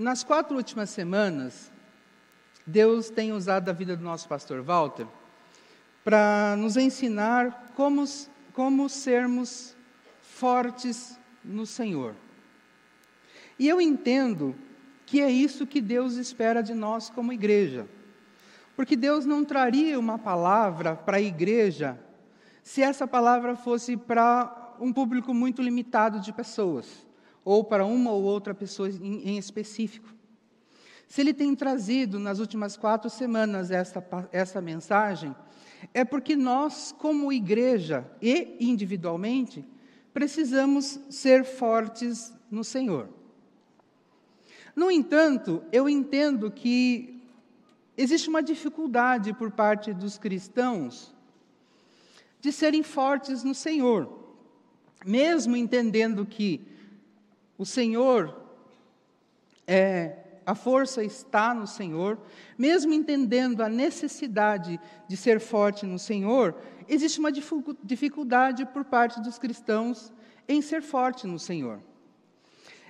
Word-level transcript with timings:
Nas 0.00 0.24
quatro 0.24 0.56
últimas 0.56 0.88
semanas, 0.88 1.70
Deus 2.66 3.10
tem 3.10 3.32
usado 3.32 3.68
a 3.68 3.72
vida 3.74 3.94
do 3.94 4.02
nosso 4.02 4.26
pastor 4.26 4.62
Walter 4.62 5.06
para 6.02 6.56
nos 6.56 6.78
ensinar 6.78 7.74
como, 7.76 8.02
como 8.54 8.88
sermos 8.88 9.76
fortes 10.22 11.20
no 11.44 11.66
Senhor. 11.66 12.14
E 13.58 13.68
eu 13.68 13.78
entendo 13.78 14.56
que 15.04 15.20
é 15.20 15.30
isso 15.30 15.66
que 15.66 15.82
Deus 15.82 16.14
espera 16.14 16.62
de 16.62 16.72
nós 16.72 17.10
como 17.10 17.30
igreja. 17.30 17.86
Porque 18.74 18.96
Deus 18.96 19.26
não 19.26 19.44
traria 19.44 20.00
uma 20.00 20.18
palavra 20.18 20.96
para 20.96 21.18
a 21.18 21.20
igreja 21.20 22.00
se 22.62 22.80
essa 22.80 23.06
palavra 23.06 23.54
fosse 23.54 23.98
para 23.98 24.76
um 24.80 24.94
público 24.94 25.34
muito 25.34 25.60
limitado 25.60 26.20
de 26.20 26.32
pessoas, 26.32 27.06
ou 27.44 27.64
para 27.64 27.84
uma 27.84 28.12
ou 28.12 28.22
outra 28.22 28.54
pessoa 28.54 28.88
em, 28.88 29.28
em 29.28 29.38
específico. 29.38 30.08
Se 31.06 31.20
Ele 31.20 31.34
tem 31.34 31.54
trazido 31.54 32.18
nas 32.18 32.38
últimas 32.38 32.76
quatro 32.76 33.10
semanas 33.10 33.70
essa, 33.70 34.04
essa 34.30 34.60
mensagem, 34.60 35.34
é 35.92 36.04
porque 36.04 36.36
nós, 36.36 36.94
como 36.96 37.32
igreja 37.32 38.08
e 38.22 38.56
individualmente, 38.60 39.64
precisamos 40.12 41.00
ser 41.08 41.44
fortes 41.44 42.32
no 42.50 42.62
Senhor. 42.62 43.08
No 44.74 44.90
entanto, 44.90 45.62
eu 45.72 45.88
entendo 45.88 46.50
que 46.50 47.20
existe 47.96 48.28
uma 48.28 48.42
dificuldade 48.42 49.32
por 49.32 49.50
parte 49.50 49.92
dos 49.92 50.16
cristãos 50.16 51.14
de 52.40 52.52
serem 52.52 52.82
fortes 52.82 53.42
no 53.42 53.54
Senhor, 53.54 54.18
mesmo 55.04 55.56
entendendo 55.56 56.24
que 56.24 56.66
o 57.60 57.66
Senhor 57.66 58.34
é 59.66 60.16
a 60.46 60.54
força 60.54 61.04
está 61.04 61.52
no 61.52 61.66
Senhor, 61.66 62.18
mesmo 62.56 62.94
entendendo 62.94 63.62
a 63.62 63.68
necessidade 63.68 64.80
de 65.06 65.14
ser 65.14 65.38
forte 65.38 65.84
no 65.84 65.98
Senhor, 65.98 66.56
existe 66.88 67.20
uma 67.20 67.30
dificuldade 67.30 68.64
por 68.64 68.82
parte 68.86 69.20
dos 69.20 69.38
cristãos 69.38 70.10
em 70.48 70.62
ser 70.62 70.80
forte 70.80 71.26
no 71.26 71.38
Senhor. 71.38 71.82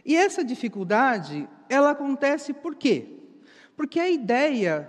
E 0.07 0.15
essa 0.15 0.45
dificuldade, 0.45 1.49
ela 1.69 1.91
acontece 1.91 2.53
por 2.53 2.77
quê? 2.77 3.19
Porque 3.77 3.99
a 3.99 4.09
ideia 4.09 4.89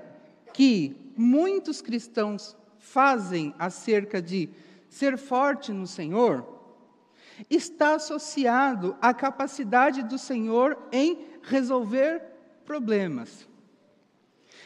que 0.54 0.96
muitos 1.18 1.82
cristãos 1.82 2.56
fazem 2.78 3.52
acerca 3.58 4.22
de 4.22 4.48
ser 4.88 5.18
forte 5.18 5.74
no 5.74 5.88
Senhor 5.88 6.61
está 7.50 7.96
associado 7.96 8.96
à 9.02 9.14
capacidade 9.14 10.04
do 10.04 10.18
Senhor 10.18 10.78
em 10.92 11.20
resolver 11.42 12.22
problemas. 12.66 13.48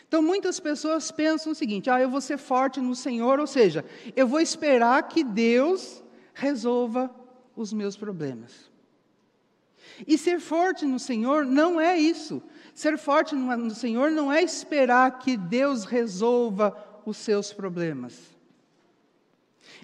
Então, 0.07 0.21
muitas 0.21 0.59
pessoas 0.59 1.11
pensam 1.11 1.51
o 1.51 1.55
seguinte: 1.55 1.89
ah, 1.89 1.99
eu 1.99 2.09
vou 2.09 2.21
ser 2.21 2.37
forte 2.37 2.79
no 2.79 2.95
Senhor, 2.95 3.39
ou 3.39 3.47
seja, 3.47 3.83
eu 4.15 4.27
vou 4.27 4.39
esperar 4.39 5.07
que 5.07 5.23
Deus 5.23 6.03
resolva 6.33 7.13
os 7.55 7.73
meus 7.73 7.95
problemas. 7.95 8.71
E 10.05 10.17
ser 10.17 10.39
forte 10.39 10.85
no 10.85 10.99
Senhor 10.99 11.45
não 11.45 11.79
é 11.79 11.97
isso. 11.97 12.41
Ser 12.73 12.97
forte 12.97 13.35
no 13.35 13.73
Senhor 13.73 14.11
não 14.11 14.31
é 14.31 14.43
esperar 14.43 15.19
que 15.19 15.37
Deus 15.37 15.85
resolva 15.85 16.75
os 17.05 17.17
seus 17.17 17.53
problemas. 17.53 18.19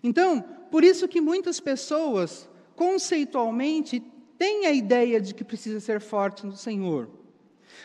Então, 0.03 0.41
por 0.69 0.83
isso 0.83 1.07
que 1.07 1.21
muitas 1.21 1.59
pessoas, 1.59 2.49
conceitualmente, 2.81 3.99
têm 4.39 4.65
a 4.65 4.71
ideia 4.71 5.21
de 5.21 5.35
que 5.35 5.43
precisa 5.43 5.79
ser 5.79 6.01
forte 6.01 6.47
no 6.47 6.57
Senhor. 6.57 7.07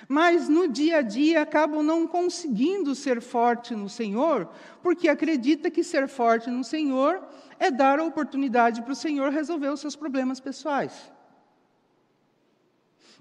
Mas 0.09 0.49
no 0.49 0.67
dia 0.67 1.01
a 1.01 1.03
dia 1.03 1.43
acabam 1.43 1.83
não 1.83 2.07
conseguindo 2.07 2.95
ser 2.95 3.21
forte 3.21 3.75
no 3.75 3.91
Senhor, 3.91 4.49
porque 4.83 5.07
acredita 5.07 5.71
que 5.71 5.85
ser 5.85 6.09
forte 6.09 6.49
no 6.51 6.65
Senhor 6.65 7.23
é 7.59 7.71
dar 7.71 7.99
a 8.01 8.05
oportunidade 8.05 8.81
para 8.81 8.93
o 8.95 8.97
Senhor 8.97 9.31
resolver 9.31 9.69
os 9.69 9.81
seus 9.81 9.95
problemas 9.95 10.41
pessoais. 10.41 11.13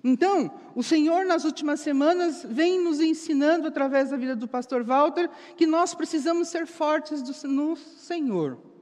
Então, 0.01 0.53
o 0.73 0.81
Senhor, 0.81 1.25
nas 1.25 1.43
últimas 1.43 1.81
semanas, 1.81 2.45
vem 2.47 2.79
nos 2.79 3.01
ensinando, 3.01 3.67
através 3.67 4.11
da 4.11 4.17
vida 4.17 4.33
do 4.33 4.47
pastor 4.47 4.81
Walter, 4.81 5.29
que 5.57 5.67
nós 5.67 5.93
precisamos 5.93 6.47
ser 6.47 6.67
fortes 6.67 7.21
no 7.43 7.75
Senhor. 7.75 8.74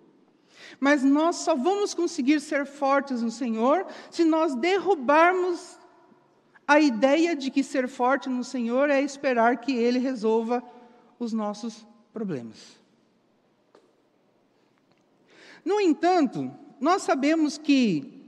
Mas 0.84 1.02
nós 1.02 1.38
só 1.38 1.56
vamos 1.56 1.94
conseguir 1.94 2.42
ser 2.42 2.66
fortes 2.66 3.22
no 3.22 3.32
Senhor 3.32 3.88
se 4.12 4.26
nós 4.26 4.54
derrubarmos 4.54 5.80
a 6.68 6.78
ideia 6.78 7.38
de 7.38 7.50
que 7.50 7.64
ser 7.64 7.88
forte 7.88 8.28
no 8.28 8.44
Senhor 8.44 8.90
é 8.90 9.02
esperar 9.02 9.62
que 9.62 9.72
Ele 9.72 9.98
resolva 9.98 10.62
os 11.18 11.32
nossos 11.32 11.88
problemas. 12.12 12.82
No 15.64 15.80
entanto, 15.80 16.52
nós 16.82 17.04
sabemos 17.04 17.58
que 17.58 18.22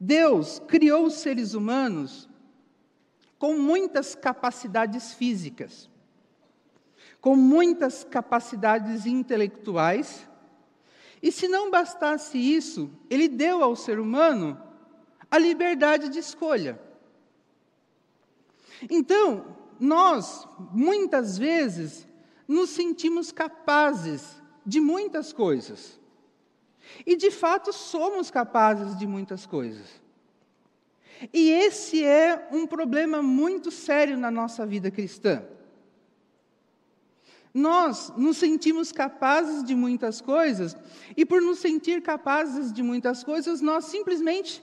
Deus 0.00 0.60
criou 0.66 1.06
os 1.06 1.14
seres 1.14 1.54
humanos 1.54 2.28
com 3.38 3.56
muitas 3.56 4.16
capacidades 4.16 5.14
físicas, 5.14 5.88
com 7.20 7.36
muitas 7.36 8.02
capacidades 8.02 9.06
intelectuais, 9.06 10.28
e 11.24 11.32
se 11.32 11.48
não 11.48 11.70
bastasse 11.70 12.36
isso, 12.36 12.90
Ele 13.08 13.28
deu 13.28 13.62
ao 13.62 13.74
ser 13.74 13.98
humano 13.98 14.60
a 15.30 15.38
liberdade 15.38 16.10
de 16.10 16.18
escolha. 16.18 16.78
Então, 18.90 19.56
nós, 19.80 20.46
muitas 20.70 21.38
vezes, 21.38 22.06
nos 22.46 22.68
sentimos 22.68 23.32
capazes 23.32 24.36
de 24.66 24.82
muitas 24.82 25.32
coisas. 25.32 25.98
E 27.06 27.16
de 27.16 27.30
fato 27.30 27.72
somos 27.72 28.30
capazes 28.30 28.94
de 28.94 29.06
muitas 29.06 29.46
coisas. 29.46 29.98
E 31.32 31.48
esse 31.48 32.04
é 32.04 32.48
um 32.52 32.66
problema 32.66 33.22
muito 33.22 33.70
sério 33.70 34.18
na 34.18 34.30
nossa 34.30 34.66
vida 34.66 34.90
cristã. 34.90 35.42
Nós 37.54 38.12
nos 38.16 38.36
sentimos 38.36 38.90
capazes 38.90 39.62
de 39.62 39.74
muitas 39.74 40.20
coisas, 40.20 40.76
e 41.16 41.24
por 41.24 41.40
nos 41.40 41.60
sentir 41.60 42.02
capazes 42.02 42.72
de 42.72 42.82
muitas 42.82 43.22
coisas, 43.22 43.60
nós 43.60 43.84
simplesmente 43.84 44.62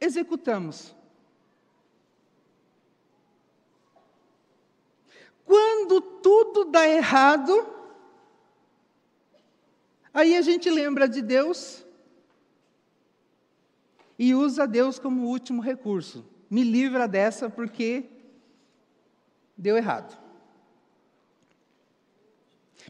executamos. 0.00 0.96
Quando 5.44 6.00
tudo 6.00 6.64
dá 6.64 6.88
errado, 6.88 7.76
Aí 10.16 10.34
a 10.34 10.40
gente 10.40 10.70
lembra 10.70 11.06
de 11.06 11.20
Deus 11.20 11.84
e 14.18 14.34
usa 14.34 14.66
Deus 14.66 14.98
como 14.98 15.26
último 15.26 15.60
recurso. 15.60 16.24
Me 16.48 16.64
livra 16.64 17.06
dessa 17.06 17.50
porque 17.50 18.08
deu 19.54 19.76
errado. 19.76 20.18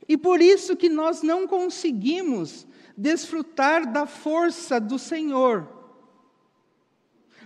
E 0.09 0.17
por 0.17 0.41
isso 0.41 0.77
que 0.77 0.89
nós 0.89 1.23
não 1.23 1.47
conseguimos 1.47 2.67
desfrutar 2.97 3.91
da 3.91 4.07
força 4.07 4.81
do 4.81 4.99
Senhor. 4.99 5.69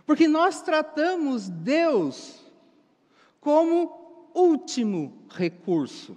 Porque 0.04 0.28
nós 0.28 0.62
tratamos 0.62 1.48
Deus 1.48 2.44
como 3.40 4.30
último 4.34 5.24
recurso. 5.30 6.16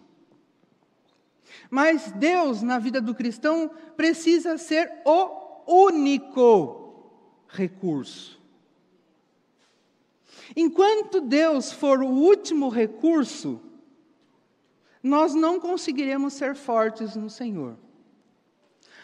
Mas 1.70 2.12
Deus, 2.12 2.62
na 2.62 2.78
vida 2.78 3.02
do 3.02 3.16
cristão, 3.16 3.72
precisa 3.96 4.58
ser 4.58 4.92
o 5.06 5.86
único 5.88 6.84
recurso. 7.48 8.40
Enquanto 10.56 11.22
Deus 11.22 11.72
for 11.72 12.02
o 12.02 12.08
último 12.08 12.70
recurso, 12.70 13.60
nós 15.04 15.36
não 15.36 15.60
conseguiremos 15.60 16.34
ser 16.34 16.56
fortes 16.56 17.16
no 17.18 17.30
Senhor. 17.30 17.78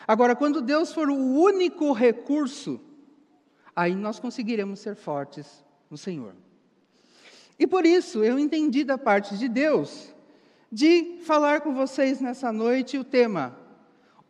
Agora, 0.07 0.35
quando 0.35 0.61
Deus 0.61 0.93
for 0.93 1.09
o 1.09 1.15
único 1.15 1.91
recurso, 1.91 2.79
aí 3.75 3.93
nós 3.93 4.17
conseguiremos 4.17 4.79
ser 4.79 4.95
fortes 4.95 5.63
no 5.91 5.97
Senhor. 5.97 6.33
E 7.59 7.67
por 7.67 7.85
isso, 7.85 8.23
eu 8.23 8.39
entendi 8.39 8.85
da 8.85 8.97
parte 8.97 9.37
de 9.37 9.49
Deus 9.49 10.15
de 10.71 11.19
falar 11.25 11.61
com 11.61 11.73
vocês 11.73 12.21
nessa 12.21 12.53
noite 12.53 12.97
o 12.97 13.03
tema: 13.03 13.57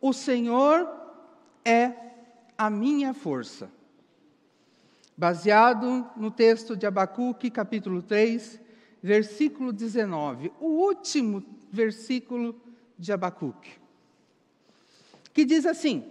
O 0.00 0.12
Senhor 0.12 0.88
é 1.64 1.92
a 2.58 2.68
minha 2.68 3.14
força. 3.14 3.70
Baseado 5.16 6.10
no 6.16 6.30
texto 6.30 6.76
de 6.76 6.86
Abacuque, 6.86 7.50
capítulo 7.50 8.02
3, 8.02 8.60
versículo 9.02 9.72
19, 9.72 10.52
o 10.60 10.66
último 10.66 11.42
versículo 11.70 12.60
de 12.98 13.12
Abacuque, 13.12 13.78
que 15.32 15.44
diz 15.44 15.64
assim: 15.64 16.04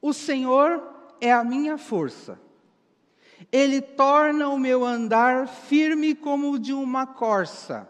O 0.00 0.12
Senhor 0.12 0.82
é 1.20 1.32
a 1.32 1.44
minha 1.44 1.76
força, 1.76 2.40
Ele 3.50 3.80
torna 3.80 4.48
o 4.48 4.58
meu 4.58 4.84
andar 4.84 5.48
firme 5.48 6.14
como 6.14 6.52
o 6.52 6.58
de 6.58 6.72
uma 6.72 7.06
corça 7.06 7.88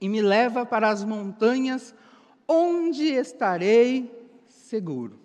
e 0.00 0.08
me 0.08 0.20
leva 0.20 0.66
para 0.66 0.88
as 0.88 1.04
montanhas 1.04 1.94
onde 2.48 3.04
estarei 3.04 4.10
seguro. 4.48 5.16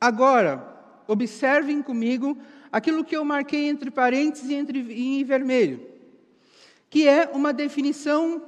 Agora, 0.00 0.74
observem 1.06 1.80
comigo 1.80 2.36
aquilo 2.72 3.04
que 3.04 3.16
eu 3.16 3.24
marquei 3.24 3.68
entre 3.68 3.90
parênteses 3.90 4.50
e 4.50 4.54
entre, 4.54 4.80
em 4.80 5.22
vermelho, 5.22 5.93
que 6.94 7.08
é 7.08 7.28
uma 7.32 7.52
definição 7.52 8.40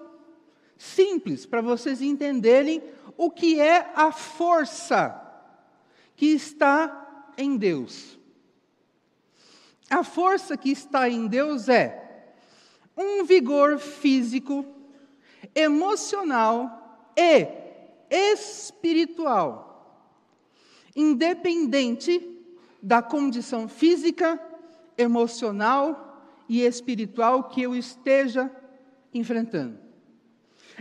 simples 0.79 1.45
para 1.45 1.61
vocês 1.61 2.01
entenderem 2.01 2.81
o 3.17 3.29
que 3.29 3.59
é 3.59 3.91
a 3.93 4.13
força 4.13 5.21
que 6.15 6.27
está 6.27 7.33
em 7.37 7.57
Deus. 7.57 8.17
A 9.91 10.05
força 10.05 10.57
que 10.57 10.71
está 10.71 11.09
em 11.09 11.27
Deus 11.27 11.69
é 11.69 12.37
um 12.97 13.25
vigor 13.25 13.81
físico, 13.81 14.65
emocional 15.53 17.11
e 17.17 17.49
espiritual, 18.09 20.07
independente 20.95 22.47
da 22.81 23.03
condição 23.03 23.67
física, 23.67 24.41
emocional 24.97 26.06
e 26.49 26.63
espiritual 26.63 27.45
que 27.45 27.63
eu 27.63 27.75
esteja 27.75 28.51
enfrentando. 29.13 29.79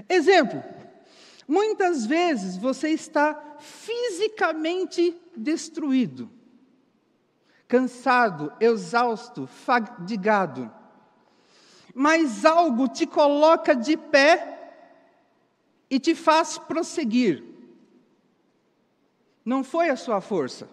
Exemplo: 0.09 0.63
muitas 1.47 2.06
vezes 2.06 2.57
você 2.57 2.89
está 2.89 3.57
fisicamente 3.59 5.15
destruído, 5.35 6.29
cansado, 7.67 8.51
exausto, 8.59 9.47
fadigado, 9.47 10.71
mas 11.94 12.45
algo 12.45 12.88
te 12.88 13.06
coloca 13.06 13.75
de 13.75 13.95
pé 13.95 14.73
e 15.89 16.00
te 16.00 16.13
faz 16.13 16.57
prosseguir. 16.57 17.44
Não 19.44 19.63
foi 19.63 19.89
a 19.89 19.95
sua 19.95 20.19
força, 20.19 20.67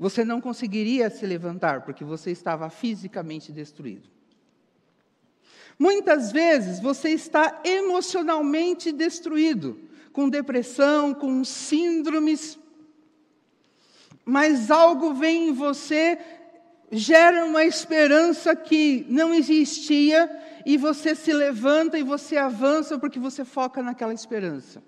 você 0.00 0.24
não 0.24 0.40
conseguiria 0.40 1.10
se 1.10 1.26
levantar 1.26 1.82
porque 1.82 2.02
você 2.02 2.30
estava 2.30 2.70
fisicamente 2.70 3.52
destruído. 3.52 4.08
Muitas 5.78 6.32
vezes 6.32 6.80
você 6.80 7.10
está 7.10 7.60
emocionalmente 7.62 8.92
destruído, 8.92 9.78
com 10.10 10.26
depressão, 10.30 11.12
com 11.12 11.44
síndromes, 11.44 12.58
mas 14.24 14.70
algo 14.70 15.12
vem 15.12 15.48
em 15.48 15.52
você, 15.52 16.18
gera 16.90 17.44
uma 17.44 17.62
esperança 17.66 18.56
que 18.56 19.04
não 19.06 19.34
existia, 19.34 20.30
e 20.64 20.78
você 20.78 21.14
se 21.14 21.32
levanta 21.32 21.98
e 21.98 22.02
você 22.02 22.38
avança 22.38 22.98
porque 22.98 23.18
você 23.18 23.44
foca 23.44 23.82
naquela 23.82 24.14
esperança 24.14 24.82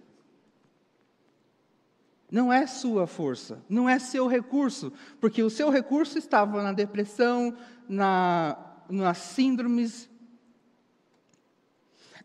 não 2.33 2.51
é 2.51 2.67
sua 2.67 3.07
força, 3.07 3.63
não 3.69 3.87
é 3.87 3.99
seu 3.99 4.27
recurso, 4.27 4.91
porque 5.21 5.43
o 5.43 5.51
seu 5.51 5.69
recurso 5.69 6.17
estava 6.17 6.63
na 6.63 6.73
depressão, 6.73 7.55
na, 7.87 8.57
nas 8.89 9.19
síndromes. 9.19 10.09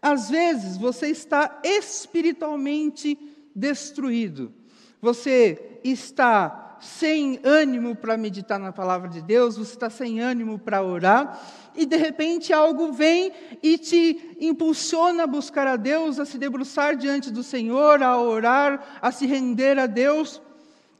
Às 0.01 0.29
vezes 0.29 0.77
você 0.77 1.07
está 1.07 1.59
espiritualmente 1.61 3.19
destruído, 3.53 4.53
você 5.01 5.81
está 5.83 6.77
sem 6.79 7.41
ânimo 7.43 7.93
para 7.93 8.15
meditar 8.15 8.59
na 8.59 8.71
palavra 8.71 9.09
de 9.09 9.21
Deus, 9.21 9.57
você 9.57 9.73
está 9.73 9.89
sem 9.89 10.21
ânimo 10.21 10.57
para 10.57 10.81
orar, 10.81 11.37
e 11.77 11.85
de 11.85 11.95
repente 11.95 12.51
algo 12.51 12.91
vem 12.91 13.31
e 13.61 13.77
te 13.77 14.35
impulsiona 14.39 15.23
a 15.23 15.27
buscar 15.27 15.67
a 15.67 15.75
Deus, 15.75 16.19
a 16.19 16.25
se 16.25 16.37
debruçar 16.37 16.95
diante 16.95 17.31
do 17.31 17.43
Senhor, 17.43 18.01
a 18.01 18.19
orar, 18.19 18.99
a 19.01 19.11
se 19.11 19.25
render 19.25 19.77
a 19.77 19.85
Deus 19.85 20.41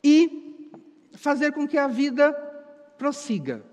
e 0.04 0.70
fazer 1.14 1.52
com 1.52 1.68
que 1.68 1.78
a 1.78 1.88
vida 1.88 2.32
prossiga. 2.98 3.64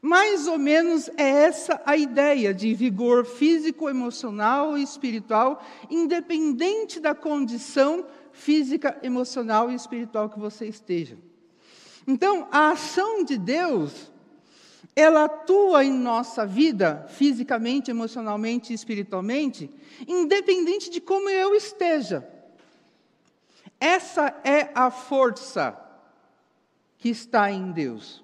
Mais 0.00 0.48
ou 0.48 0.58
menos 0.58 1.08
é 1.16 1.28
essa 1.28 1.80
a 1.86 1.96
ideia 1.96 2.52
de 2.52 2.74
vigor 2.74 3.24
físico, 3.24 3.88
emocional 3.88 4.76
e 4.76 4.82
espiritual, 4.82 5.64
independente 5.88 6.98
da 6.98 7.14
condição 7.14 8.04
física, 8.32 8.98
emocional 9.02 9.70
e 9.70 9.74
espiritual 9.74 10.28
que 10.28 10.40
você 10.40 10.66
esteja. 10.66 11.16
Então, 12.04 12.48
a 12.50 12.70
ação 12.70 13.24
de 13.24 13.38
Deus, 13.38 14.11
ela 14.94 15.24
atua 15.24 15.84
em 15.84 15.92
nossa 15.92 16.44
vida, 16.46 17.06
fisicamente, 17.08 17.90
emocionalmente 17.90 18.72
e 18.72 18.74
espiritualmente, 18.74 19.70
independente 20.06 20.90
de 20.90 21.00
como 21.00 21.30
eu 21.30 21.54
esteja. 21.54 22.28
Essa 23.80 24.38
é 24.44 24.70
a 24.74 24.90
força 24.90 25.76
que 26.98 27.08
está 27.08 27.50
em 27.50 27.72
Deus. 27.72 28.22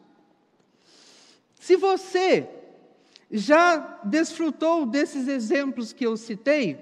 Se 1.59 1.77
você 1.77 2.49
já 3.31 4.01
desfrutou 4.05 4.87
desses 4.87 5.27
exemplos 5.27 5.93
que 5.93 6.07
eu 6.07 6.17
citei, 6.17 6.79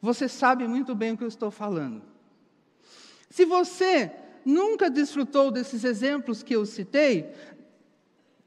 você 0.00 0.28
sabe 0.28 0.68
muito 0.68 0.94
bem 0.94 1.12
o 1.12 1.16
que 1.16 1.24
eu 1.24 1.28
estou 1.28 1.50
falando. 1.50 2.02
Se 3.28 3.44
você 3.44 4.12
nunca 4.44 4.88
desfrutou 4.88 5.50
desses 5.50 5.82
exemplos 5.82 6.42
que 6.42 6.54
eu 6.54 6.64
citei, 6.64 7.32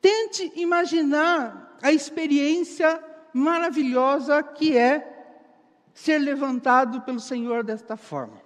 tente 0.01 0.51
imaginar 0.55 1.77
a 1.81 1.91
experiência 1.91 3.03
maravilhosa 3.33 4.41
que 4.43 4.77
é 4.77 5.19
ser 5.93 6.19
levantado 6.19 7.01
pelo 7.01 7.19
Senhor 7.19 7.63
desta 7.63 7.97
forma. 7.97 8.41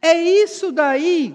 É 0.00 0.20
isso 0.20 0.72
daí 0.72 1.34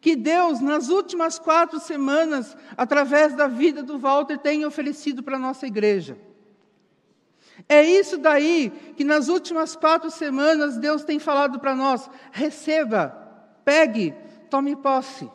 que 0.00 0.14
Deus, 0.14 0.60
nas 0.60 0.88
últimas 0.88 1.38
quatro 1.38 1.80
semanas, 1.80 2.56
através 2.76 3.34
da 3.34 3.48
vida 3.48 3.82
do 3.82 3.98
Walter, 3.98 4.38
tem 4.38 4.64
oferecido 4.64 5.22
para 5.22 5.36
a 5.36 5.40
nossa 5.40 5.66
igreja. 5.66 6.16
É 7.68 7.82
isso 7.82 8.18
daí 8.18 8.70
que 8.96 9.02
nas 9.02 9.28
últimas 9.28 9.74
quatro 9.74 10.10
semanas 10.10 10.76
Deus 10.76 11.04
tem 11.04 11.18
falado 11.18 11.58
para 11.58 11.74
nós: 11.74 12.08
receba, 12.30 13.08
pegue, 13.64 14.14
tome 14.48 14.76
posse. 14.76 15.28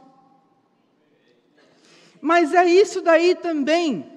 Mas 2.22 2.54
é 2.54 2.66
isso 2.66 3.02
daí 3.02 3.34
também 3.36 4.10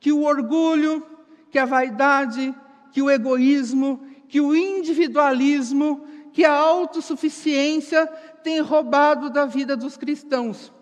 que 0.00 0.12
o 0.12 0.22
orgulho, 0.22 1.06
que 1.50 1.58
a 1.58 1.64
vaidade, 1.64 2.54
que 2.92 3.00
o 3.00 3.10
egoísmo, 3.10 4.06
que 4.28 4.40
o 4.40 4.54
individualismo, 4.54 6.06
que 6.32 6.44
a 6.44 6.52
autossuficiência 6.52 8.06
tem 8.42 8.60
roubado 8.60 9.30
da 9.30 9.46
vida 9.46 9.76
dos 9.76 9.96
cristãos, 9.96 10.72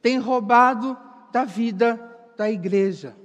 tem 0.00 0.18
roubado 0.18 0.96
da 1.32 1.44
vida 1.44 2.00
da 2.36 2.50
igreja. 2.50 3.16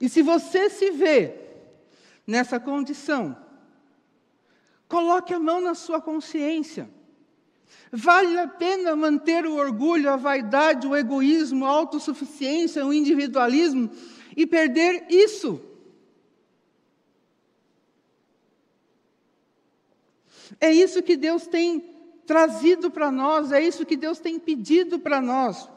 E 0.00 0.08
se 0.08 0.22
você 0.22 0.68
se 0.68 0.90
vê 0.90 1.34
nessa 2.26 2.58
condição, 2.58 3.36
coloque 4.88 5.32
a 5.34 5.38
mão 5.38 5.60
na 5.60 5.74
sua 5.74 6.00
consciência. 6.00 6.88
Vale 7.90 8.38
a 8.38 8.48
pena 8.48 8.96
manter 8.96 9.44
o 9.44 9.56
orgulho, 9.56 10.10
a 10.10 10.16
vaidade, 10.16 10.86
o 10.86 10.96
egoísmo, 10.96 11.66
a 11.66 11.68
autossuficiência, 11.68 12.86
o 12.86 12.92
individualismo 12.92 13.90
e 14.34 14.46
perder 14.46 15.06
isso? 15.10 15.60
É 20.58 20.72
isso 20.72 21.02
que 21.02 21.16
Deus 21.16 21.46
tem 21.46 21.80
trazido 22.26 22.90
para 22.90 23.10
nós, 23.10 23.52
é 23.52 23.60
isso 23.60 23.84
que 23.84 23.96
Deus 23.96 24.18
tem 24.18 24.38
pedido 24.38 24.98
para 24.98 25.20
nós. 25.20 25.68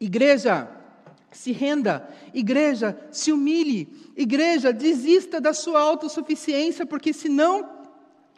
Igreja, 0.00 0.70
se 1.30 1.52
renda. 1.52 2.08
Igreja, 2.32 2.98
se 3.10 3.32
humilhe. 3.32 4.12
Igreja, 4.16 4.72
desista 4.72 5.40
da 5.40 5.52
sua 5.52 5.80
autossuficiência, 5.80 6.86
porque 6.86 7.12
senão 7.12 7.75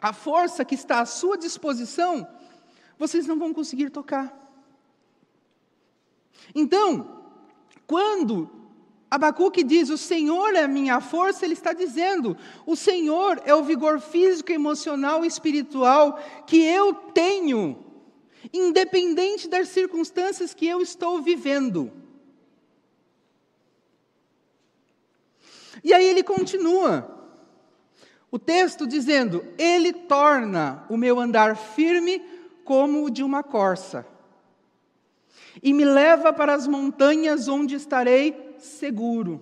a 0.01 0.13
força 0.13 0.63
que 0.63 0.75
está 0.75 1.01
à 1.01 1.05
sua 1.05 1.37
disposição, 1.37 2.27
vocês 2.97 3.27
não 3.27 3.37
vão 3.37 3.53
conseguir 3.53 3.89
tocar. 3.89 4.35
Então, 6.53 7.23
quando 7.85 8.49
Abacuque 9.09 9.63
diz: 9.63 9.89
O 9.89 9.97
Senhor 9.97 10.55
é 10.55 10.63
a 10.63 10.67
minha 10.67 11.01
força, 11.01 11.45
ele 11.45 11.53
está 11.53 11.73
dizendo: 11.73 12.37
O 12.65 12.75
Senhor 12.75 13.41
é 13.45 13.53
o 13.53 13.63
vigor 13.63 13.99
físico, 13.99 14.51
emocional 14.51 15.23
e 15.23 15.27
espiritual 15.27 16.19
que 16.45 16.61
eu 16.63 16.93
tenho 16.93 17.85
independente 18.53 19.47
das 19.47 19.69
circunstâncias 19.69 20.53
que 20.53 20.65
eu 20.67 20.81
estou 20.81 21.21
vivendo. 21.21 21.91
E 25.83 25.93
aí 25.93 26.05
ele 26.05 26.23
continua: 26.23 27.18
O 28.31 28.37
texto 28.37 28.85
dizendo: 28.85 29.43
Ele 29.57 29.91
torna 29.91 30.85
o 30.89 30.97
meu 30.97 31.19
andar 31.19 31.55
firme 31.55 32.21
como 32.63 33.03
o 33.03 33.09
de 33.09 33.23
uma 33.23 33.41
corça, 33.41 34.05
e 35.61 35.73
me 35.73 35.83
leva 35.83 36.31
para 36.31 36.53
as 36.53 36.67
montanhas 36.67 37.47
onde 37.47 37.75
estarei 37.75 38.55
seguro. 38.59 39.41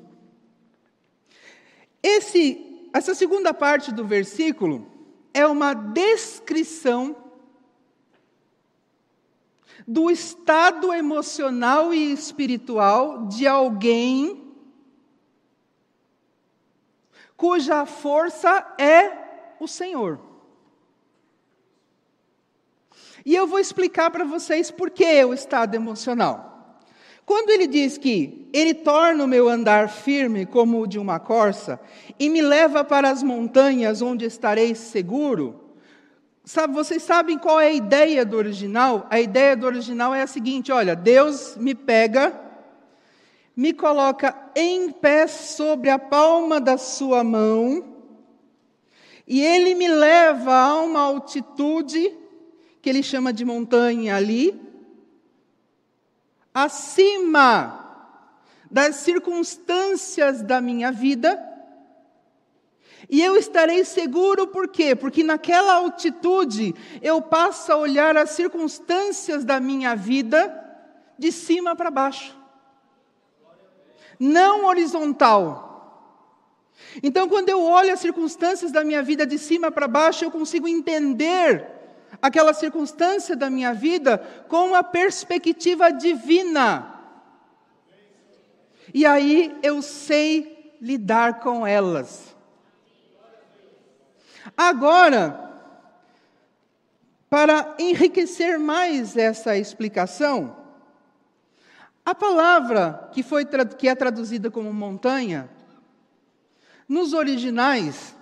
Esse, 2.01 2.89
essa 2.93 3.13
segunda 3.13 3.53
parte 3.53 3.91
do 3.91 4.05
versículo 4.05 4.87
é 5.33 5.45
uma 5.45 5.73
descrição 5.73 7.15
do 9.85 10.09
estado 10.09 10.93
emocional 10.93 11.93
e 11.93 12.11
espiritual 12.11 13.27
de 13.27 13.45
alguém 13.45 14.46
cuja 17.37 17.85
força 17.85 18.65
é 18.79 19.11
o 19.59 19.67
Senhor. 19.67 20.19
E 23.23 23.35
eu 23.35 23.45
vou 23.45 23.59
explicar 23.59 24.09
para 24.09 24.25
vocês 24.25 24.71
por 24.71 24.89
que 24.89 25.23
o 25.23 25.33
estado 25.33 25.75
emocional. 25.75 26.79
Quando 27.25 27.49
ele 27.49 27.67
diz 27.67 27.97
que 27.97 28.49
ele 28.53 28.73
torna 28.73 29.23
o 29.23 29.27
meu 29.27 29.49
andar 29.49 29.89
firme 29.89 30.45
como 30.45 30.81
o 30.81 30.87
de 30.87 30.97
uma 30.97 31.19
corça 31.19 31.79
e 32.17 32.29
me 32.29 32.41
leva 32.41 32.85
para 32.85 33.09
as 33.09 33.21
montanhas 33.21 34.01
onde 34.01 34.23
estarei 34.23 34.73
seguro, 34.73 35.59
sabe, 36.45 36.73
vocês 36.73 37.03
sabem 37.03 37.37
qual 37.37 37.59
é 37.59 37.67
a 37.67 37.73
ideia 37.73 38.25
do 38.25 38.37
original? 38.37 39.05
A 39.09 39.19
ideia 39.19 39.57
do 39.57 39.65
original 39.65 40.15
é 40.15 40.21
a 40.21 40.27
seguinte: 40.27 40.71
olha, 40.71 40.95
Deus 40.95 41.57
me 41.57 41.75
pega, 41.75 42.46
me 43.57 43.73
coloca 43.73 44.51
em 44.55 44.91
pé 44.91 45.25
sobre 45.25 45.89
a 45.89 45.97
palma 45.97 46.61
da 46.61 46.77
sua 46.77 47.23
mão, 47.23 47.95
e 49.25 49.41
ele 49.41 49.73
me 49.73 49.87
leva 49.87 50.53
a 50.53 50.75
uma 50.83 51.01
altitude 51.01 52.15
que 52.79 52.87
ele 52.87 53.01
chama 53.01 53.33
de 53.33 53.43
montanha 53.43 54.15
ali, 54.15 54.61
acima 56.53 57.83
das 58.69 58.97
circunstâncias 58.97 60.43
da 60.43 60.61
minha 60.61 60.91
vida, 60.91 61.43
e 63.09 63.23
eu 63.23 63.37
estarei 63.37 63.83
seguro 63.83 64.47
por 64.47 64.67
quê? 64.67 64.95
Porque 64.95 65.23
naquela 65.23 65.73
altitude 65.73 66.75
eu 67.01 67.23
passo 67.23 67.71
a 67.71 67.77
olhar 67.77 68.15
as 68.15 68.31
circunstâncias 68.31 69.43
da 69.43 69.59
minha 69.59 69.95
vida 69.95 70.63
de 71.17 71.31
cima 71.31 71.75
para 71.75 71.89
baixo. 71.89 72.36
Não 74.19 74.65
horizontal. 74.65 75.67
Então, 77.01 77.27
quando 77.27 77.49
eu 77.49 77.63
olho 77.63 77.93
as 77.93 77.99
circunstâncias 77.99 78.71
da 78.71 78.83
minha 78.83 79.03
vida 79.03 79.25
de 79.25 79.37
cima 79.37 79.71
para 79.71 79.87
baixo, 79.87 80.23
eu 80.23 80.31
consigo 80.31 80.67
entender 80.67 81.65
aquela 82.21 82.53
circunstância 82.53 83.35
da 83.35 83.49
minha 83.49 83.73
vida 83.73 84.17
com 84.47 84.67
uma 84.67 84.83
perspectiva 84.83 85.91
divina. 85.91 86.93
E 88.93 89.05
aí 89.05 89.55
eu 89.61 89.81
sei 89.81 90.75
lidar 90.81 91.39
com 91.39 91.65
elas. 91.65 92.35
Agora, 94.55 95.47
para 97.29 97.75
enriquecer 97.77 98.57
mais 98.57 99.17
essa 99.17 99.57
explicação, 99.57 100.55
a 102.07 102.15
palavra 102.15 103.09
que, 103.11 103.21
foi, 103.21 103.45
que 103.77 103.89
é 103.89 103.93
traduzida 103.93 104.49
como 104.49 104.73
montanha, 104.73 105.49
nos 106.87 107.11
originais, 107.11 108.15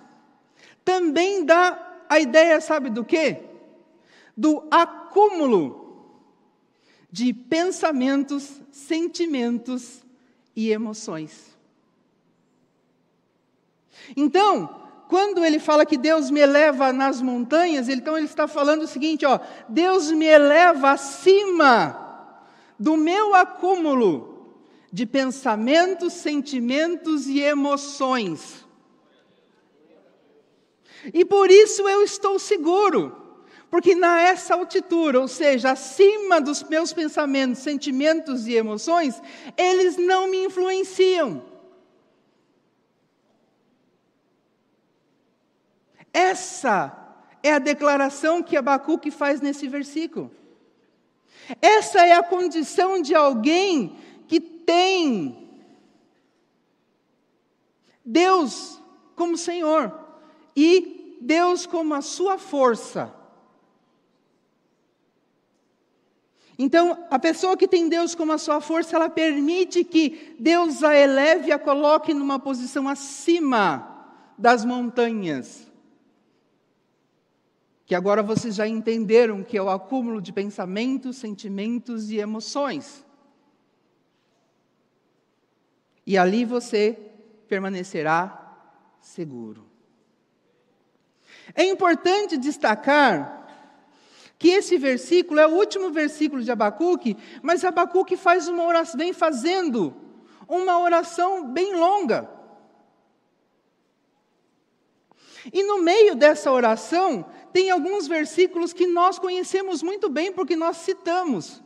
também 0.84 1.44
dá 1.44 2.04
a 2.08 2.18
ideia, 2.18 2.60
sabe 2.60 2.90
do 2.90 3.04
quê? 3.04 3.46
do 4.36 4.66
acúmulo 4.70 5.86
de 7.10 7.32
pensamentos, 7.32 8.60
sentimentos 8.70 10.04
e 10.54 10.70
emoções. 10.70 11.56
Então, 14.14 14.82
quando 15.08 15.42
ele 15.42 15.58
fala 15.58 15.86
que 15.86 15.96
Deus 15.96 16.30
me 16.30 16.40
eleva 16.40 16.92
nas 16.92 17.22
montanhas, 17.22 17.88
então 17.88 18.18
ele 18.18 18.26
está 18.26 18.46
falando 18.46 18.82
o 18.82 18.86
seguinte, 18.86 19.24
ó, 19.24 19.40
Deus 19.68 20.10
me 20.10 20.26
eleva 20.26 20.90
acima 20.90 22.05
do 22.78 22.96
meu 22.96 23.34
acúmulo 23.34 24.54
de 24.92 25.04
pensamentos, 25.06 26.12
sentimentos 26.12 27.26
e 27.26 27.40
emoções. 27.40 28.64
E 31.12 31.24
por 31.24 31.50
isso 31.50 31.88
eu 31.88 32.02
estou 32.02 32.38
seguro. 32.38 33.24
Porque 33.70 33.94
nessa 33.94 34.54
altitude, 34.54 35.16
ou 35.16 35.28
seja, 35.28 35.72
acima 35.72 36.40
dos 36.40 36.62
meus 36.62 36.92
pensamentos, 36.92 37.62
sentimentos 37.62 38.46
e 38.46 38.54
emoções, 38.54 39.20
eles 39.56 39.96
não 39.96 40.28
me 40.28 40.44
influenciam. 40.44 41.42
Essa 46.12 46.96
é 47.42 47.52
a 47.52 47.58
declaração 47.58 48.42
que 48.42 48.56
Abacuque 48.56 49.10
faz 49.10 49.40
nesse 49.40 49.68
versículo. 49.68 50.30
Essa 51.60 52.04
é 52.04 52.12
a 52.12 52.22
condição 52.22 53.00
de 53.00 53.14
alguém 53.14 53.96
que 54.26 54.40
tem 54.40 55.46
Deus 58.04 58.80
como 59.14 59.36
Senhor 59.36 59.92
e 60.54 61.18
Deus 61.20 61.66
como 61.66 61.94
a 61.94 62.00
sua 62.00 62.38
força. 62.38 63.12
Então, 66.58 67.06
a 67.10 67.18
pessoa 67.18 67.56
que 67.56 67.68
tem 67.68 67.88
Deus 67.88 68.14
como 68.14 68.32
a 68.32 68.38
sua 68.38 68.60
força, 68.60 68.96
ela 68.96 69.10
permite 69.10 69.84
que 69.84 70.34
Deus 70.38 70.82
a 70.82 70.94
eleve 70.96 71.48
e 71.48 71.52
a 71.52 71.58
coloque 71.58 72.14
numa 72.14 72.38
posição 72.38 72.88
acima 72.88 74.06
das 74.38 74.64
montanhas. 74.64 75.65
Que 77.86 77.94
agora 77.94 78.22
vocês 78.22 78.56
já 78.56 78.66
entenderam 78.66 79.44
que 79.44 79.56
é 79.56 79.62
o 79.62 79.70
acúmulo 79.70 80.20
de 80.20 80.32
pensamentos, 80.32 81.16
sentimentos 81.16 82.10
e 82.10 82.18
emoções. 82.18 83.06
E 86.04 86.18
ali 86.18 86.44
você 86.44 86.98
permanecerá 87.48 88.42
seguro. 89.00 89.66
É 91.54 91.64
importante 91.64 92.36
destacar 92.36 93.46
que 94.38 94.48
esse 94.48 94.76
versículo 94.76 95.40
é 95.40 95.46
o 95.46 95.54
último 95.54 95.90
versículo 95.90 96.42
de 96.42 96.50
Abacuque, 96.50 97.16
mas 97.40 97.64
Abacuque 97.64 98.16
faz 98.16 98.48
uma 98.48 98.64
oração, 98.64 98.98
vem 98.98 99.12
fazendo 99.12 99.94
uma 100.48 100.78
oração 100.78 101.52
bem 101.52 101.74
longa. 101.74 102.28
E 105.52 105.62
no 105.62 105.82
meio 105.82 106.14
dessa 106.14 106.50
oração, 106.50 107.24
tem 107.56 107.70
alguns 107.70 108.06
versículos 108.06 108.74
que 108.74 108.86
nós 108.86 109.18
conhecemos 109.18 109.82
muito 109.82 110.10
bem, 110.10 110.30
porque 110.30 110.54
nós 110.54 110.76
citamos. 110.76 111.62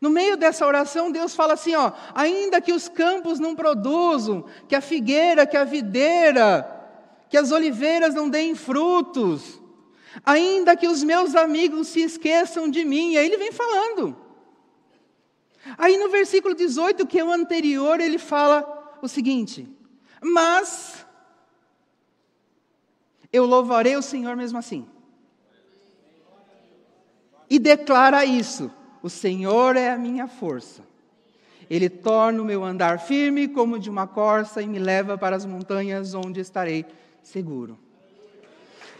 No 0.00 0.08
meio 0.08 0.38
dessa 0.38 0.66
oração, 0.66 1.12
Deus 1.12 1.34
fala 1.34 1.52
assim: 1.52 1.74
ó, 1.74 1.92
ainda 2.14 2.62
que 2.62 2.72
os 2.72 2.88
campos 2.88 3.38
não 3.38 3.54
produzam, 3.54 4.46
que 4.66 4.74
a 4.74 4.80
figueira, 4.80 5.46
que 5.46 5.58
a 5.58 5.64
videira, 5.64 6.66
que 7.28 7.36
as 7.36 7.52
oliveiras 7.52 8.14
não 8.14 8.30
deem 8.30 8.54
frutos, 8.54 9.60
Ainda 10.24 10.76
que 10.76 10.88
os 10.88 11.04
meus 11.04 11.34
amigos 11.36 11.88
se 11.88 12.00
esqueçam 12.00 12.68
de 12.68 12.84
mim. 12.84 13.12
E 13.12 13.18
aí 13.18 13.26
ele 13.26 13.36
vem 13.36 13.52
falando. 13.52 14.16
Aí 15.78 15.96
no 15.98 16.08
versículo 16.08 16.54
18, 16.54 17.06
que 17.06 17.18
é 17.18 17.24
o 17.24 17.30
anterior, 17.30 18.00
ele 18.00 18.18
fala 18.18 18.98
o 19.02 19.06
seguinte: 19.06 19.68
Mas 20.20 20.99
eu 23.32 23.46
louvarei 23.46 23.96
o 23.96 24.02
Senhor 24.02 24.36
mesmo 24.36 24.58
assim. 24.58 24.86
E 27.48 27.58
declara 27.58 28.24
isso: 28.24 28.70
O 29.02 29.10
Senhor 29.10 29.76
é 29.76 29.90
a 29.90 29.98
minha 29.98 30.26
força. 30.26 30.82
Ele 31.68 31.88
torna 31.88 32.42
o 32.42 32.44
meu 32.44 32.64
andar 32.64 32.98
firme 32.98 33.46
como 33.46 33.78
de 33.78 33.88
uma 33.88 34.06
corça 34.06 34.60
e 34.60 34.66
me 34.66 34.78
leva 34.78 35.16
para 35.16 35.36
as 35.36 35.44
montanhas 35.44 36.14
onde 36.14 36.40
estarei 36.40 36.84
seguro. 37.22 37.78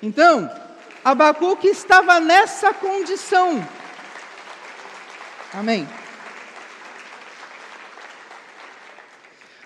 Então, 0.01 0.49
Abacuque 1.05 1.67
estava 1.67 2.21
nessa 2.21 2.73
condição. 2.73 3.67
Amém. 5.53 5.89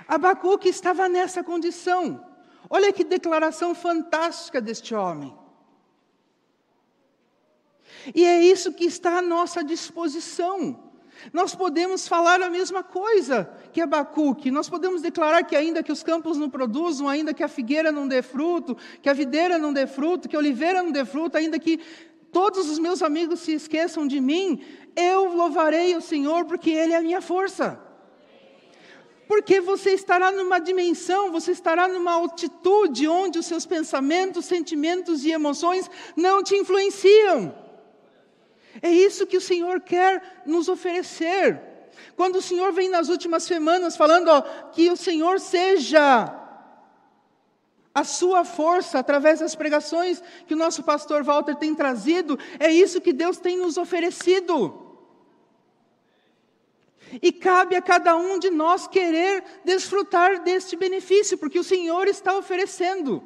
Abacuque 0.09 0.68
estava 0.68 1.09
nessa 1.09 1.44
condição. 1.44 2.34
Olha 2.76 2.93
que 2.93 3.04
declaração 3.04 3.73
fantástica 3.73 4.61
deste 4.61 4.97
homem. 4.97 5.33
E 8.12 8.25
é 8.25 8.43
isso 8.43 8.73
que 8.73 8.85
está 8.85 9.19
à 9.19 9.23
nossa 9.23 9.62
disposição. 9.62 10.90
Nós 11.33 11.54
podemos 11.54 12.09
falar 12.09 12.43
a 12.43 12.50
mesma 12.50 12.83
coisa 12.83 13.49
que 13.73 13.81
Abacuque. 13.81 14.50
Nós 14.50 14.69
podemos 14.69 15.00
declarar 15.00 15.45
que 15.45 15.54
ainda 15.54 15.85
que 15.85 15.93
os 15.93 16.02
campos 16.02 16.37
não 16.37 16.50
produzam, 16.50 17.09
ainda 17.09 17.33
que 17.33 17.45
a 17.45 17.49
figueira 17.49 17.93
não 17.93 18.09
dê 18.09 18.23
fruto, 18.23 18.76
que 19.00 19.09
a 19.09 19.12
videira 19.12 19.57
não 19.57 19.73
dê 19.73 19.87
fruto, 19.87 20.28
que 20.28 20.35
a 20.35 20.40
oliveira 20.40 20.83
não 20.83 20.90
dê 20.90 21.04
fruto, 21.04 21.37
ainda 21.37 21.61
que 21.61 21.78
todos 22.33 22.69
os 22.69 22.81
meus 22.81 23.04
amigos 23.04 23.38
se 23.38 23.52
esqueçam 23.52 24.04
de 24.04 24.21
mim, 24.21 24.61
eu 24.97 25.33
louvarei 25.33 25.95
o 25.95 26.00
Senhor 26.00 26.45
porque 26.45 26.71
Ele 26.71 26.93
é 26.93 26.97
a 26.97 27.02
minha 27.02 27.21
força. 27.21 27.84
Porque 29.26 29.61
você 29.61 29.90
estará 29.90 30.31
numa 30.31 30.59
dimensão, 30.59 31.33
você 31.33 31.52
estará 31.52 31.88
numa 31.88 32.12
altitude 32.12 33.09
onde 33.09 33.38
os 33.38 33.47
seus 33.47 33.64
pensamentos, 33.64 34.45
sentimentos 34.45 35.25
e 35.25 35.33
emoções 35.33 35.90
não 36.16 36.43
te 36.43 36.54
influenciam. 36.54 37.54
É 38.83 38.90
isso 38.90 39.26
que 39.26 39.37
o 39.37 39.40
Senhor 39.40 39.81
quer 39.81 40.43
nos 40.45 40.69
oferecer. 40.69 41.61
Quando 42.16 42.37
o 42.37 42.43
Senhor 42.43 42.73
vem 42.73 42.88
nas 42.88 43.09
últimas 43.09 43.45
semanas 43.45 43.97
falando 43.97 44.28
ó, 44.28 44.43
que 44.73 44.90
o 44.90 44.97
Senhor 44.97 45.40
seja 45.40 46.40
a 47.95 48.04
sua 48.04 48.45
força 48.45 48.99
através 48.99 49.38
das 49.38 49.54
pregações 49.54 50.21
que 50.47 50.54
o 50.54 50.57
nosso 50.57 50.83
pastor 50.83 51.23
Walter 51.23 51.54
tem 51.54 51.75
trazido, 51.75 52.38
é 52.59 52.71
isso 52.71 53.00
que 53.00 53.12
Deus 53.12 53.38
tem 53.38 53.57
nos 53.57 53.76
oferecido. 53.76 54.84
E 57.21 57.33
cabe 57.33 57.76
a 57.76 57.83
cada 57.83 58.16
um 58.16 58.38
de 58.38 58.50
nós 58.50 58.87
querer 58.87 59.44
desfrutar 59.64 60.42
deste 60.42 60.76
benefício, 60.76 61.38
porque 61.38 61.59
o 61.59 61.64
Senhor 61.64 62.09
está 62.09 62.37
oferecendo. 62.37 63.23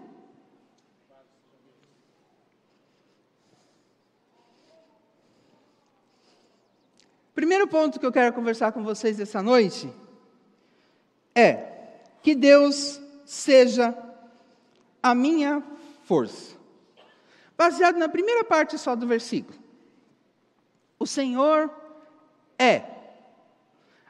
Primeiro 7.34 7.68
ponto 7.68 8.00
que 8.00 8.06
eu 8.06 8.10
quero 8.10 8.34
conversar 8.34 8.72
com 8.72 8.82
vocês 8.82 9.20
essa 9.20 9.40
noite 9.40 9.88
é 11.34 11.68
que 12.20 12.34
Deus 12.34 13.00
seja 13.24 13.96
a 15.00 15.14
minha 15.14 15.62
força. 16.02 16.56
Baseado 17.56 17.96
na 17.96 18.08
primeira 18.08 18.42
parte 18.42 18.76
só 18.76 18.96
do 18.96 19.06
versículo. 19.06 19.56
O 20.98 21.06
Senhor 21.06 21.70
é 22.58 22.97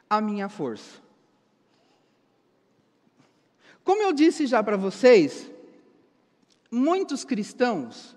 a 0.09 0.19
minha 0.19 0.49
força. 0.49 0.99
Como 3.83 4.01
eu 4.01 4.11
disse 4.11 4.47
já 4.47 4.63
para 4.63 4.77
vocês, 4.77 5.49
muitos 6.71 7.23
cristãos 7.23 8.15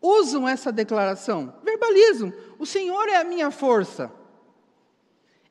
usam 0.00 0.48
essa 0.48 0.72
declaração, 0.72 1.54
verbalizam: 1.62 2.32
o 2.58 2.66
Senhor 2.66 3.08
é 3.08 3.16
a 3.16 3.24
minha 3.24 3.50
força. 3.50 4.12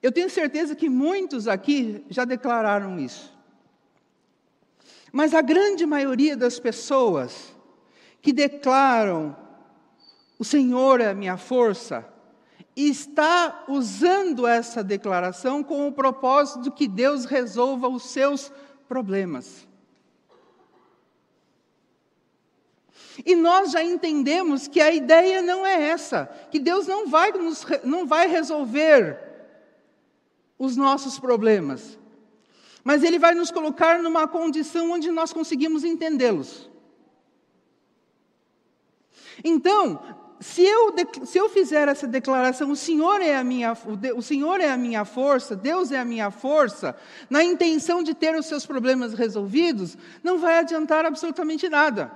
Eu 0.02 0.12
tenho 0.12 0.30
certeza 0.30 0.76
que 0.76 0.88
muitos 0.88 1.48
aqui 1.48 2.06
já 2.10 2.26
declararam 2.26 3.00
isso. 3.00 3.34
Mas 5.12 5.34
a 5.34 5.42
grande 5.42 5.86
maioria 5.86 6.38
das 6.38 6.60
pessoas 6.60 7.56
que 8.22 8.32
declaram 8.32 9.36
o 10.38 10.44
Senhor 10.44 11.00
é 11.00 11.08
a 11.08 11.16
minha 11.16 11.38
força, 11.38 12.08
está 12.76 13.64
usando 13.70 14.46
essa 14.46 14.84
declaração 14.84 15.64
com 15.64 15.88
o 15.88 15.92
propósito 15.94 16.62
de 16.62 16.72
que 16.72 16.88
Deus 16.88 17.26
resolva 17.26 17.88
os 17.88 18.04
seus 18.04 18.52
problemas. 18.88 19.66
E 23.26 23.34
nós 23.36 23.72
já 23.72 23.82
entendemos 23.82 24.68
que 24.68 24.82
a 24.82 24.92
ideia 24.92 25.42
não 25.42 25.66
é 25.66 25.82
essa, 25.82 26.26
que 26.52 26.60
Deus 26.60 26.86
não 26.86 27.08
vai, 27.08 27.32
nos, 27.32 27.66
não 27.84 28.06
vai 28.06 28.28
resolver 28.28 29.18
os 30.60 30.76
nossos 30.76 31.18
problemas, 31.18 31.98
mas 32.84 33.04
Ele 33.04 33.18
vai 33.18 33.34
nos 33.34 33.52
colocar 33.52 34.02
numa 34.02 34.28
condição 34.28 34.92
onde 34.92 35.12
nós 35.12 35.32
conseguimos 35.32 35.86
entendê-los. 35.86 36.70
Então, 39.44 40.25
se 40.40 40.64
eu, 40.64 40.94
se 41.26 41.38
eu 41.38 41.50
fizer 41.50 41.88
essa 41.88 42.06
declaração, 42.06 42.70
o 42.70 42.76
Senhor, 42.76 43.22
é 43.22 43.36
a 43.38 43.44
minha, 43.44 43.76
o 44.16 44.22
Senhor 44.22 44.60
é 44.60 44.70
a 44.70 44.78
minha 44.78 45.06
força, 45.06 45.56
Deus 45.56 45.92
é 45.92 46.00
a 46.00 46.06
minha 46.06 46.30
força, 46.30 46.96
na 47.30 47.44
intenção 47.44 48.04
de 48.04 48.14
ter 48.14 48.36
os 48.36 48.46
seus 48.46 48.66
problemas 48.66 49.14
resolvidos, 49.14 49.98
não 50.22 50.38
vai 50.38 50.60
adiantar 50.60 51.06
absolutamente 51.06 51.70
nada. 51.70 52.12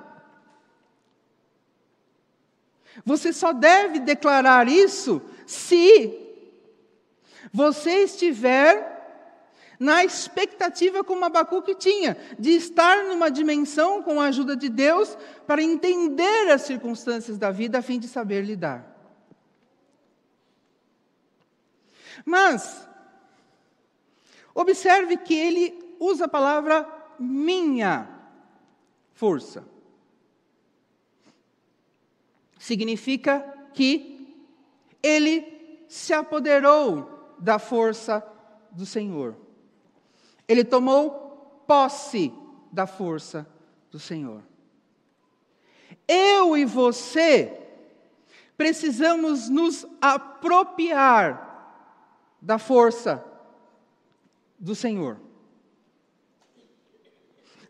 Você 3.05 3.31
só 3.31 3.53
deve 3.53 3.99
declarar 3.99 4.67
isso 4.67 5.21
se 5.45 6.13
você 7.53 8.03
estiver 8.03 8.98
na 9.79 10.03
expectativa 10.03 11.03
como 11.03 11.23
Abacuque 11.23 11.73
tinha, 11.73 12.17
de 12.37 12.51
estar 12.51 13.05
numa 13.05 13.31
dimensão 13.31 14.03
com 14.03 14.19
a 14.19 14.25
ajuda 14.25 14.55
de 14.55 14.67
Deus 14.67 15.17
para 15.47 15.63
entender 15.63 16.51
as 16.51 16.63
circunstâncias 16.63 17.37
da 17.37 17.49
vida 17.49 17.79
a 17.79 17.81
fim 17.81 17.97
de 17.97 18.07
saber 18.07 18.43
lidar. 18.43 18.85
Mas, 22.25 22.87
observe 24.53 25.15
que 25.17 25.33
ele 25.33 25.95
usa 25.99 26.25
a 26.25 26.29
palavra 26.29 26.85
minha 27.17 28.09
força 29.13 29.63
significa 32.59 33.39
que 33.73 34.37
ele 35.01 35.85
se 35.87 36.13
apoderou 36.13 37.35
da 37.39 37.57
força 37.57 38.23
do 38.71 38.85
Senhor. 38.85 39.35
Ele 40.49 40.63
tomou 40.63 41.63
posse 41.67 42.33
da 42.71 42.87
força 42.87 43.47
do 43.91 43.99
Senhor. 43.99 44.41
Eu 46.07 46.57
e 46.57 46.65
você 46.65 47.55
precisamos 48.57 49.47
nos 49.47 49.85
apropriar 50.01 51.45
da 52.41 52.57
força 52.57 53.23
do 54.57 54.73
Senhor. 54.73 55.19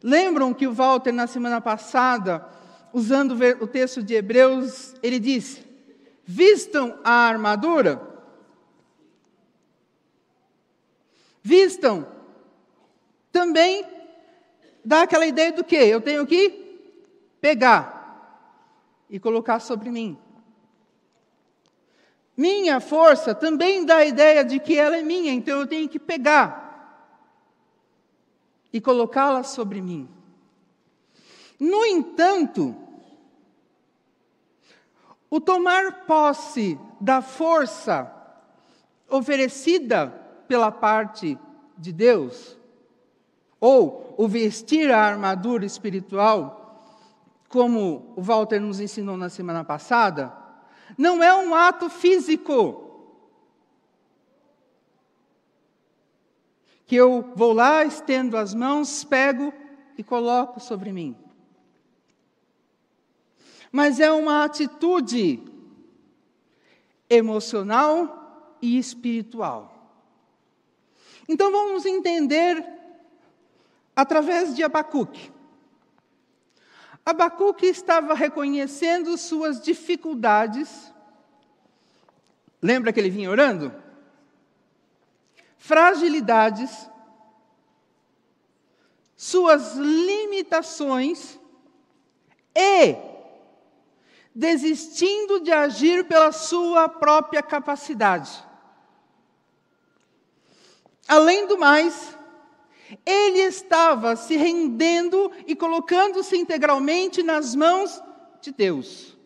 Lembram 0.01 0.53
que 0.53 0.65
o 0.65 0.73
Walter, 0.73 1.11
na 1.11 1.27
semana 1.27 1.59
passada, 1.59 2.47
usando 2.93 3.35
o 3.61 3.67
texto 3.67 4.01
de 4.01 4.13
Hebreus, 4.13 4.95
ele 5.03 5.19
disse: 5.19 5.65
vistam 6.23 6.97
a 7.03 7.11
armadura, 7.11 8.01
vistam, 11.43 12.18
também 13.31 13.85
dá 14.83 15.03
aquela 15.03 15.25
ideia 15.25 15.51
do 15.51 15.63
que? 15.63 15.75
Eu 15.75 16.01
tenho 16.01 16.25
que 16.25 16.49
pegar 17.39 17.99
e 19.09 19.19
colocar 19.19 19.59
sobre 19.59 19.89
mim. 19.89 20.17
Minha 22.35 22.79
força 22.79 23.35
também 23.35 23.85
dá 23.85 23.97
a 23.97 24.05
ideia 24.05 24.45
de 24.45 24.59
que 24.59 24.77
ela 24.77 24.95
é 24.95 25.03
minha, 25.03 25.33
então 25.33 25.59
eu 25.59 25.67
tenho 25.67 25.89
que 25.89 25.99
pegar 25.99 26.69
e 28.71 28.79
colocá-la 28.79 29.43
sobre 29.43 29.81
mim. 29.81 30.07
No 31.59 31.85
entanto, 31.85 32.75
o 35.29 35.41
tomar 35.41 36.05
posse 36.05 36.79
da 36.99 37.21
força 37.21 38.09
oferecida 39.09 40.07
pela 40.47 40.71
parte 40.71 41.37
de 41.77 41.91
Deus, 41.91 42.58
ou 43.59 44.15
o 44.17 44.27
vestir 44.27 44.91
a 44.91 45.01
armadura 45.01 45.65
espiritual, 45.65 46.83
como 47.47 48.13
o 48.15 48.21
Walter 48.21 48.59
nos 48.59 48.79
ensinou 48.79 49.17
na 49.17 49.29
semana 49.29 49.63
passada, 49.63 50.33
não 50.97 51.23
é 51.23 51.35
um 51.35 51.53
ato 51.53 51.89
físico. 51.89 52.85
Que 56.85 56.95
eu 56.95 57.31
vou 57.35 57.53
lá, 57.53 57.85
estendo 57.85 58.37
as 58.37 58.53
mãos, 58.53 59.03
pego 59.03 59.53
e 59.97 60.03
coloco 60.03 60.59
sobre 60.59 60.91
mim 60.91 61.15
mas 63.71 63.99
é 63.99 64.11
uma 64.11 64.43
atitude 64.43 65.43
emocional 67.09 68.57
e 68.61 68.77
espiritual. 68.77 69.75
Então 71.27 71.51
vamos 71.51 71.85
entender 71.85 72.65
através 73.99 74.55
de 74.55 74.63
Abacuque. 74.63 75.29
Abacuque 77.05 77.65
estava 77.65 78.13
reconhecendo 78.13 79.17
suas 79.17 79.59
dificuldades. 79.61 80.93
Lembra 82.61 82.93
que 82.93 82.99
ele 82.99 83.09
vinha 83.09 83.29
orando? 83.29 83.73
Fragilidades, 85.57 86.89
suas 89.17 89.75
limitações 89.75 91.37
e 92.55 92.95
desistindo 94.33 95.41
de 95.41 95.51
agir 95.51 96.07
pela 96.07 96.31
sua 96.31 96.87
própria 96.87 97.43
capacidade. 97.43 98.31
Além 101.05 101.47
do 101.47 101.57
mais, 101.57 102.17
ele 103.05 103.39
estava 103.39 104.15
se 104.15 104.35
rendendo 104.35 105.31
e 105.45 105.55
colocando-se 105.55 106.35
integralmente 106.35 107.21
nas 107.21 107.55
mãos 107.55 108.01
de 108.41 108.51
Deus, 108.51 109.17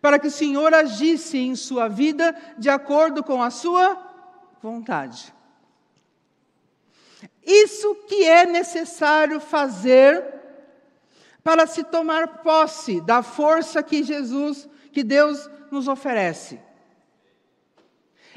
para 0.00 0.18
que 0.18 0.28
o 0.28 0.30
Senhor 0.30 0.72
agisse 0.74 1.38
em 1.38 1.56
sua 1.56 1.88
vida 1.88 2.36
de 2.58 2.68
acordo 2.68 3.22
com 3.22 3.42
a 3.42 3.50
sua 3.50 3.98
vontade. 4.62 5.32
Isso 7.44 7.94
que 8.06 8.24
é 8.24 8.46
necessário 8.46 9.40
fazer 9.40 10.24
para 11.42 11.66
se 11.66 11.84
tomar 11.84 12.42
posse 12.42 13.00
da 13.00 13.22
força 13.22 13.82
que 13.82 14.02
Jesus, 14.02 14.68
que 14.92 15.02
Deus 15.02 15.50
nos 15.70 15.88
oferece. 15.88 16.58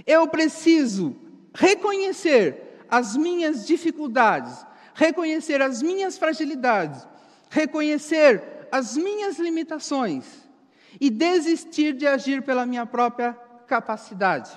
Eu 0.06 0.28
preciso 0.28 1.16
reconhecer 1.54 2.67
as 2.90 3.16
minhas 3.16 3.66
dificuldades, 3.66 4.66
reconhecer 4.94 5.62
as 5.62 5.82
minhas 5.82 6.18
fragilidades, 6.18 7.08
reconhecer 7.50 8.68
as 8.72 8.98
minhas 8.98 9.40
limitações 9.40 10.26
e 11.00 11.10
desistir 11.10 11.94
de 11.94 12.08
agir 12.08 12.42
pela 12.42 12.66
minha 12.66 12.86
própria 12.86 13.34
capacidade. 13.68 14.52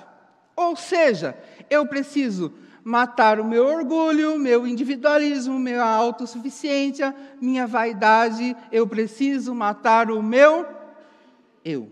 Ou 0.55 0.75
seja, 0.75 1.37
eu 1.69 1.85
preciso 1.87 2.53
matar 2.83 3.39
o 3.39 3.45
meu 3.45 3.65
orgulho, 3.65 4.39
meu 4.39 4.65
individualismo, 4.65 5.59
minha 5.59 5.83
autossuficiência, 5.83 7.15
minha 7.39 7.67
vaidade, 7.67 8.55
eu 8.71 8.87
preciso 8.87 9.53
matar 9.53 10.09
o 10.09 10.21
meu 10.21 10.65
eu. 11.63 11.91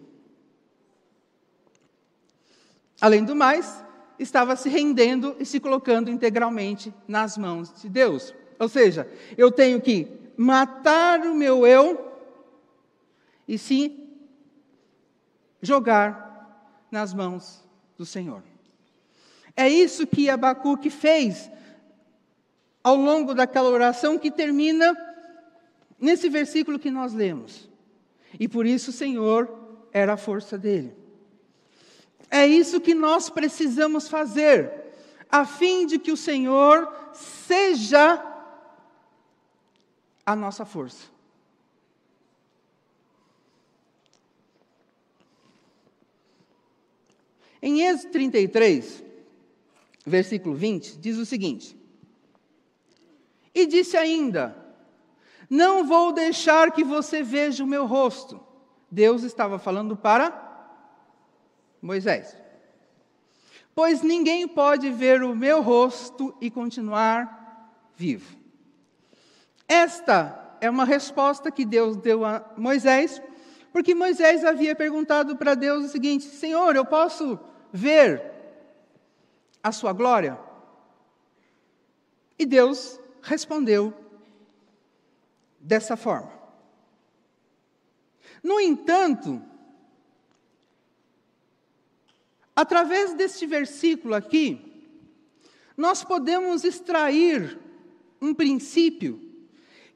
Além 3.00 3.24
do 3.24 3.36
mais, 3.36 3.84
estava 4.20 4.56
se 4.56 4.70
rendendo 4.70 5.36
e 5.40 5.46
se 5.46 5.60
colocando 5.60 6.12
integralmente 6.12 6.94
nas 7.08 7.38
mãos 7.38 7.74
de 7.82 7.90
Deus. 7.90 8.34
Ou 8.60 8.68
seja, 8.68 9.10
eu 9.38 9.52
tenho 9.52 9.80
que 9.82 10.08
matar 10.36 11.22
o 11.22 11.34
meu 11.34 11.66
eu 11.66 12.12
e 13.48 13.58
se 13.58 14.08
jogar 15.62 16.86
nas 16.92 17.14
mãos 17.14 17.64
do 17.98 18.06
Senhor. 18.06 18.44
É 19.56 19.68
isso 19.68 20.06
que 20.06 20.30
Abacuque 20.30 20.90
fez 20.90 21.50
ao 22.84 22.96
longo 22.96 23.34
daquela 23.34 23.70
oração 23.70 24.18
que 24.18 24.32
termina 24.32 24.96
nesse 26.00 26.30
versículo 26.30 26.80
que 26.80 26.90
nós 26.90 27.14
lemos. 27.14 27.70
E 28.40 28.48
por 28.48 28.66
isso 28.66 28.90
o 28.92 28.94
Senhor 28.94 29.50
era 29.92 30.14
a 30.14 30.18
força 30.18 30.58
dele. 30.58 30.99
É 32.30 32.46
isso 32.46 32.80
que 32.80 32.94
nós 32.94 33.30
precisamos 33.30 34.08
fazer, 34.08 34.72
a 35.30 35.46
fim 35.46 35.86
de 35.86 35.98
que 35.98 36.12
o 36.12 36.18
Senhor 36.18 36.94
seja 37.14 38.24
a 40.26 40.36
nossa 40.36 40.64
força. 40.64 41.08
Em 47.62 47.82
Êxodo 47.82 48.12
33, 48.12 49.04
versículo 50.06 50.56
20, 50.56 50.98
diz 50.98 51.18
o 51.18 51.26
seguinte: 51.26 51.76
E 53.54 53.66
disse 53.66 53.98
ainda: 53.98 54.56
Não 55.50 55.84
vou 55.84 56.14
deixar 56.14 56.72
que 56.72 56.84
você 56.84 57.22
veja 57.24 57.64
o 57.64 57.68
meu 57.68 57.86
rosto. 57.86 58.40
Deus 58.90 59.24
estava 59.24 59.60
falando 59.60 59.98
para 59.98 60.49
Moisés. 61.82 62.36
Pois 63.74 64.02
ninguém 64.02 64.48
pode 64.48 64.90
ver 64.90 65.24
o 65.24 65.36
meu 65.36 65.62
rosto 65.62 66.36
e 66.42 66.52
continuar 66.52 67.74
vivo. 67.96 68.38
Esta 69.68 70.58
é 70.60 70.70
uma 70.70 70.84
resposta 70.84 71.52
que 71.52 71.66
Deus 71.66 71.96
deu 71.96 72.26
a 72.26 72.44
Moisés, 72.58 73.22
porque 73.72 73.96
Moisés 73.96 74.44
havia 74.44 74.76
perguntado 74.76 75.38
para 75.38 75.56
Deus 75.56 75.86
o 75.86 75.90
seguinte: 75.90 76.26
Senhor, 76.26 76.76
eu 76.76 76.84
posso 76.84 77.40
ver 77.72 78.22
a 79.64 79.72
sua 79.72 79.94
glória? 79.94 80.40
E 82.38 82.46
Deus 82.46 83.00
respondeu 83.22 83.94
dessa 85.60 85.96
forma. 85.96 86.32
No 88.42 88.60
entanto, 88.60 89.42
através 92.60 93.14
deste 93.14 93.46
versículo 93.46 94.14
aqui, 94.14 94.60
nós 95.78 96.04
podemos 96.04 96.66
extrair 96.66 97.58
um 98.22 98.34
princípio 98.34 99.18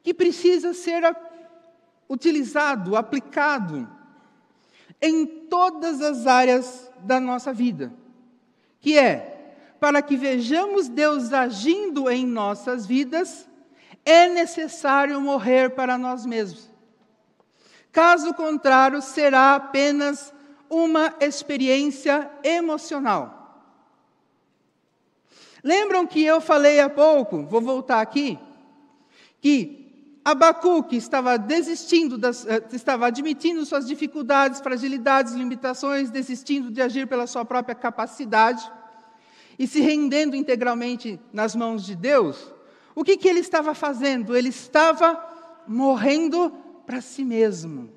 que 0.02 0.14
precisa 0.14 0.74
ser 0.74 1.04
utilizado, 2.08 2.96
aplicado 2.96 3.86
em 5.02 5.26
todas 5.26 6.02
as 6.02 6.26
áreas 6.26 6.90
da 7.00 7.20
nossa 7.20 7.52
vida, 7.52 7.94
que 8.80 8.98
é 8.98 9.58
para 9.78 10.02
que 10.02 10.16
vejamos 10.16 10.88
Deus 10.88 11.34
agindo 11.34 12.10
em 12.10 12.26
nossas 12.26 12.86
vidas, 12.86 13.46
é 14.06 14.30
necessário 14.30 15.20
morrer 15.20 15.72
para 15.72 15.98
nós 15.98 16.26
mesmos. 16.26 16.72
Caso 17.92 18.34
contrário, 18.34 19.02
será 19.02 19.56
apenas 19.56 20.33
uma 20.74 21.14
experiência 21.20 22.30
emocional. 22.44 23.42
Lembram 25.64 26.06
que 26.06 26.24
eu 26.24 26.42
falei 26.42 26.80
há 26.80 26.90
pouco, 26.90 27.44
vou 27.44 27.62
voltar 27.62 28.02
aqui, 28.02 28.38
que 29.40 29.84
Abacuque 30.26 30.96
estava 30.96 31.38
desistindo, 31.38 32.18
das, 32.18 32.46
eh, 32.48 32.64
estava 32.72 33.08
admitindo 33.08 33.66
suas 33.66 33.86
dificuldades, 33.86 34.62
fragilidades, 34.62 35.34
limitações, 35.34 36.10
desistindo 36.10 36.72
de 36.72 36.82
agir 36.82 37.08
pela 37.08 37.28
sua 37.28 37.44
própria 37.44 37.76
capacidade 37.76 38.70
e 39.58 39.68
se 39.68 39.82
rendendo 39.82 40.36
integralmente 40.36 41.20
nas 41.32 41.56
mãos 41.56 41.86
de 41.86 41.96
Deus, 41.96 42.54
o 42.96 43.04
que, 43.04 43.18
que 43.18 43.28
ele 43.28 43.40
estava 43.40 43.74
fazendo? 43.74 44.36
Ele 44.36 44.50
estava 44.50 45.22
morrendo 45.68 46.52
para 46.86 47.02
si 47.02 47.24
mesmo. 47.24 47.90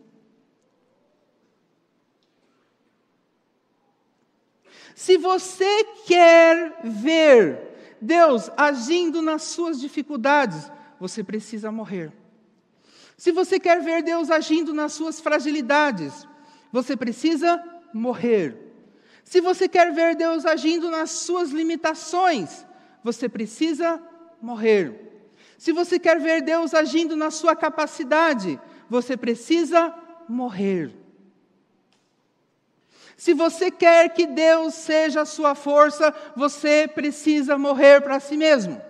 Se 4.97 5.19
você 5.19 5.85
quer 6.07 6.81
ver 6.83 7.97
Deus 8.01 8.51
agindo 8.57 9.21
nas 9.21 9.43
suas 9.43 9.79
dificuldades, 9.79 10.73
você 10.99 11.23
precisa 11.23 11.71
morrer. 11.71 12.11
Se 13.15 13.31
você 13.31 13.61
quer 13.61 13.83
ver 13.83 14.03
Deus 14.03 14.31
agindo 14.31 14.73
nas 14.73 14.95
suas 14.95 15.21
fragilidades, 15.21 16.27
você 16.73 16.97
precisa 16.97 17.63
morrer. 17.93 18.57
Se 19.23 19.39
você 19.39 19.69
quer 19.69 19.93
ver 19.93 20.17
Deus 20.17 20.47
agindo 20.47 20.91
nas 20.91 21.11
suas 21.11 21.51
limitações, 21.51 22.65
você 23.05 23.29
precisa 23.29 24.03
morrer. 24.41 25.29
Se 25.59 25.73
você 25.73 25.99
quer 25.99 26.19
ver 26.19 26.41
Deus 26.41 26.73
agindo 26.73 27.15
na 27.15 27.31
sua 27.31 27.55
capacidade, 27.55 28.59
você 28.89 29.15
precisa 29.15 29.95
morrer. 30.27 31.06
Se 33.17 33.33
você 33.33 33.71
quer 33.71 34.11
que 34.11 34.27
Deus 34.27 34.75
seja 34.75 35.23
a 35.23 35.27
sua 35.27 35.55
força, 35.55 36.15
você 36.37 36.87
precisa 36.87 37.57
morrer 37.57 38.03
para 38.03 38.21
si 38.21 38.37
mesmo. 38.37 38.81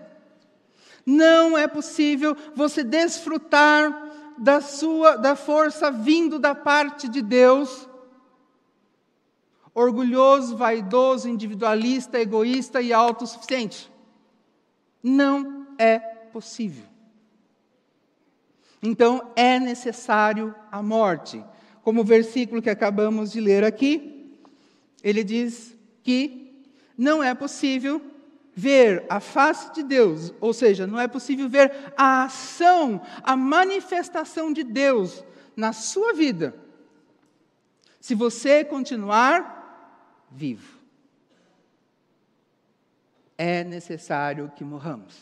Não 1.05 1.57
é 1.57 1.69
possível 1.69 2.37
você 2.55 2.83
desfrutar 2.83 4.05
da 4.37 4.61
sua 4.61 5.17
da 5.17 5.37
força 5.37 5.91
vindo 5.91 6.39
da 6.39 6.55
parte 6.55 7.09
de 7.09 7.23
Deus 7.23 7.89
orgulhoso, 9.73 10.57
vaidoso, 10.57 11.29
individualista, 11.29 12.19
egoísta 12.19 12.81
e 12.81 12.95
autossuficiente. 12.95 13.93
Não 15.03 15.67
é 15.79 15.99
possível. 15.99 16.85
Então 18.83 19.33
é 19.37 19.61
necessário 19.61 20.55
a 20.73 20.83
morte. 20.83 21.45
Como 21.83 22.01
o 22.01 22.05
versículo 22.05 22.63
que 22.63 22.71
acabamos 22.71 23.31
de 23.31 23.41
ler 23.41 23.65
aqui, 23.65 24.16
ele 25.07 25.23
diz 25.23 25.73
que 26.03 26.67
não 26.99 27.23
é 27.23 27.33
possível 27.33 28.03
ver 28.53 29.07
a 29.09 29.21
face 29.21 29.73
de 29.73 29.85
Deus, 29.85 30.35
ou 30.41 30.53
seja, 30.53 30.85
não 30.85 30.99
é 30.99 31.07
possível 31.07 31.49
ver 31.49 31.93
a 31.97 32.25
ação, 32.25 33.01
a 33.23 33.37
manifestação 33.37 34.53
de 34.53 34.65
Deus 34.65 35.23
na 35.55 35.73
sua 35.73 36.13
vida, 36.13 36.57
se 38.01 38.17
você 38.17 38.65
continuar 38.65 40.27
vivo. 40.29 40.77
É 43.39 43.63
necessário 43.63 44.51
que 44.57 44.65
morramos. 44.65 45.15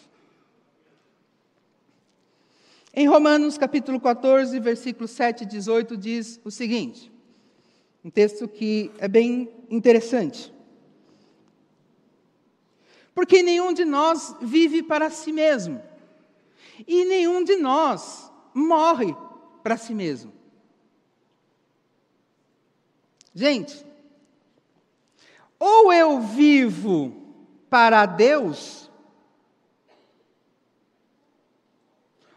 Em 2.94 3.07
Romanos 3.07 3.59
capítulo 3.59 4.01
14, 4.01 4.59
versículo 4.61 5.07
7 5.07 5.42
e 5.42 5.47
18 5.47 5.94
diz 5.94 6.40
o 6.42 6.51
seguinte: 6.51 7.13
um 8.05 8.11
texto 8.11 8.47
que 8.47 8.93
é 8.99 9.09
bem 9.09 9.51
interessante. 9.71 10.53
Porque 13.14 13.43
nenhum 13.43 13.73
de 13.73 13.85
nós 13.85 14.37
vive 14.43 14.83
para 14.83 15.09
si 15.09 15.33
mesmo. 15.33 15.83
E 16.87 17.05
nenhum 17.07 17.43
de 17.43 17.57
nós 17.57 18.31
morre 18.53 19.17
para 19.62 19.79
si 19.79 19.95
mesmo. 19.95 20.33
Gente, 23.35 23.85
ou 25.59 25.93
eu 25.93 26.21
vivo 26.21 27.23
para 27.71 28.05
Deus, 28.07 28.90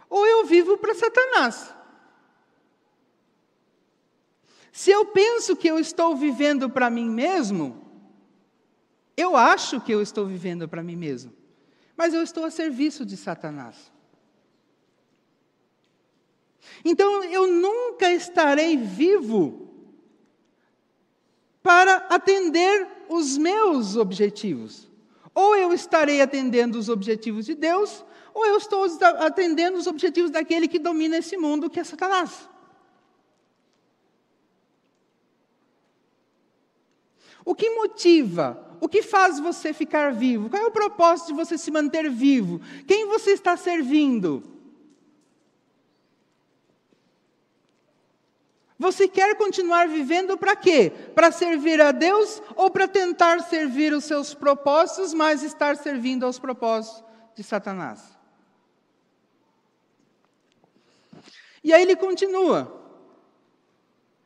ou 0.10 0.26
eu 0.26 0.46
vivo 0.46 0.78
para 0.78 0.96
Satanás. 0.96 1.77
Se 4.78 4.92
eu 4.92 5.06
penso 5.06 5.56
que 5.56 5.68
eu 5.68 5.80
estou 5.80 6.16
vivendo 6.16 6.70
para 6.70 6.88
mim 6.88 7.10
mesmo, 7.10 7.84
eu 9.18 9.36
acho 9.36 9.82
que 9.82 9.92
eu 9.92 10.04
estou 10.04 10.28
vivendo 10.28 10.70
para 10.70 10.84
mim 10.84 10.96
mesmo, 10.96 11.34
mas 11.96 12.14
eu 12.14 12.22
estou 12.22 12.46
a 12.46 12.52
serviço 12.52 13.04
de 13.04 13.18
Satanás. 13.18 13.92
Então 16.86 17.24
eu 17.24 17.48
nunca 17.48 18.12
estarei 18.12 18.78
vivo 18.78 19.68
para 21.64 21.96
atender 22.08 22.88
os 23.10 23.36
meus 23.36 23.96
objetivos. 23.96 24.88
Ou 25.34 25.56
eu 25.56 25.74
estarei 25.74 26.22
atendendo 26.22 26.78
os 26.78 26.88
objetivos 26.88 27.48
de 27.48 27.56
Deus, 27.56 28.06
ou 28.32 28.46
eu 28.46 28.58
estou 28.58 28.86
atendendo 29.02 29.80
os 29.80 29.88
objetivos 29.88 30.30
daquele 30.30 30.68
que 30.68 30.78
domina 30.78 31.18
esse 31.18 31.36
mundo, 31.36 31.68
que 31.68 31.80
é 31.80 31.84
Satanás. 31.84 32.48
O 37.48 37.56
que 37.56 37.70
motiva? 37.70 38.62
O 38.82 38.90
que 38.90 39.02
faz 39.02 39.40
você 39.40 39.72
ficar 39.72 40.12
vivo? 40.12 40.50
Qual 40.50 40.62
é 40.62 40.66
o 40.66 40.70
propósito 40.70 41.28
de 41.28 41.34
você 41.34 41.58
se 41.58 41.72
manter 41.72 42.10
vivo? 42.10 42.60
Quem 42.86 43.08
você 43.08 43.32
está 43.32 43.56
servindo? 43.56 44.44
Você 48.78 49.08
quer 49.08 49.38
continuar 49.38 49.88
vivendo 49.88 50.38
para 50.38 50.58
quê? 50.58 50.92
Para 51.16 51.32
servir 51.32 51.80
a 51.80 51.94
Deus 51.94 52.44
ou 52.54 52.70
para 52.70 52.86
tentar 52.86 53.40
servir 53.44 53.94
os 53.94 54.04
seus 54.04 54.34
propósitos, 54.34 55.14
mas 55.14 55.42
estar 55.42 55.78
servindo 55.78 56.26
aos 56.26 56.38
propósitos 56.38 57.02
de 57.34 57.44
Satanás? 57.44 58.04
E 61.64 61.72
aí 61.72 61.82
ele 61.82 61.96
continua: 61.96 62.78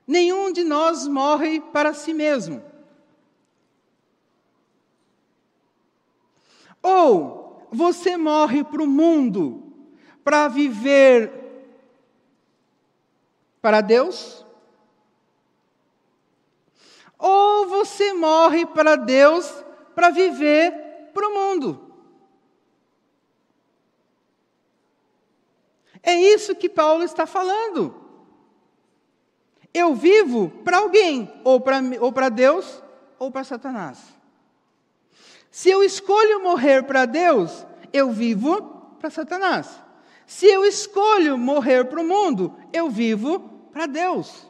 Nenhum 0.08 0.52
de 0.52 0.64
nós 0.64 1.08
morre 1.08 1.62
para 1.62 1.94
si 1.94 2.16
mesmo. 2.16 2.71
Ou 6.82 7.68
você 7.72 8.18
morre 8.18 8.64
para 8.64 8.82
o 8.84 8.88
mundo 8.88 9.64
para 10.24 10.48
viver 10.48 11.32
para 13.62 13.82
Deus? 13.82 14.46
Ou 17.18 17.68
você 17.68 18.14
morre 18.14 18.66
para 18.66 18.96
Deus 18.96 19.64
para 19.94 20.10
viver 20.10 21.12
para 21.14 21.28
o 21.28 21.34
mundo? 21.34 21.94
É 26.02 26.16
isso 26.16 26.56
que 26.56 26.68
Paulo 26.68 27.04
está 27.04 27.28
falando. 27.28 27.96
Eu 29.72 29.94
vivo 29.94 30.50
para 30.66 30.80
alguém, 30.80 31.32
ou 31.44 31.62
para 32.12 32.30
Deus, 32.30 32.82
ou 33.20 33.30
para 33.30 33.44
Satanás. 33.44 34.00
Se 35.52 35.70
eu 35.70 35.84
escolho 35.84 36.42
morrer 36.42 36.84
para 36.84 37.06
Deus, 37.06 37.66
eu 37.92 38.10
vivo 38.10 38.62
para 39.00 39.10
Satanás. 39.10 39.68
Se 40.26 40.48
eu 40.48 40.64
escolho 40.64 41.38
morrer 41.38 41.84
para 41.86 42.00
o 42.00 42.06
mundo, 42.06 42.58
eu 42.72 42.90
vivo 42.90 43.40
para 43.74 43.86
Deus. 43.86 44.50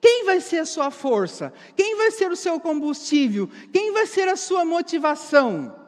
Quem 0.00 0.24
vai 0.24 0.40
ser 0.40 0.60
a 0.60 0.66
sua 0.66 0.90
força? 0.90 1.52
Quem 1.76 1.96
vai 1.96 2.10
ser 2.10 2.30
o 2.30 2.36
seu 2.36 2.58
combustível? 2.58 3.50
Quem 3.70 3.92
vai 3.92 4.06
ser 4.06 4.28
a 4.28 4.36
sua 4.36 4.64
motivação? 4.64 5.78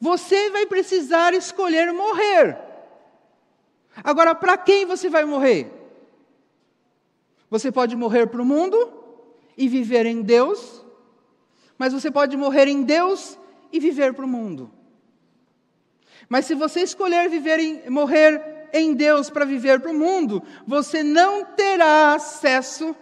Você 0.00 0.48
vai 0.48 0.64
precisar 0.64 1.34
escolher 1.34 1.92
morrer. 1.92 2.58
Agora, 4.02 4.34
para 4.34 4.56
quem 4.56 4.86
você 4.86 5.10
vai 5.10 5.26
morrer? 5.26 5.79
Você 7.50 7.72
pode 7.72 7.96
morrer 7.96 8.28
para 8.28 8.40
o 8.40 8.44
mundo 8.44 8.92
e 9.56 9.68
viver 9.68 10.06
em 10.06 10.22
Deus, 10.22 10.84
mas 11.76 11.92
você 11.92 12.10
pode 12.10 12.36
morrer 12.36 12.68
em 12.68 12.82
Deus 12.82 13.36
e 13.72 13.80
viver 13.80 14.14
para 14.14 14.24
o 14.24 14.28
mundo. 14.28 14.70
Mas 16.28 16.46
se 16.46 16.54
você 16.54 16.80
escolher 16.80 17.28
viver 17.28 17.58
em, 17.58 17.90
morrer 17.90 18.68
em 18.72 18.94
Deus 18.94 19.28
para 19.28 19.44
viver 19.44 19.80
para 19.80 19.90
o 19.90 19.94
mundo, 19.94 20.42
você 20.64 21.02
não 21.02 21.44
terá 21.44 22.14
acesso 22.14 22.94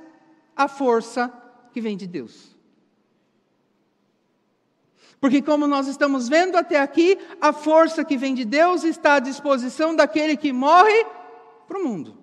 à 0.56 0.66
força 0.66 1.30
que 1.72 1.80
vem 1.80 1.96
de 1.96 2.06
Deus. 2.06 2.56
Porque, 5.20 5.42
como 5.42 5.66
nós 5.66 5.88
estamos 5.88 6.28
vendo 6.28 6.56
até 6.56 6.80
aqui, 6.80 7.18
a 7.40 7.52
força 7.52 8.04
que 8.04 8.16
vem 8.16 8.34
de 8.34 8.44
Deus 8.44 8.84
está 8.84 9.14
à 9.14 9.20
disposição 9.20 9.94
daquele 9.94 10.36
que 10.36 10.52
morre 10.52 11.04
para 11.66 11.78
o 11.78 11.84
mundo. 11.84 12.17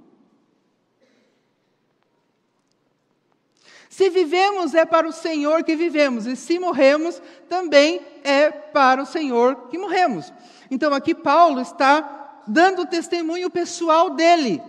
Se 3.95 4.09
vivemos, 4.09 4.73
é 4.73 4.83
para 4.83 5.07
o 5.07 5.13
Senhor 5.13 5.63
que 5.63 5.73
vivemos, 5.73 6.25
e 6.25 6.35
se 6.35 6.59
morremos, 6.59 7.21
também 7.47 8.01
é 8.25 8.51
para 8.51 9.01
o 9.01 9.05
Senhor 9.05 9.69
que 9.69 9.77
morremos. 9.77 10.33
Então, 10.69 10.93
aqui 10.93 11.15
Paulo 11.15 11.61
está 11.61 12.41
dando 12.45 12.85
testemunho 12.85 13.49
pessoal 13.49 14.09
dele. 14.09 14.61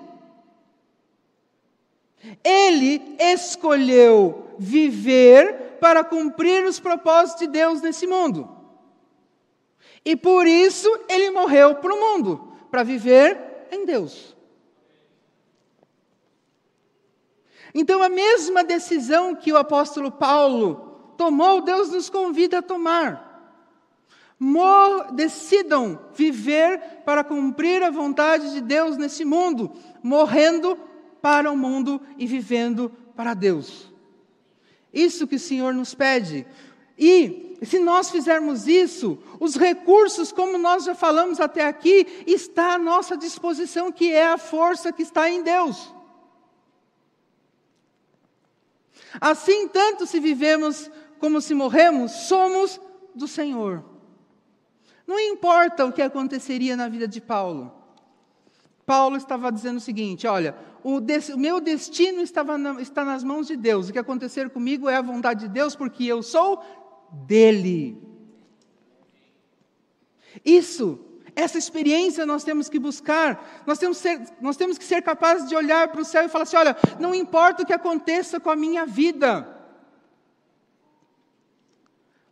Ele 2.44 3.16
escolheu 3.18 4.46
viver 4.60 5.76
para 5.80 6.04
cumprir 6.04 6.64
os 6.64 6.78
propósitos 6.78 7.40
de 7.40 7.46
Deus 7.48 7.82
nesse 7.82 8.06
mundo. 8.06 8.48
E 10.04 10.14
por 10.14 10.46
isso 10.46 10.88
ele 11.08 11.32
morreu 11.32 11.74
para 11.74 11.92
o 11.92 11.98
mundo, 11.98 12.52
para 12.70 12.84
viver 12.84 13.36
em 13.72 13.84
Deus. 13.84 14.35
Então, 17.78 18.02
a 18.02 18.08
mesma 18.08 18.64
decisão 18.64 19.34
que 19.34 19.52
o 19.52 19.56
apóstolo 19.58 20.10
Paulo 20.10 21.12
tomou, 21.14 21.60
Deus 21.60 21.90
nos 21.90 22.08
convida 22.08 22.60
a 22.60 22.62
tomar. 22.62 23.52
Mor 24.40 25.12
decidam 25.12 26.00
viver 26.14 27.02
para 27.04 27.22
cumprir 27.22 27.82
a 27.82 27.90
vontade 27.90 28.54
de 28.54 28.62
Deus 28.62 28.96
nesse 28.96 29.26
mundo, 29.26 29.70
morrendo 30.02 30.78
para 31.20 31.52
o 31.52 31.56
mundo 31.56 32.00
e 32.16 32.26
vivendo 32.26 32.90
para 33.14 33.34
Deus. 33.34 33.92
Isso 34.90 35.26
que 35.26 35.36
o 35.36 35.38
Senhor 35.38 35.74
nos 35.74 35.94
pede. 35.94 36.46
E 36.98 37.58
se 37.60 37.78
nós 37.78 38.10
fizermos 38.10 38.66
isso, 38.66 39.18
os 39.38 39.54
recursos, 39.54 40.32
como 40.32 40.56
nós 40.56 40.84
já 40.84 40.94
falamos 40.94 41.40
até 41.40 41.66
aqui, 41.66 42.24
está 42.26 42.72
à 42.72 42.78
nossa 42.78 43.18
disposição, 43.18 43.92
que 43.92 44.10
é 44.10 44.28
a 44.28 44.38
força 44.38 44.90
que 44.90 45.02
está 45.02 45.28
em 45.28 45.42
Deus. 45.42 45.94
Assim, 49.20 49.68
tanto 49.68 50.06
se 50.06 50.20
vivemos 50.20 50.90
como 51.18 51.40
se 51.40 51.54
morremos, 51.54 52.12
somos 52.12 52.80
do 53.14 53.26
Senhor. 53.26 53.84
Não 55.06 55.18
importa 55.18 55.84
o 55.84 55.92
que 55.92 56.02
aconteceria 56.02 56.76
na 56.76 56.88
vida 56.88 57.06
de 57.06 57.20
Paulo. 57.20 57.72
Paulo 58.84 59.16
estava 59.16 59.50
dizendo 59.50 59.76
o 59.76 59.80
seguinte: 59.80 60.26
olha, 60.26 60.56
o, 60.82 60.98
o 60.98 61.38
meu 61.38 61.60
destino 61.60 62.22
na, 62.58 62.80
está 62.80 63.04
nas 63.04 63.24
mãos 63.24 63.46
de 63.46 63.56
Deus. 63.56 63.88
O 63.88 63.92
que 63.92 63.98
acontecer 63.98 64.50
comigo 64.50 64.88
é 64.88 64.96
a 64.96 65.02
vontade 65.02 65.40
de 65.40 65.48
Deus, 65.48 65.74
porque 65.74 66.04
eu 66.04 66.22
sou 66.22 66.62
dele. 67.26 68.00
Isso 70.44 71.05
essa 71.36 71.58
experiência 71.58 72.24
nós 72.24 72.42
temos 72.42 72.70
que 72.70 72.78
buscar, 72.78 73.62
nós 73.66 73.78
temos, 73.78 73.98
ser, 73.98 74.22
nós 74.40 74.56
temos 74.56 74.78
que 74.78 74.84
ser 74.84 75.02
capazes 75.02 75.46
de 75.46 75.54
olhar 75.54 75.88
para 75.88 76.00
o 76.00 76.04
céu 76.04 76.24
e 76.24 76.30
falar 76.30 76.44
assim: 76.44 76.56
olha, 76.56 76.74
não 76.98 77.14
importa 77.14 77.62
o 77.62 77.66
que 77.66 77.74
aconteça 77.74 78.40
com 78.40 78.48
a 78.48 78.56
minha 78.56 78.86
vida, 78.86 79.46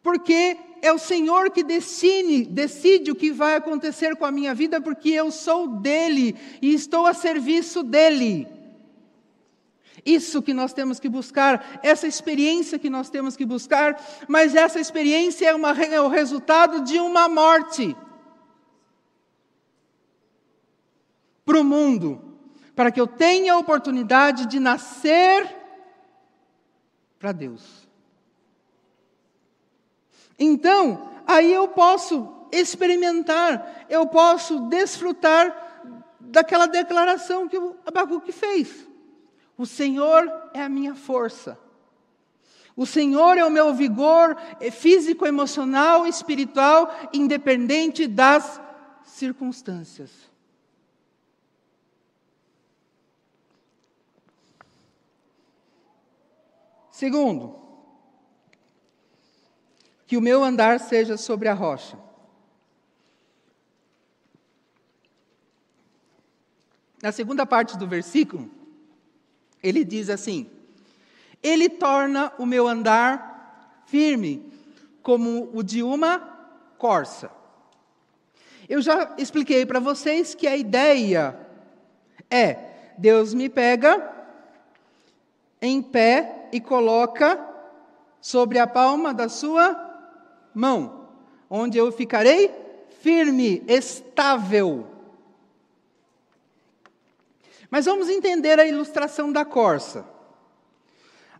porque 0.02 0.56
é 0.80 0.90
o 0.90 0.98
Senhor 0.98 1.50
que 1.50 1.62
decide, 1.62 2.46
decide 2.46 3.10
o 3.10 3.14
que 3.14 3.30
vai 3.30 3.56
acontecer 3.56 4.16
com 4.16 4.24
a 4.24 4.32
minha 4.32 4.54
vida, 4.54 4.80
porque 4.80 5.10
eu 5.10 5.30
sou 5.30 5.68
dele 5.68 6.34
e 6.62 6.72
estou 6.72 7.06
a 7.06 7.12
serviço 7.12 7.82
dele. 7.82 8.48
Isso 10.04 10.42
que 10.42 10.54
nós 10.54 10.72
temos 10.72 10.98
que 10.98 11.10
buscar, 11.10 11.80
essa 11.82 12.06
experiência 12.06 12.78
que 12.78 12.88
nós 12.88 13.10
temos 13.10 13.36
que 13.36 13.44
buscar, 13.44 14.02
mas 14.28 14.54
essa 14.54 14.80
experiência 14.80 15.46
é, 15.46 15.54
uma, 15.54 15.72
é 15.82 16.00
o 16.00 16.08
resultado 16.08 16.82
de 16.82 16.98
uma 16.98 17.28
morte. 17.28 17.94
Para 21.44 21.60
o 21.60 21.64
mundo, 21.64 22.38
para 22.74 22.90
que 22.90 23.00
eu 23.00 23.06
tenha 23.06 23.52
a 23.52 23.58
oportunidade 23.58 24.46
de 24.46 24.58
nascer 24.58 25.54
para 27.18 27.32
Deus. 27.32 27.88
Então, 30.38 31.10
aí 31.26 31.52
eu 31.52 31.68
posso 31.68 32.28
experimentar, 32.50 33.86
eu 33.88 34.06
posso 34.06 34.60
desfrutar 34.60 35.54
daquela 36.20 36.66
declaração 36.66 37.48
que 37.48 37.58
o 37.58 37.76
Abacuque 37.86 38.32
fez. 38.32 38.86
O 39.56 39.66
Senhor 39.66 40.30
é 40.52 40.62
a 40.62 40.68
minha 40.68 40.94
força. 40.94 41.58
O 42.76 42.84
Senhor 42.84 43.38
é 43.38 43.44
o 43.44 43.50
meu 43.50 43.72
vigor 43.72 44.36
físico, 44.72 45.24
emocional, 45.24 46.06
espiritual, 46.06 46.92
independente 47.12 48.08
das 48.08 48.60
circunstâncias. 49.04 50.33
Segundo, 56.94 57.58
que 60.06 60.16
o 60.16 60.20
meu 60.20 60.44
andar 60.44 60.78
seja 60.78 61.16
sobre 61.16 61.48
a 61.48 61.52
rocha. 61.52 61.98
Na 67.02 67.10
segunda 67.10 67.44
parte 67.44 67.76
do 67.76 67.84
versículo, 67.84 68.48
ele 69.60 69.84
diz 69.84 70.08
assim: 70.08 70.48
Ele 71.42 71.68
torna 71.68 72.32
o 72.38 72.46
meu 72.46 72.68
andar 72.68 73.82
firme, 73.86 74.52
como 75.02 75.50
o 75.52 75.64
de 75.64 75.82
uma 75.82 76.20
corça. 76.78 77.28
Eu 78.68 78.80
já 78.80 79.16
expliquei 79.18 79.66
para 79.66 79.80
vocês 79.80 80.32
que 80.32 80.46
a 80.46 80.56
ideia 80.56 81.36
é: 82.30 82.94
Deus 82.96 83.34
me 83.34 83.48
pega 83.48 84.14
em 85.60 85.82
pé 85.82 86.43
e 86.54 86.60
coloca 86.60 87.44
sobre 88.20 88.60
a 88.60 88.66
palma 88.66 89.12
da 89.12 89.28
sua 89.28 89.76
mão, 90.54 91.08
onde 91.50 91.76
eu 91.76 91.90
ficarei 91.90 92.48
firme, 93.00 93.64
estável. 93.66 94.86
Mas 97.68 97.86
vamos 97.86 98.08
entender 98.08 98.60
a 98.60 98.66
ilustração 98.68 99.32
da 99.32 99.44
corça. 99.44 100.06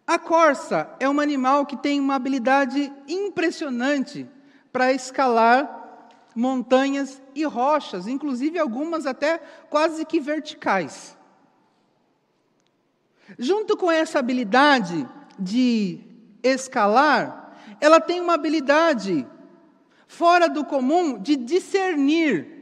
A 0.05 0.19
corça 0.19 0.91
é 0.99 1.09
um 1.09 1.21
animal 1.21 1.65
que 1.65 1.77
tem 1.77 2.01
uma 2.01 2.17
habilidade 2.17 2.93
impressionante 3.07 4.29
para 4.73 4.93
escalar 4.93 6.11
montanhas 6.35 7.23
e 7.37 7.45
rochas, 7.45 8.09
inclusive 8.09 8.59
algumas 8.59 9.07
até 9.07 9.39
quase 9.71 10.05
que 10.05 10.19
verticais. 10.19 11.14
Junto 13.39 13.77
com 13.77 13.91
essa 13.91 14.19
habilidade 14.19 15.09
de 15.39 16.01
escalar, 16.43 17.57
ela 17.81 18.01
tem 18.01 18.21
uma 18.21 18.35
habilidade 18.35 19.27
fora 20.07 20.49
do 20.49 20.65
comum 20.65 21.19
de 21.19 21.37
discernir 21.37 22.55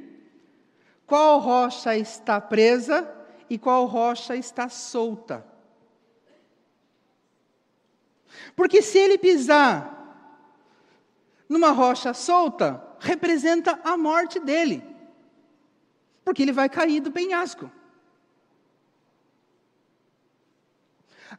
qual 1.06 1.38
rocha 1.40 1.96
está 1.96 2.40
presa 2.40 3.10
e 3.50 3.58
qual 3.58 3.86
rocha 3.86 4.34
está 4.36 4.68
solta. 4.68 5.44
Porque 8.56 8.80
se 8.80 8.98
ele 8.98 9.18
pisar 9.18 9.98
numa 11.48 11.70
rocha 11.70 12.14
solta, 12.14 12.82
representa 12.98 13.78
a 13.84 13.96
morte 13.96 14.40
dele. 14.40 14.82
Porque 16.24 16.42
ele 16.42 16.52
vai 16.52 16.68
cair 16.68 17.00
do 17.00 17.12
penhasco. 17.12 17.70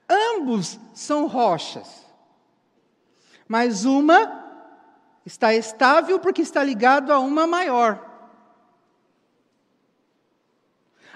Ambos 0.09 0.79
são 0.93 1.27
rochas. 1.27 2.05
Mas 3.47 3.85
uma 3.85 4.43
está 5.25 5.53
estável 5.53 6.19
porque 6.19 6.41
está 6.41 6.63
ligado 6.63 7.11
a 7.11 7.19
uma 7.19 7.47
maior. 7.47 8.11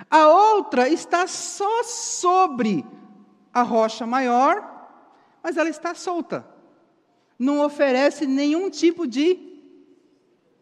A 0.10 0.28
outra 0.28 0.88
está 0.88 1.28
só 1.28 1.84
sobre 1.84 2.86
a 3.54 3.62
rocha 3.62 4.06
maior, 4.06 4.90
mas 5.42 5.58
ela 5.58 5.70
está 5.70 5.94
solta. 5.96 6.48
Não 7.38 7.66
oferece 7.66 8.26
nenhum 8.26 8.70
tipo 8.70 9.08
de 9.08 9.62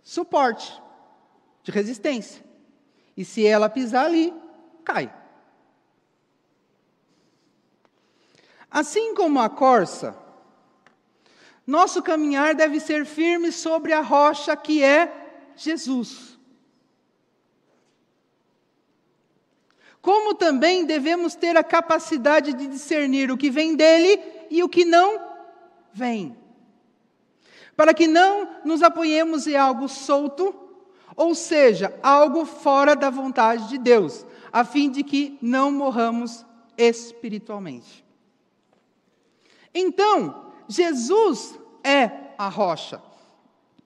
suporte, 0.02 0.82
de 1.64 1.72
resistência. 1.72 2.44
E 3.16 3.24
se 3.24 3.46
ela 3.46 3.70
pisar 3.70 4.06
ali, 4.06 4.34
cai. 4.84 5.14
Assim 8.76 9.16
como 9.16 9.40
a 9.40 9.48
corça, 9.48 10.18
nosso 11.66 12.04
caminhar 12.04 12.54
deve 12.54 12.82
ser 12.82 13.06
firme 13.06 13.50
sobre 13.50 13.94
a 13.94 14.02
rocha 14.02 14.54
que 14.58 14.84
é 14.84 15.54
Jesus. 15.56 16.36
como 20.06 20.36
também 20.36 20.86
devemos 20.86 21.34
ter 21.34 21.58
a 21.58 21.64
capacidade 21.64 22.54
de 22.54 22.68
discernir 22.68 23.32
o 23.32 23.38
que 23.38 23.50
vem 23.50 23.76
dele 23.76 24.22
e 24.52 24.62
o 24.62 24.70
que 24.70 24.86
não 24.86 25.20
vem. 25.92 26.38
Para 27.76 27.92
que 27.92 28.06
não 28.06 28.48
nos 28.64 28.84
apoiemos 28.84 29.48
em 29.48 29.56
algo 29.56 29.90
solto, 29.90 30.54
ou 31.16 31.34
seja, 31.34 31.92
algo 32.04 32.46
fora 32.46 32.96
da 32.96 33.10
vontade 33.10 33.68
de 33.68 33.80
Deus, 33.80 34.24
a 34.54 34.64
fim 34.64 34.92
de 34.92 35.02
que 35.02 35.40
não 35.42 35.72
morramos 35.72 36.46
espiritualmente. 36.78 38.05
Então, 39.76 40.54
Jesus 40.70 41.60
é 41.84 42.10
a 42.38 42.48
rocha. 42.48 43.02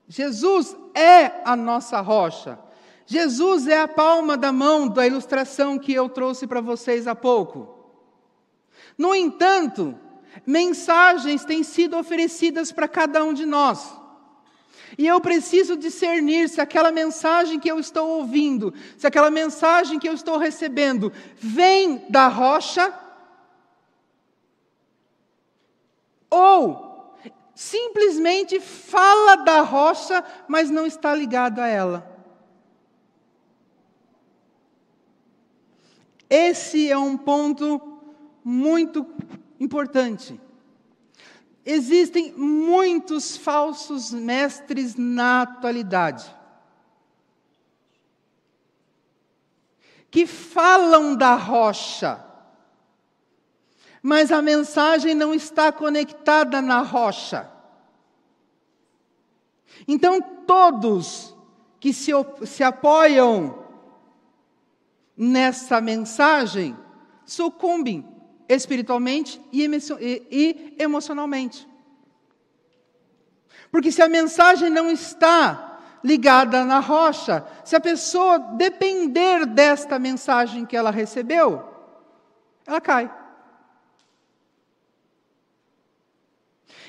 Jesus 0.08 0.76
é 0.94 1.42
a 1.44 1.56
nossa 1.56 2.00
rocha. 2.00 2.56
Jesus 3.04 3.66
é 3.66 3.80
a 3.80 3.88
palma 3.88 4.36
da 4.36 4.52
mão 4.52 4.86
da 4.86 5.04
ilustração 5.04 5.76
que 5.76 5.92
eu 5.92 6.08
trouxe 6.08 6.46
para 6.46 6.60
vocês 6.60 7.08
há 7.08 7.14
pouco. 7.14 7.76
No 8.96 9.12
entanto, 9.12 9.98
mensagens 10.46 11.44
têm 11.44 11.64
sido 11.64 11.96
oferecidas 11.98 12.70
para 12.70 12.86
cada 12.86 13.24
um 13.24 13.34
de 13.34 13.44
nós. 13.44 13.98
E 14.96 15.06
eu 15.06 15.20
preciso 15.20 15.76
discernir 15.76 16.48
se 16.48 16.60
aquela 16.60 16.92
mensagem 16.92 17.58
que 17.58 17.70
eu 17.70 17.80
estou 17.80 18.08
ouvindo, 18.08 18.72
se 18.96 19.06
aquela 19.06 19.30
mensagem 19.30 19.98
que 19.98 20.08
eu 20.08 20.14
estou 20.14 20.36
recebendo, 20.36 21.12
vem 21.36 22.04
da 22.08 22.28
rocha 22.28 22.92
ou 26.30 27.16
simplesmente 27.54 28.60
fala 28.60 29.36
da 29.36 29.60
rocha, 29.60 30.24
mas 30.48 30.70
não 30.70 30.86
está 30.86 31.14
ligado 31.14 31.58
a 31.58 31.66
ela. 31.66 32.10
Esse 36.28 36.88
é 36.88 36.96
um 36.96 37.16
ponto 37.16 38.00
muito 38.44 39.04
importante. 39.58 40.40
Existem 41.66 42.32
muitos 42.32 43.36
falsos 43.36 44.12
mestres 44.12 44.94
na 44.94 45.42
atualidade. 45.42 46.34
Que 50.10 50.26
falam 50.26 51.14
da 51.14 51.34
rocha, 51.34 52.24
mas 54.02 54.32
a 54.32 54.40
mensagem 54.40 55.14
não 55.14 55.34
está 55.34 55.70
conectada 55.70 56.62
na 56.62 56.80
rocha. 56.80 57.50
Então, 59.86 60.20
todos 60.20 61.36
que 61.78 61.92
se, 61.92 62.12
se 62.44 62.62
apoiam 62.62 63.64
nessa 65.16 65.80
mensagem 65.80 66.76
sucumbem 67.24 68.06
espiritualmente 68.48 69.40
e 69.52 70.74
emocionalmente. 70.78 71.68
Porque 73.70 73.92
se 73.92 74.02
a 74.02 74.08
mensagem 74.08 74.68
não 74.68 74.90
está 74.90 75.78
ligada 76.02 76.64
na 76.64 76.80
rocha, 76.80 77.44
se 77.64 77.76
a 77.76 77.80
pessoa 77.80 78.38
depender 78.38 79.46
desta 79.46 79.98
mensagem 79.98 80.66
que 80.66 80.76
ela 80.76 80.90
recebeu, 80.90 81.62
ela 82.66 82.80
cai. 82.80 83.19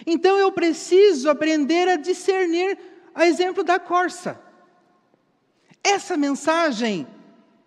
Então 0.06 0.38
eu 0.38 0.52
preciso 0.52 1.30
aprender 1.30 1.88
a 1.88 1.96
discernir 1.96 2.78
a 3.14 3.28
exemplo 3.28 3.64
da 3.64 3.80
corça. 3.80 4.40
Essa 5.84 6.16
mensagem 6.18 7.08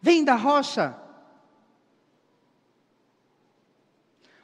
vem 0.01 0.25
da 0.25 0.35
rocha? 0.35 0.97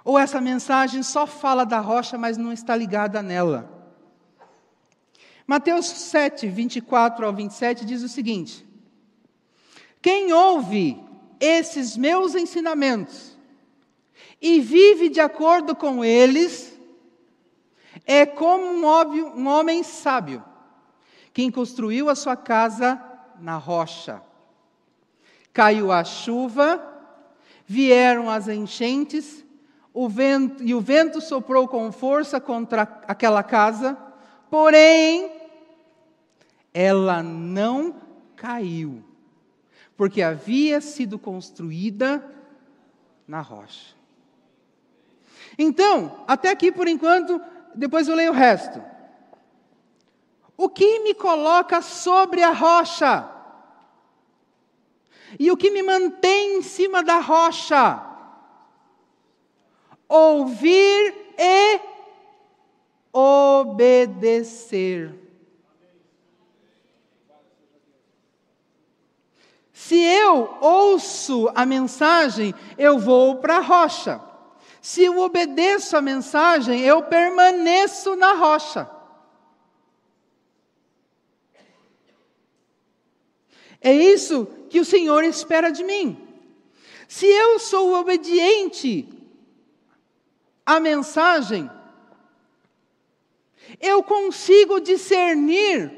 Ou 0.04 0.18
essa 0.18 0.40
mensagem 0.40 1.02
só 1.02 1.26
fala 1.26 1.64
da 1.64 1.78
rocha, 1.78 2.16
mas 2.16 2.36
não 2.36 2.52
está 2.52 2.74
ligada 2.74 3.22
nela? 3.22 3.78
Mateus 5.46 5.86
7, 5.86 6.48
24 6.48 7.26
ao 7.26 7.32
27 7.32 7.84
diz 7.84 8.02
o 8.02 8.08
seguinte: 8.08 8.64
Quem 10.00 10.32
ouve 10.32 10.96
esses 11.38 11.96
meus 11.96 12.34
ensinamentos 12.34 13.36
e 14.40 14.60
vive 14.60 15.08
de 15.08 15.20
acordo 15.20 15.74
com 15.74 16.04
eles, 16.04 16.69
É 18.06 18.26
como 18.26 18.64
um, 18.64 18.84
óbvio, 18.84 19.28
um 19.28 19.46
homem 19.46 19.82
sábio, 19.82 20.44
quem 21.32 21.50
construiu 21.50 22.08
a 22.08 22.14
sua 22.14 22.36
casa 22.36 23.00
na 23.38 23.56
rocha. 23.56 24.22
Caiu 25.52 25.90
a 25.90 26.04
chuva, 26.04 26.82
vieram 27.66 28.30
as 28.30 28.48
enchentes, 28.48 29.44
o 29.92 30.08
vento, 30.08 30.62
e 30.62 30.74
o 30.74 30.80
vento 30.80 31.20
soprou 31.20 31.66
com 31.66 31.90
força 31.90 32.40
contra 32.40 32.82
aquela 33.06 33.42
casa, 33.42 33.96
porém, 34.48 35.32
ela 36.72 37.22
não 37.22 37.96
caiu, 38.36 39.02
porque 39.96 40.22
havia 40.22 40.80
sido 40.80 41.18
construída 41.18 42.24
na 43.26 43.40
rocha. 43.40 43.94
Então, 45.58 46.24
até 46.26 46.50
aqui 46.50 46.72
por 46.72 46.88
enquanto, 46.88 47.40
depois 47.74 48.08
eu 48.08 48.14
leio 48.14 48.32
o 48.32 48.34
resto. 48.34 48.82
O 50.56 50.68
que 50.68 51.00
me 51.00 51.14
coloca 51.14 51.80
sobre 51.80 52.42
a 52.42 52.52
rocha? 52.52 53.28
E 55.38 55.50
o 55.50 55.56
que 55.56 55.70
me 55.70 55.82
mantém 55.82 56.58
em 56.58 56.62
cima 56.62 57.02
da 57.02 57.18
rocha? 57.18 58.04
Ouvir 60.08 61.34
e 61.38 61.80
obedecer. 63.12 65.14
Se 69.72 69.96
eu 69.96 70.58
ouço 70.60 71.50
a 71.54 71.64
mensagem, 71.64 72.54
eu 72.76 72.98
vou 72.98 73.36
para 73.36 73.56
a 73.56 73.60
rocha. 73.60 74.29
Se 74.80 75.02
eu 75.02 75.18
obedeço 75.18 75.96
a 75.96 76.00
mensagem, 76.00 76.80
eu 76.80 77.02
permaneço 77.02 78.16
na 78.16 78.32
rocha. 78.32 78.90
É 83.80 83.92
isso 83.92 84.46
que 84.68 84.80
o 84.80 84.84
Senhor 84.84 85.24
espera 85.24 85.70
de 85.70 85.82
mim. 85.84 86.28
Se 87.08 87.26
eu 87.26 87.58
sou 87.58 87.94
obediente 87.94 89.08
à 90.64 90.78
mensagem, 90.78 91.70
eu 93.80 94.02
consigo 94.02 94.80
discernir 94.80 95.90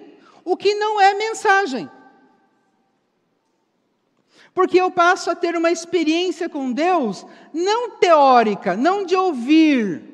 o 0.45 0.57
que 0.57 0.75
não 0.75 1.01
é 1.01 1.15
mensagem. 1.15 1.91
Porque 4.55 4.81
eu 4.81 4.91
passo 4.91 5.31
a 5.31 5.35
ter 5.35 5.57
uma 5.57 5.71
experiência 5.71 6.49
com 6.49 6.73
Deus 6.73 7.25
não 7.53 7.91
teórica, 7.99 8.77
não 8.77 9.05
de 9.05 9.17
ouvir. 9.17 10.13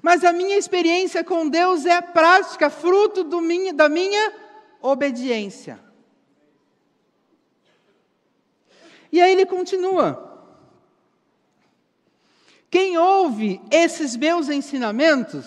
Mas 0.00 0.24
a 0.24 0.32
minha 0.32 0.56
experiência 0.56 1.22
com 1.24 1.48
Deus 1.48 1.84
é 1.84 2.00
prática, 2.00 2.70
fruto 2.70 3.24
minha, 3.40 3.72
da 3.72 3.88
minha 3.88 4.32
obediência. 4.80 5.78
E 9.10 9.20
aí 9.20 9.32
ele 9.32 9.46
continua. 9.46 10.26
Quem 12.70 12.98
ouve 12.98 13.60
esses 13.70 14.14
meus 14.14 14.48
ensinamentos 14.48 15.46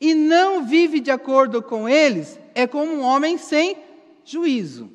e 0.00 0.14
não 0.14 0.64
vive 0.64 1.00
de 1.00 1.10
acordo 1.10 1.62
com 1.62 1.88
eles 1.88 2.38
é 2.54 2.66
como 2.66 2.92
um 2.92 3.02
homem 3.02 3.36
sem 3.36 3.76
juízo. 4.24 4.90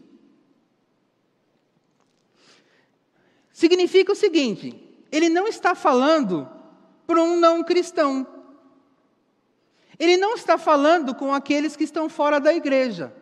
Significa 3.59 4.13
o 4.13 4.15
seguinte: 4.15 4.73
ele 5.11 5.27
não 5.27 5.45
está 5.45 5.75
falando 5.75 6.49
para 7.05 7.21
um 7.21 7.37
não 7.37 7.61
cristão. 7.61 8.25
Ele 9.99 10.15
não 10.15 10.35
está 10.35 10.57
falando 10.57 11.13
com 11.13 11.33
aqueles 11.33 11.75
que 11.75 11.83
estão 11.83 12.07
fora 12.07 12.39
da 12.39 12.53
igreja. 12.53 13.13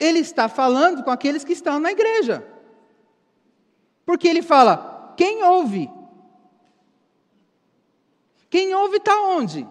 Ele 0.00 0.18
está 0.18 0.48
falando 0.48 1.04
com 1.04 1.12
aqueles 1.12 1.44
que 1.44 1.52
estão 1.52 1.78
na 1.78 1.92
igreja. 1.92 2.44
Porque 4.04 4.26
ele 4.26 4.42
fala: 4.42 5.14
quem 5.16 5.44
ouve? 5.44 5.88
Quem 8.50 8.74
ouve 8.74 8.96
está 8.96 9.16
onde? 9.28 9.64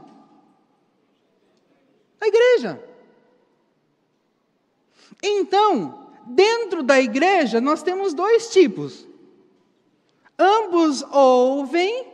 Na 2.17 2.27
igreja. 2.27 2.81
Então, 5.21 6.01
dentro 6.35 6.83
da 6.83 6.99
igreja, 6.99 7.61
nós 7.61 7.83
temos 7.83 8.13
dois 8.13 8.49
tipos. 8.49 9.07
Ambos 10.37 11.03
ouvem, 11.11 12.07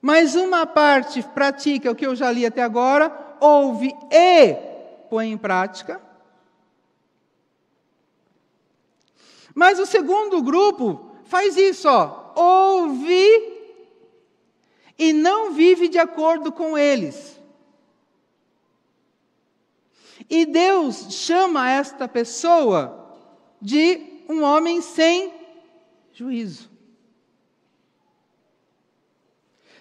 mas 0.00 0.34
uma 0.34 0.66
parte 0.66 1.22
pratica 1.22 1.90
o 1.90 1.94
que 1.94 2.06
eu 2.06 2.14
já 2.14 2.30
li 2.30 2.44
até 2.44 2.62
agora, 2.62 3.36
ouve 3.40 3.94
e 4.10 4.54
põe 5.08 5.30
em 5.32 5.38
prática. 5.38 6.00
Mas 9.54 9.78
o 9.78 9.86
segundo 9.86 10.42
grupo 10.42 11.10
faz 11.24 11.56
isso, 11.56 11.88
ó, 11.88 12.32
ouve 12.36 13.58
e 14.98 15.12
não 15.12 15.52
vive 15.52 15.88
de 15.88 15.98
acordo 15.98 16.52
com 16.52 16.76
eles. 16.76 17.37
E 20.28 20.44
Deus 20.44 21.14
chama 21.14 21.70
esta 21.70 22.06
pessoa 22.06 23.16
de 23.60 24.22
um 24.28 24.42
homem 24.42 24.80
sem 24.82 25.32
juízo. 26.12 26.70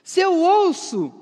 Se 0.02 0.22
eu 0.22 0.34
ouço 0.38 1.14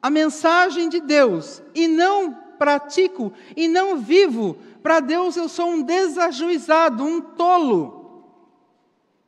a 0.00 0.08
mensagem 0.08 0.88
de 0.88 1.00
Deus 1.00 1.60
e 1.74 1.88
não 1.88 2.32
pratico 2.56 3.32
e 3.56 3.66
não 3.66 3.98
vivo, 3.98 4.56
para 4.82 5.00
Deus 5.00 5.36
eu 5.36 5.48
sou 5.48 5.70
um 5.70 5.82
desajuizado, 5.82 7.02
um 7.02 7.20
tolo, 7.20 8.24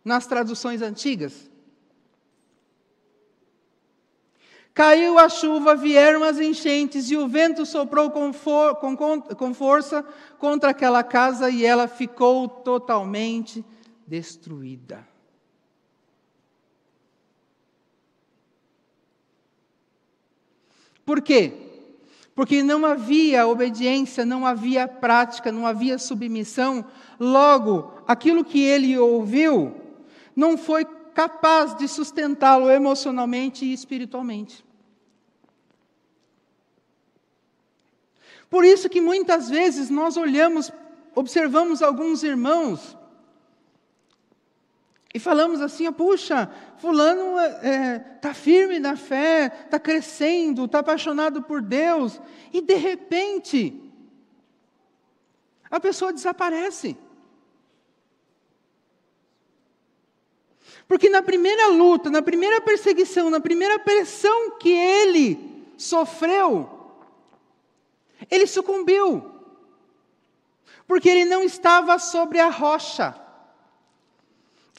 nas 0.04 0.26
traduções 0.26 0.80
antigas. 0.80 1.49
Caiu 4.72 5.18
a 5.18 5.28
chuva, 5.28 5.74
vieram 5.74 6.22
as 6.22 6.38
enchentes, 6.38 7.10
e 7.10 7.16
o 7.16 7.26
vento 7.28 7.66
soprou 7.66 8.10
com, 8.10 8.32
for, 8.32 8.76
com, 8.76 8.96
com 8.96 9.54
força 9.54 10.04
contra 10.38 10.70
aquela 10.70 11.02
casa, 11.02 11.50
e 11.50 11.64
ela 11.64 11.88
ficou 11.88 12.48
totalmente 12.48 13.64
destruída. 14.06 15.06
Por 21.04 21.20
quê? 21.20 21.52
Porque 22.34 22.62
não 22.62 22.86
havia 22.86 23.46
obediência, 23.46 24.24
não 24.24 24.46
havia 24.46 24.86
prática, 24.86 25.50
não 25.50 25.66
havia 25.66 25.98
submissão. 25.98 26.84
Logo, 27.18 27.92
aquilo 28.06 28.44
que 28.44 28.62
ele 28.62 28.96
ouviu 28.96 29.74
não 30.36 30.56
foi 30.56 30.86
capaz 31.14 31.76
de 31.76 31.86
sustentá-lo 31.88 32.70
emocionalmente 32.70 33.64
e 33.64 33.72
espiritualmente. 33.72 34.64
Por 38.48 38.64
isso 38.64 38.88
que 38.88 39.00
muitas 39.00 39.48
vezes 39.48 39.90
nós 39.90 40.16
olhamos, 40.16 40.72
observamos 41.14 41.82
alguns 41.82 42.22
irmãos 42.22 42.96
e 45.12 45.18
falamos 45.18 45.60
assim: 45.60 45.90
puxa, 45.92 46.50
Fulano 46.78 47.38
está 47.38 47.66
é, 47.66 47.98
tá 47.98 48.34
firme 48.34 48.78
na 48.78 48.96
fé, 48.96 49.52
está 49.64 49.78
crescendo, 49.78 50.64
está 50.64 50.80
apaixonado 50.80 51.42
por 51.42 51.60
Deus, 51.60 52.20
e 52.52 52.60
de 52.60 52.74
repente, 52.74 53.80
a 55.70 55.80
pessoa 55.80 56.12
desaparece. 56.12 56.96
Porque 60.90 61.08
na 61.08 61.22
primeira 61.22 61.68
luta, 61.68 62.10
na 62.10 62.20
primeira 62.20 62.60
perseguição, 62.60 63.30
na 63.30 63.38
primeira 63.38 63.78
pressão 63.78 64.58
que 64.58 64.70
ele 64.70 65.72
sofreu, 65.76 66.68
ele 68.28 68.44
sucumbiu. 68.44 69.24
Porque 70.88 71.08
ele 71.08 71.24
não 71.24 71.44
estava 71.44 71.96
sobre 72.00 72.40
a 72.40 72.48
rocha. 72.48 73.14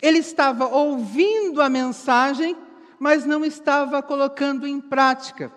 Ele 0.01 0.18
estava 0.18 0.68
ouvindo 0.68 1.62
a 1.62 1.70
mensagem, 1.70 2.57
mas 2.99 3.26
não 3.26 3.45
estava 3.45 4.03
colocando 4.03 4.68
em 4.68 4.82
prática. 4.82 5.49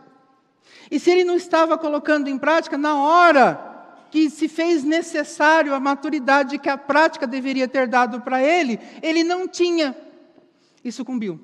E 0.89 1.01
se 1.01 1.11
ele 1.11 1.25
não 1.25 1.35
estava 1.35 1.77
colocando 1.77 2.29
em 2.29 2.39
prática, 2.39 2.79
na 2.79 2.97
hora 2.97 3.89
que 4.09 4.31
se 4.31 4.47
fez 4.47 4.85
necessário 4.85 5.75
a 5.75 5.81
maturidade 5.81 6.61
que 6.61 6.69
a 6.69 6.79
prática 6.79 7.27
deveria 7.27 7.67
ter 7.67 7.89
dado 7.89 8.21
para 8.21 8.41
ele, 8.41 8.79
ele 9.03 9.25
não 9.25 9.49
tinha 9.49 9.97
e 10.85 10.93
sucumbiu. 10.93 11.41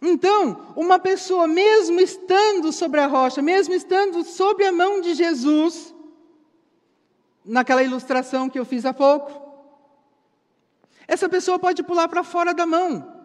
Então, 0.00 0.72
uma 0.76 0.98
pessoa, 0.98 1.48
mesmo 1.48 1.98
estando 2.00 2.72
sobre 2.72 3.00
a 3.00 3.06
rocha, 3.06 3.42
mesmo 3.42 3.74
estando 3.74 4.22
sob 4.22 4.64
a 4.64 4.70
mão 4.70 5.00
de 5.00 5.14
Jesus, 5.14 5.92
naquela 7.44 7.82
ilustração 7.82 8.48
que 8.48 8.58
eu 8.58 8.64
fiz 8.64 8.84
há 8.84 8.94
pouco. 8.94 9.48
Essa 11.06 11.28
pessoa 11.28 11.58
pode 11.58 11.82
pular 11.82 12.06
para 12.06 12.22
fora 12.22 12.54
da 12.54 12.66
mão. 12.66 13.16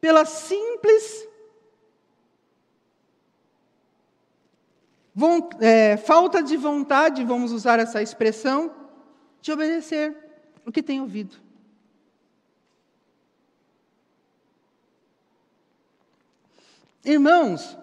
Pela 0.00 0.24
simples 0.24 1.26
é, 5.60 5.96
falta 5.96 6.42
de 6.42 6.56
vontade, 6.56 7.24
vamos 7.24 7.52
usar 7.52 7.78
essa 7.78 8.00
expressão, 8.00 8.81
de 9.42 9.52
obedecer 9.52 10.16
o 10.64 10.72
que 10.72 10.82
tem 10.82 11.00
ouvido. 11.00 11.36
Irmãos, 17.04 17.76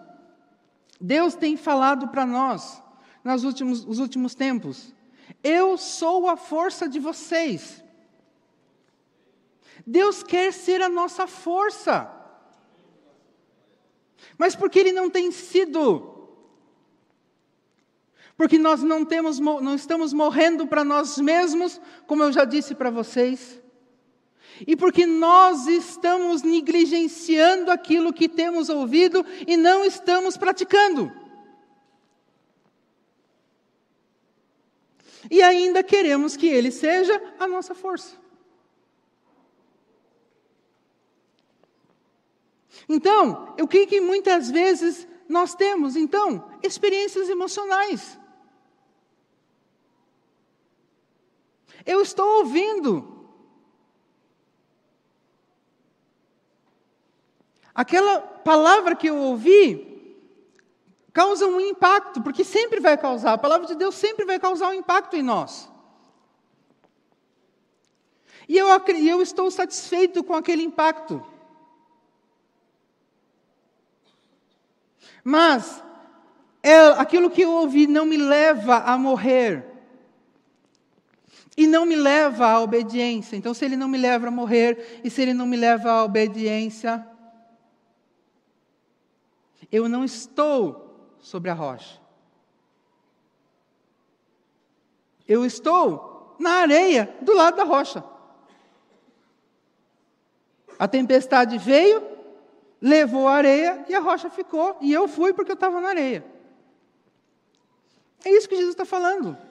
Deus 0.99 1.35
tem 1.35 1.57
falado 1.57 2.07
para 2.07 2.25
nós 2.25 2.81
nos 3.23 3.43
últimos, 3.43 3.83
nos 3.85 3.99
últimos 3.99 4.33
tempos: 4.33 4.95
eu 5.43 5.77
sou 5.77 6.29
a 6.29 6.37
força 6.37 6.87
de 6.87 6.99
vocês. 6.99 7.83
Deus 9.85 10.23
quer 10.23 10.53
ser 10.53 10.81
a 10.81 10.89
nossa 10.89 11.27
força. 11.27 12.09
Mas 14.37 14.55
porque 14.55 14.79
Ele 14.79 14.93
não 14.93 15.09
tem 15.09 15.31
sido 15.31 16.18
porque 18.39 18.57
nós 18.57 18.81
não, 18.81 19.03
temos, 19.03 19.37
não 19.37 19.75
estamos 19.75 20.13
morrendo 20.13 20.65
para 20.65 20.85
nós 20.85 21.17
mesmos, 21.17 21.77
como 22.07 22.23
eu 22.23 22.31
já 22.31 22.45
disse 22.45 22.73
para 22.73 22.89
vocês, 22.89 23.61
e 24.65 24.77
porque 24.77 25.05
nós 25.05 25.67
estamos 25.67 26.41
negligenciando 26.41 27.69
aquilo 27.69 28.13
que 28.13 28.29
temos 28.29 28.69
ouvido 28.69 29.25
e 29.45 29.57
não 29.57 29.83
estamos 29.83 30.37
praticando. 30.37 31.11
E 35.29 35.41
ainda 35.41 35.83
queremos 35.83 36.37
que 36.37 36.47
Ele 36.47 36.71
seja 36.71 37.21
a 37.37 37.45
nossa 37.45 37.75
força. 37.75 38.15
Então, 42.87 43.53
o 43.59 43.67
que, 43.67 43.85
que 43.85 43.99
muitas 43.99 44.49
vezes 44.49 45.05
nós 45.27 45.53
temos? 45.55 45.97
Então, 45.97 46.49
experiências 46.63 47.27
emocionais. 47.27 48.17
Eu 51.85 52.01
estou 52.01 52.39
ouvindo. 52.39 53.19
Aquela 57.73 58.19
palavra 58.19 58.95
que 58.95 59.07
eu 59.07 59.15
ouvi 59.15 59.87
causa 61.13 61.45
um 61.47 61.59
impacto, 61.59 62.21
porque 62.21 62.43
sempre 62.43 62.79
vai 62.79 62.97
causar, 62.97 63.33
a 63.33 63.37
palavra 63.37 63.67
de 63.67 63.75
Deus 63.75 63.95
sempre 63.95 64.25
vai 64.25 64.39
causar 64.39 64.69
um 64.69 64.73
impacto 64.73 65.15
em 65.15 65.21
nós. 65.21 65.69
E 68.47 68.57
eu, 68.57 68.67
eu 68.67 69.21
estou 69.21 69.51
satisfeito 69.51 70.23
com 70.23 70.33
aquele 70.33 70.63
impacto. 70.63 71.23
Mas 75.23 75.83
é, 76.63 76.87
aquilo 76.97 77.29
que 77.29 77.41
eu 77.41 77.51
ouvi 77.51 77.85
não 77.85 78.05
me 78.05 78.17
leva 78.17 78.77
a 78.77 78.97
morrer 78.97 79.68
e 81.59 81.67
não 81.67 81.85
me 81.85 81.93
leva 81.97 82.47
à 82.47 82.61
obediência. 82.61 83.35
Então, 83.35 83.53
se 83.53 83.65
ele 83.65 83.75
não 83.75 83.89
me 83.89 83.97
leva 83.97 84.29
a 84.29 84.31
morrer 84.31 85.01
e 85.03 85.09
se 85.09 85.21
ele 85.21 85.33
não 85.33 85.45
me 85.45 85.57
leva 85.57 85.91
à 85.91 86.05
obediência, 86.05 87.05
eu 89.69 89.89
não 89.89 90.05
estou 90.05 91.17
sobre 91.19 91.51
a 91.51 91.53
rocha. 91.53 91.99
Eu 95.27 95.45
estou 95.45 96.37
na 96.39 96.61
areia 96.61 97.13
do 97.21 97.33
lado 97.33 97.57
da 97.57 97.65
rocha. 97.65 98.01
A 100.79 100.87
tempestade 100.87 101.57
veio, 101.57 102.01
levou 102.81 103.27
a 103.27 103.33
areia 103.33 103.85
e 103.89 103.93
a 103.93 103.99
rocha 103.99 104.29
ficou, 104.29 104.77
e 104.79 104.93
eu 104.93 105.09
fui 105.09 105.33
porque 105.33 105.51
eu 105.51 105.55
estava 105.55 105.81
na 105.81 105.89
areia. 105.89 106.25
É 108.23 108.29
isso 108.29 108.47
que 108.47 108.55
Jesus 108.55 108.75
está 108.75 108.85
falando. 108.85 109.48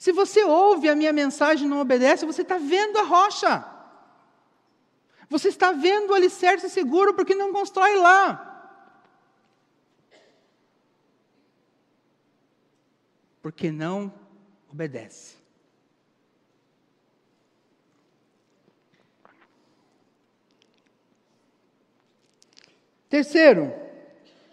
Se 0.00 0.12
você 0.12 0.42
ouve 0.44 0.88
a 0.88 0.96
minha 0.96 1.12
mensagem 1.12 1.66
e 1.66 1.68
não 1.68 1.78
obedece, 1.78 2.24
você 2.24 2.40
está 2.40 2.56
vendo 2.56 2.96
a 2.96 3.02
rocha. 3.02 3.62
Você 5.28 5.48
está 5.48 5.72
vendo 5.72 6.08
o 6.08 6.14
alicerce 6.14 6.70
seguro 6.70 7.12
porque 7.12 7.34
não 7.34 7.52
constrói 7.52 7.96
lá. 7.96 8.46
Porque 13.42 13.70
não 13.70 14.10
obedece. 14.72 15.36
Terceiro, 23.10 23.70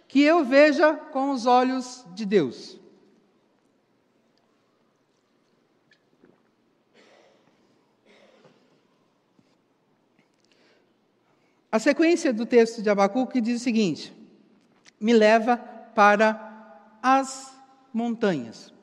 que 0.09 0.21
eu 0.21 0.43
veja 0.43 0.93
com 0.93 1.31
os 1.31 1.45
olhos 1.45 2.03
de 2.13 2.25
Deus. 2.25 2.77
A 11.77 11.79
sequência 11.79 12.33
do 12.33 12.43
texto 12.43 12.81
de 12.81 12.89
Abacuque 12.89 13.39
diz 13.39 13.61
o 13.61 13.63
seguinte: 13.63 14.11
me 14.99 15.13
leva 15.13 15.57
para 15.93 16.89
as 17.03 17.53
montanhas. 17.93 18.73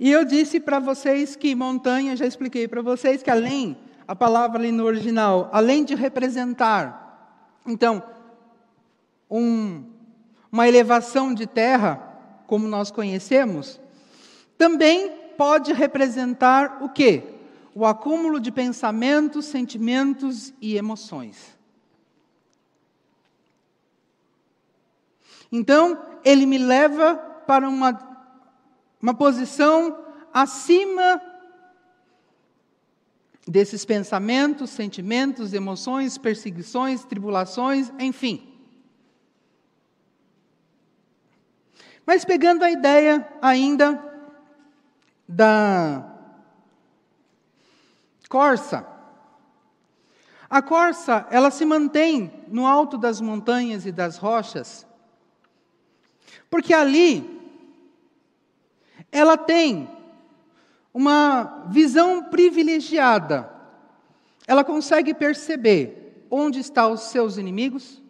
E 0.00 0.10
eu 0.10 0.24
disse 0.24 0.58
para 0.58 0.80
vocês 0.80 1.36
que 1.36 1.54
montanha, 1.54 2.16
já 2.16 2.26
expliquei 2.26 2.66
para 2.66 2.82
vocês 2.82 3.22
que 3.22 3.30
além, 3.30 3.76
a 4.04 4.16
palavra 4.16 4.58
ali 4.58 4.72
no 4.72 4.82
original, 4.82 5.48
além 5.52 5.84
de 5.84 5.94
representar, 5.94 7.54
então, 7.64 8.02
um, 9.30 9.84
uma 10.50 10.66
elevação 10.66 11.32
de 11.32 11.46
terra, 11.46 12.02
como 12.48 12.66
nós 12.66 12.90
conhecemos, 12.90 13.80
também 14.58 15.08
pode 15.38 15.72
representar 15.72 16.82
o 16.82 16.88
quê? 16.88 17.31
O 17.74 17.86
acúmulo 17.86 18.38
de 18.38 18.50
pensamentos, 18.50 19.46
sentimentos 19.46 20.52
e 20.60 20.76
emoções. 20.76 21.56
Então, 25.50 26.02
ele 26.24 26.46
me 26.46 26.58
leva 26.58 27.16
para 27.46 27.68
uma, 27.68 27.98
uma 29.00 29.14
posição 29.14 30.04
acima 30.32 31.20
desses 33.46 33.84
pensamentos, 33.84 34.70
sentimentos, 34.70 35.52
emoções, 35.52 36.16
perseguições, 36.16 37.04
tribulações, 37.04 37.92
enfim. 37.98 38.48
Mas 42.06 42.24
pegando 42.24 42.64
a 42.64 42.70
ideia 42.70 43.28
ainda 43.40 44.02
da 45.28 46.11
corça. 48.32 48.86
A 50.48 50.62
corça, 50.62 51.26
ela 51.30 51.50
se 51.50 51.66
mantém 51.66 52.32
no 52.48 52.66
alto 52.66 52.96
das 52.96 53.20
montanhas 53.20 53.84
e 53.84 53.92
das 53.92 54.16
rochas, 54.16 54.86
porque 56.48 56.72
ali 56.72 57.12
ela 59.10 59.36
tem 59.36 59.86
uma 60.94 61.66
visão 61.68 62.24
privilegiada. 62.24 63.52
Ela 64.46 64.64
consegue 64.64 65.12
perceber 65.12 66.26
onde 66.30 66.58
estão 66.58 66.92
os 66.92 67.02
seus 67.02 67.36
inimigos 67.36 68.02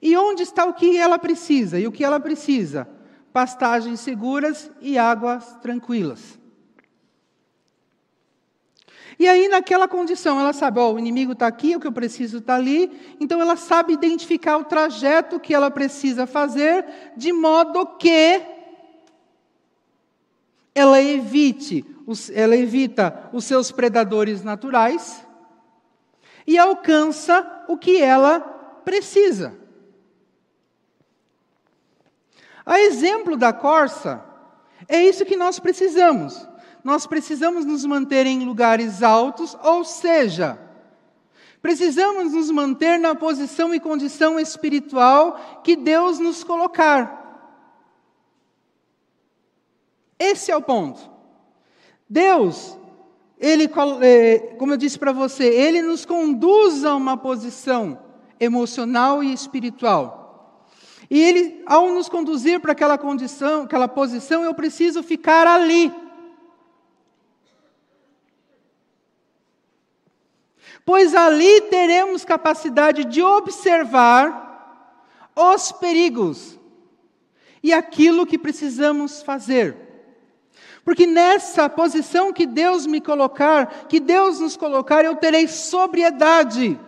e 0.00 0.16
onde 0.16 0.44
está 0.44 0.64
o 0.64 0.74
que 0.74 0.96
ela 0.96 1.18
precisa. 1.18 1.80
E 1.80 1.88
o 1.88 1.92
que 1.92 2.04
ela 2.04 2.20
precisa? 2.20 2.88
Pastagens 3.32 3.98
seguras 3.98 4.70
e 4.80 4.96
águas 4.96 5.56
tranquilas. 5.56 6.38
E 9.18 9.26
aí, 9.26 9.48
naquela 9.48 9.88
condição, 9.88 10.38
ela 10.38 10.52
sabe, 10.52 10.78
ó, 10.78 10.92
o 10.92 10.98
inimigo 10.98 11.32
está 11.32 11.46
aqui, 11.46 11.74
o 11.74 11.80
que 11.80 11.86
eu 11.86 11.92
preciso 11.92 12.38
está 12.38 12.54
ali, 12.54 13.16
então 13.18 13.40
ela 13.40 13.56
sabe 13.56 13.94
identificar 13.94 14.58
o 14.58 14.64
trajeto 14.64 15.40
que 15.40 15.54
ela 15.54 15.70
precisa 15.70 16.26
fazer, 16.26 16.84
de 17.16 17.32
modo 17.32 17.86
que 17.96 18.42
ela 20.74 21.00
evite, 21.00 21.82
ela 22.34 22.54
evita 22.54 23.30
os 23.32 23.44
seus 23.44 23.72
predadores 23.72 24.44
naturais 24.44 25.26
e 26.46 26.58
alcança 26.58 27.64
o 27.68 27.78
que 27.78 28.02
ela 28.02 28.40
precisa. 28.84 29.58
A 32.66 32.78
exemplo 32.80 33.34
da 33.36 33.52
corça, 33.52 34.22
é 34.86 35.02
isso 35.02 35.24
que 35.24 35.36
nós 35.36 35.58
precisamos 35.58 36.46
nós 36.86 37.04
precisamos 37.04 37.64
nos 37.64 37.84
manter 37.84 38.26
em 38.26 38.44
lugares 38.44 39.02
altos, 39.02 39.58
ou 39.64 39.84
seja, 39.84 40.56
precisamos 41.60 42.32
nos 42.32 42.48
manter 42.48 42.96
na 42.96 43.12
posição 43.12 43.74
e 43.74 43.80
condição 43.80 44.38
espiritual 44.38 45.60
que 45.64 45.74
Deus 45.74 46.20
nos 46.20 46.44
colocar. 46.44 47.50
Esse 50.16 50.52
é 50.52 50.56
o 50.56 50.62
ponto. 50.62 51.10
Deus, 52.08 52.78
ele, 53.36 53.68
é, 54.00 54.54
como 54.56 54.72
eu 54.72 54.76
disse 54.76 54.96
para 54.96 55.10
você, 55.10 55.44
ele 55.44 55.82
nos 55.82 56.06
conduz 56.06 56.84
a 56.84 56.94
uma 56.94 57.16
posição 57.16 57.98
emocional 58.38 59.24
e 59.24 59.32
espiritual. 59.32 60.62
E 61.10 61.20
ele, 61.20 61.64
ao 61.66 61.92
nos 61.92 62.08
conduzir 62.08 62.60
para 62.60 62.70
aquela 62.70 62.96
condição, 62.96 63.64
aquela 63.64 63.88
posição, 63.88 64.44
eu 64.44 64.54
preciso 64.54 65.02
ficar 65.02 65.48
ali. 65.48 66.05
Pois 70.86 71.16
ali 71.16 71.62
teremos 71.62 72.24
capacidade 72.24 73.04
de 73.04 73.20
observar 73.20 74.44
os 75.34 75.72
perigos 75.72 76.56
e 77.60 77.72
aquilo 77.72 78.24
que 78.24 78.38
precisamos 78.38 79.20
fazer. 79.20 79.76
Porque 80.84 81.04
nessa 81.04 81.68
posição 81.68 82.32
que 82.32 82.46
Deus 82.46 82.86
me 82.86 83.00
colocar, 83.00 83.86
que 83.88 83.98
Deus 83.98 84.38
nos 84.38 84.56
colocar, 84.56 85.04
eu 85.04 85.16
terei 85.16 85.48
sobriedade 85.48 86.78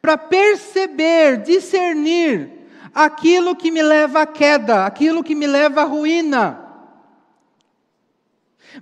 para 0.00 0.16
perceber, 0.16 1.42
discernir 1.42 2.50
aquilo 2.94 3.54
que 3.54 3.70
me 3.70 3.82
leva 3.82 4.22
à 4.22 4.26
queda, 4.26 4.86
aquilo 4.86 5.22
que 5.22 5.34
me 5.34 5.46
leva 5.46 5.82
à 5.82 5.84
ruína. 5.84 6.58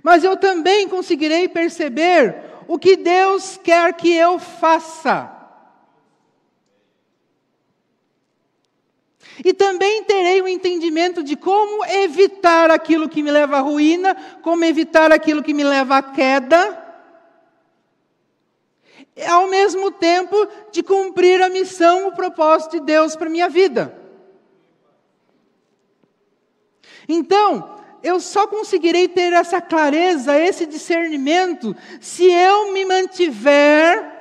Mas 0.01 0.23
eu 0.23 0.37
também 0.37 0.87
conseguirei 0.87 1.49
perceber 1.49 2.48
o 2.69 2.77
que 2.77 2.95
Deus 2.95 3.59
quer 3.63 3.91
que 3.93 4.13
eu 4.13 4.37
faça. 4.37 5.35
E 9.43 9.51
também 9.55 10.03
terei 10.03 10.39
o 10.39 10.43
um 10.43 10.47
entendimento 10.47 11.23
de 11.23 11.35
como 11.35 11.83
evitar 11.83 12.69
aquilo 12.69 13.09
que 13.09 13.23
me 13.23 13.31
leva 13.31 13.57
à 13.57 13.61
ruína, 13.61 14.13
como 14.43 14.63
evitar 14.63 15.11
aquilo 15.11 15.41
que 15.41 15.51
me 15.51 15.63
leva 15.63 15.97
à 15.97 16.03
queda, 16.03 17.01
ao 19.27 19.47
mesmo 19.47 19.89
tempo 19.89 20.35
de 20.71 20.83
cumprir 20.83 21.41
a 21.41 21.49
missão, 21.49 22.07
o 22.07 22.11
propósito 22.11 22.73
de 22.73 22.81
Deus 22.81 23.15
para 23.15 23.31
minha 23.31 23.49
vida. 23.49 23.97
Então, 27.07 27.78
eu 28.01 28.19
só 28.19 28.47
conseguirei 28.47 29.07
ter 29.07 29.33
essa 29.33 29.61
clareza, 29.61 30.37
esse 30.37 30.65
discernimento, 30.65 31.75
se 31.99 32.25
eu 32.25 32.71
me 32.73 32.85
mantiver 32.85 34.17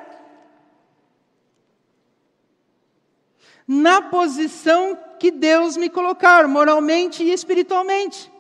na 3.66 4.01
posição 4.01 4.99
que 5.18 5.31
Deus 5.31 5.76
me 5.76 5.91
colocar, 5.91 6.49
moralmente 6.49 7.22
e 7.22 7.33
espiritualmente. 7.33 8.33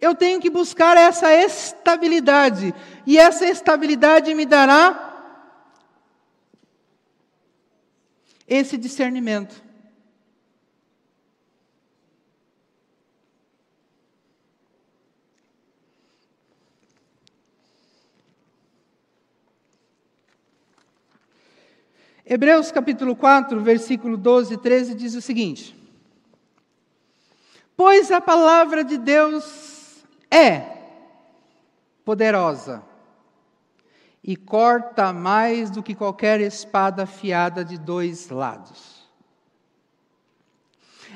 Eu 0.00 0.14
tenho 0.14 0.40
que 0.40 0.50
buscar 0.50 0.96
essa 0.96 1.32
estabilidade, 1.32 2.74
e 3.06 3.18
essa 3.18 3.46
estabilidade 3.46 4.34
me 4.34 4.46
dará 4.46 5.06
esse 8.46 8.76
discernimento. 8.76 9.67
Hebreus 22.30 22.70
capítulo 22.70 23.16
4, 23.16 23.58
versículo 23.62 24.14
12 24.14 24.52
e 24.52 24.58
13 24.58 24.94
diz 24.94 25.14
o 25.14 25.22
seguinte: 25.22 25.74
Pois 27.74 28.10
a 28.10 28.20
palavra 28.20 28.84
de 28.84 28.98
Deus 28.98 30.04
é 30.30 30.62
poderosa 32.04 32.82
e 34.22 34.36
corta 34.36 35.10
mais 35.10 35.70
do 35.70 35.82
que 35.82 35.94
qualquer 35.94 36.38
espada 36.42 37.04
afiada 37.04 37.64
de 37.64 37.78
dois 37.78 38.28
lados. 38.28 39.08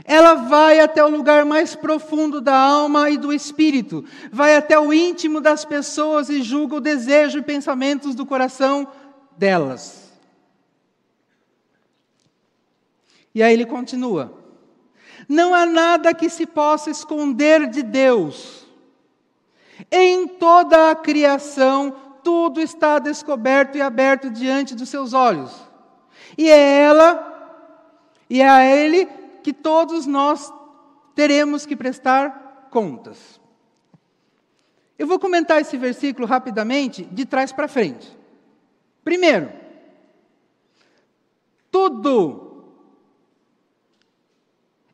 Ela 0.06 0.32
vai 0.32 0.80
até 0.80 1.04
o 1.04 1.10
lugar 1.10 1.44
mais 1.44 1.76
profundo 1.76 2.40
da 2.40 2.56
alma 2.56 3.10
e 3.10 3.18
do 3.18 3.34
espírito, 3.34 4.02
vai 4.32 4.56
até 4.56 4.80
o 4.80 4.94
íntimo 4.94 5.42
das 5.42 5.62
pessoas 5.62 6.30
e 6.30 6.40
julga 6.40 6.76
o 6.76 6.80
desejo 6.80 7.40
e 7.40 7.42
pensamentos 7.42 8.14
do 8.14 8.24
coração 8.24 8.88
delas. 9.36 10.11
E 13.34 13.42
aí 13.42 13.52
ele 13.52 13.66
continua: 13.66 14.32
Não 15.28 15.54
há 15.54 15.64
nada 15.64 16.14
que 16.14 16.28
se 16.28 16.46
possa 16.46 16.90
esconder 16.90 17.68
de 17.68 17.82
Deus. 17.82 18.66
Em 19.90 20.28
toda 20.28 20.90
a 20.90 20.94
criação, 20.94 21.94
tudo 22.22 22.60
está 22.60 22.98
descoberto 22.98 23.76
e 23.76 23.82
aberto 23.82 24.30
diante 24.30 24.74
dos 24.74 24.88
seus 24.88 25.12
olhos. 25.12 25.52
E 26.36 26.48
é 26.48 26.82
ela, 26.82 27.28
e 28.28 28.40
é 28.40 28.48
a 28.48 28.64
Ele 28.64 29.06
que 29.42 29.52
todos 29.52 30.06
nós 30.06 30.52
teremos 31.14 31.66
que 31.66 31.76
prestar 31.76 32.68
contas. 32.70 33.40
Eu 34.98 35.06
vou 35.06 35.18
comentar 35.18 35.60
esse 35.60 35.76
versículo 35.76 36.26
rapidamente, 36.26 37.04
de 37.04 37.26
trás 37.26 37.52
para 37.52 37.66
frente. 37.66 38.16
Primeiro, 39.02 39.50
tudo 41.70 42.51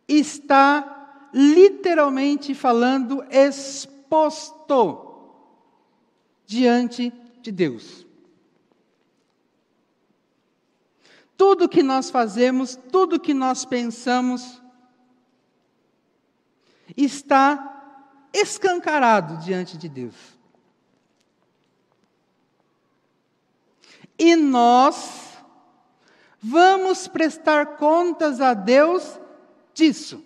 está 0.09 1.29
literalmente 1.33 2.55
falando 2.55 3.23
exposto 3.31 5.05
diante 6.47 7.13
de 7.43 7.53
Deus. 7.53 8.07
Tudo 11.37 11.69
que 11.69 11.83
nós 11.83 12.11
fazemos, 12.11 12.75
tudo 12.91 13.21
que 13.21 13.35
nós 13.35 13.65
pensamos, 13.65 14.61
está 16.97 17.75
escancarado 18.33 19.37
diante 19.45 19.77
de 19.77 19.89
Deus. 19.89 20.17
E 24.19 24.35
nós 24.35 25.39
vamos 26.43 27.07
prestar 27.07 27.77
contas 27.77 28.41
a 28.41 28.53
Deus 28.53 29.21
disso. 29.79 30.23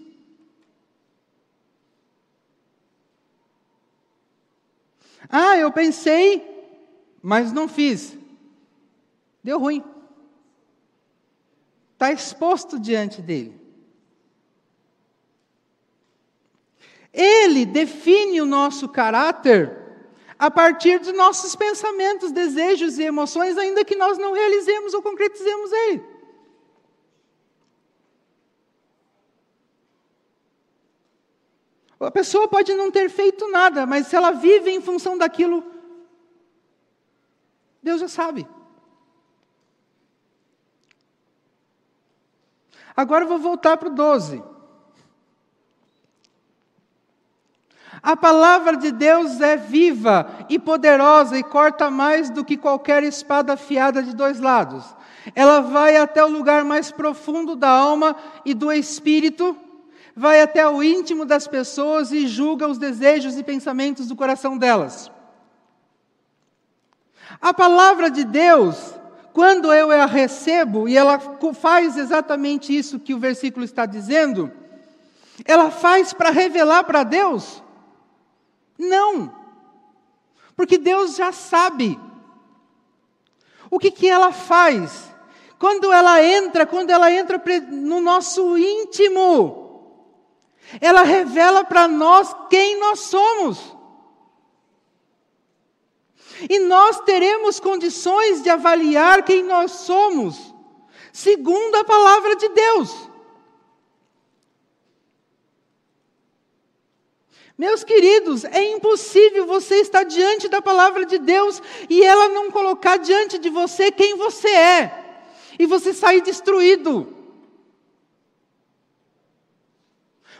Ah, 5.28 5.57
eu 5.57 5.70
pensei, 5.70 6.44
mas 7.22 7.53
não 7.53 7.68
fiz. 7.68 8.16
Deu 9.44 9.59
ruim. 9.59 9.84
Está 11.92 12.12
exposto 12.12 12.78
diante 12.78 13.22
dele. 13.22 13.61
Ele 17.12 17.66
define 17.66 18.40
o 18.40 18.46
nosso 18.46 18.88
caráter 18.88 19.80
a 20.38 20.50
partir 20.50 20.98
dos 20.98 21.14
nossos 21.14 21.55
pensamentos, 21.55 22.32
desejos 22.32 22.98
e 22.98 23.05
emoções, 23.05 23.57
ainda 23.57 23.84
que 23.84 23.94
nós 23.94 24.18
não 24.18 24.32
realizemos 24.32 24.92
ou 24.92 25.03
concretizemos 25.03 25.70
ele. 25.70 26.11
A 32.05 32.11
pessoa 32.11 32.48
pode 32.48 32.74
não 32.74 32.90
ter 32.90 33.09
feito 33.09 33.48
nada, 33.50 33.86
mas 33.86 34.09
se 34.09 34.16
ela 34.16 34.32
vive 34.32 34.70
em 34.70 34.80
função 34.80 35.16
daquilo, 35.16 35.64
Deus 37.82 38.00
já 38.00 38.09
sabe. 38.09 38.46
Agora 42.96 43.24
eu 43.24 43.28
vou 43.28 43.38
voltar 43.38 43.76
para 43.76 43.88
o 43.88 43.94
12. 43.94 44.42
A 48.03 48.16
palavra 48.16 48.76
de 48.76 48.90
Deus 48.90 49.40
é 49.40 49.57
viva 49.57 50.28
e 50.48 50.59
poderosa 50.59 51.38
e 51.38 51.42
corta 51.42 51.88
mais 51.88 52.30
do 52.30 52.44
que 52.44 52.57
qualquer 52.57 53.05
espada 53.05 53.53
afiada 53.53 54.03
de 54.03 54.14
dois 54.14 54.40
lados. 54.40 54.84
Ela 55.36 55.61
vai 55.61 55.96
até 55.96 56.24
o 56.24 56.28
lugar 56.28 56.64
mais 56.64 56.90
profundo 56.90 57.55
da 57.55 57.70
alma 57.70 58.16
e 58.44 58.55
do 58.55 58.72
espírito 58.72 59.57
vai 60.14 60.42
até 60.42 60.68
o 60.68 60.82
íntimo 60.82 61.24
das 61.24 61.46
pessoas 61.46 62.12
e 62.12 62.26
julga 62.26 62.68
os 62.68 62.78
desejos 62.78 63.38
e 63.38 63.42
pensamentos 63.42 64.06
do 64.06 64.16
coração 64.16 64.58
delas. 64.58 65.10
A 67.40 67.54
palavra 67.54 68.10
de 68.10 68.24
Deus, 68.24 68.94
quando 69.32 69.72
eu 69.72 69.90
a 69.90 70.06
recebo, 70.06 70.88
e 70.88 70.96
ela 70.96 71.18
faz 71.54 71.96
exatamente 71.96 72.76
isso 72.76 73.00
que 73.00 73.14
o 73.14 73.18
versículo 73.18 73.64
está 73.64 73.86
dizendo, 73.86 74.52
ela 75.44 75.70
faz 75.70 76.12
para 76.12 76.30
revelar 76.30 76.84
para 76.84 77.02
Deus? 77.02 77.62
Não, 78.78 79.34
porque 80.54 80.76
Deus 80.76 81.16
já 81.16 81.32
sabe. 81.32 81.98
O 83.70 83.78
que, 83.78 83.90
que 83.90 84.08
ela 84.08 84.32
faz? 84.32 85.10
Quando 85.58 85.92
ela 85.92 86.22
entra, 86.22 86.66
quando 86.66 86.90
ela 86.90 87.10
entra 87.10 87.40
no 87.70 88.00
nosso 88.00 88.58
íntimo, 88.58 89.61
Ela 90.80 91.02
revela 91.02 91.64
para 91.64 91.86
nós 91.86 92.34
quem 92.48 92.78
nós 92.78 93.00
somos. 93.00 93.76
E 96.48 96.58
nós 96.58 97.00
teremos 97.00 97.60
condições 97.60 98.42
de 98.42 98.50
avaliar 98.50 99.24
quem 99.24 99.42
nós 99.42 99.70
somos, 99.72 100.54
segundo 101.12 101.76
a 101.76 101.84
palavra 101.84 102.34
de 102.36 102.48
Deus. 102.48 103.12
Meus 107.56 107.84
queridos, 107.84 108.44
é 108.44 108.72
impossível 108.72 109.46
você 109.46 109.76
estar 109.76 110.02
diante 110.02 110.48
da 110.48 110.60
palavra 110.60 111.04
de 111.04 111.18
Deus 111.18 111.62
e 111.88 112.02
ela 112.02 112.28
não 112.28 112.50
colocar 112.50 112.96
diante 112.96 113.38
de 113.38 113.50
você 113.50 113.92
quem 113.92 114.16
você 114.16 114.48
é, 114.48 115.04
e 115.58 115.66
você 115.66 115.92
sair 115.92 116.22
destruído. 116.22 117.21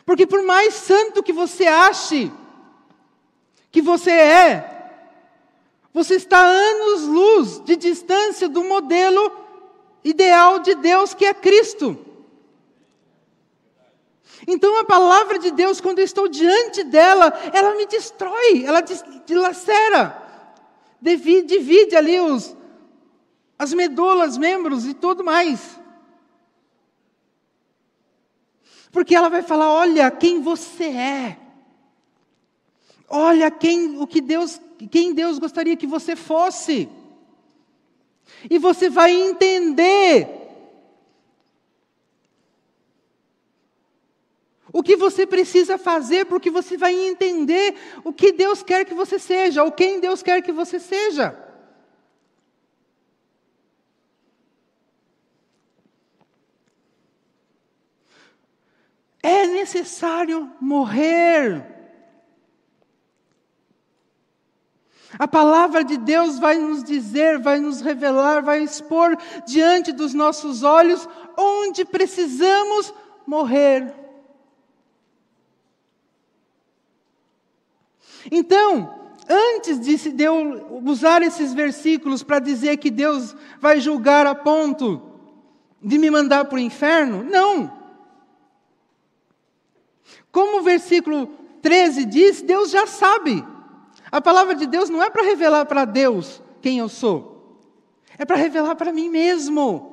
Porque 0.05 0.27
por 0.27 0.43
mais 0.43 0.75
santo 0.75 1.23
que 1.23 1.33
você 1.33 1.67
ache 1.67 2.31
que 3.71 3.81
você 3.81 4.11
é, 4.11 4.73
você 5.95 6.17
está 6.17 6.39
anos-luz 6.39 7.61
de 7.65 7.75
distância 7.77 8.49
do 8.49 8.63
modelo 8.63 9.33
ideal 10.05 10.59
de 10.59 10.75
Deus 10.75 11.15
que 11.15 11.25
é 11.25 11.33
Cristo. 11.33 11.99
Então 14.47 14.79
a 14.79 14.85
palavra 14.85 15.39
de 15.39 15.51
Deus, 15.53 15.81
quando 15.81 16.01
eu 16.01 16.05
estou 16.05 16.29
diante 16.29 16.83
dela, 16.85 17.33
ela 17.53 17.75
me 17.77 17.87
destrói, 17.87 18.65
ela 18.65 18.83
dilacera, 19.25 20.21
divide, 21.01 21.59
divide 21.59 21.97
ali 21.97 22.21
os, 22.21 22.57
as 23.59 23.73
medulas, 23.73 24.37
membros 24.37 24.85
e 24.85 24.95
tudo 24.95 25.23
mais. 25.23 25.81
Porque 28.93 29.14
ela 29.14 29.30
vai 29.30 29.43
falar: 29.43 29.72
olha 29.72 30.11
quem 30.11 30.40
você 30.40 30.84
é. 30.84 31.38
Olha 33.09 33.51
quem 33.51 33.99
o 33.99 34.07
que 34.07 34.20
Deus, 34.20 34.61
quem 34.90 35.12
Deus 35.12 35.38
gostaria 35.38 35.76
que 35.76 35.86
você 35.86 36.14
fosse. 36.14 36.88
E 38.49 38.59
você 38.59 38.88
vai 38.88 39.11
entender 39.11 40.43
o 44.72 44.82
que 44.82 44.97
você 44.97 45.26
precisa 45.26 45.76
fazer, 45.76 46.24
porque 46.26 46.51
você 46.51 46.76
vai 46.78 46.95
entender 46.95 47.74
o 48.03 48.12
que 48.12 48.32
Deus 48.32 48.62
quer 48.62 48.84
que 48.86 48.95
você 48.95 49.18
seja, 49.18 49.62
ou 49.62 49.70
quem 49.70 50.01
Deus 50.01 50.22
quer 50.22 50.40
que 50.40 50.53
você 50.53 50.80
seja. 50.80 51.38
É 59.22 59.47
necessário 59.63 60.51
morrer. 60.61 61.65
A 65.19 65.29
palavra 65.29 65.85
de 65.85 65.97
Deus 65.97 66.39
vai 66.39 66.59
nos 66.59 66.83
dizer, 66.83 67.39
vai 67.39 67.61
nos 67.61 67.81
revelar, 67.81 68.43
vai 68.43 68.63
expor 68.63 69.17
diante 69.47 69.93
dos 69.93 70.15
nossos 70.15 70.63
olhos 70.63 71.09
onde 71.37 71.85
precisamos 71.85 72.93
morrer. 73.25 73.95
Então, 78.31 79.13
antes 79.29 79.79
de 79.79 80.23
eu 80.23 80.81
usar 80.85 81.23
esses 81.23 81.55
versículos 81.55 82.23
para 82.23 82.41
dizer 82.41 82.79
que 82.79 82.91
Deus 82.91 83.37
vai 83.61 83.81
julgar 83.81 84.27
a 84.27 84.35
ponto 84.35 85.01
de 85.81 85.99
me 85.99 86.11
mandar 86.11 86.47
para 86.47 86.57
o 86.57 86.61
inferno, 86.61 87.23
não. 87.23 87.82
Como 90.33 90.59
o 90.59 90.62
versículo 90.62 91.26
13 91.61 92.07
diz, 92.07 92.43
Deus 92.43 92.70
já 92.70 92.87
sabe. 92.87 93.45
A 94.11 94.20
palavra 94.20 94.55
de 94.55 94.66
Deus 94.66 94.89
não 94.89 95.03
é 95.03 95.11
para 95.11 95.22
revelar 95.22 95.66
para 95.66 95.85
Deus 95.85 96.43
quem 96.61 96.78
eu 96.78 96.89
sou, 96.89 97.61
é 98.18 98.24
para 98.24 98.37
revelar 98.37 98.74
para 98.74 98.93
mim 98.93 99.09
mesmo. 99.09 99.91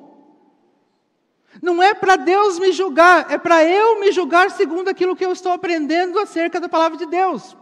Não 1.61 1.81
é 1.81 1.93
para 1.93 2.15
Deus 2.15 2.59
me 2.59 2.71
julgar, 2.71 3.31
é 3.31 3.37
para 3.37 3.63
eu 3.63 3.99
me 3.99 4.11
julgar 4.11 4.51
segundo 4.51 4.87
aquilo 4.87 5.15
que 5.15 5.25
eu 5.25 5.31
estou 5.31 5.51
aprendendo 5.51 6.19
acerca 6.19 6.59
da 6.59 6.69
palavra 6.69 6.97
de 6.97 7.05
Deus 7.05 7.57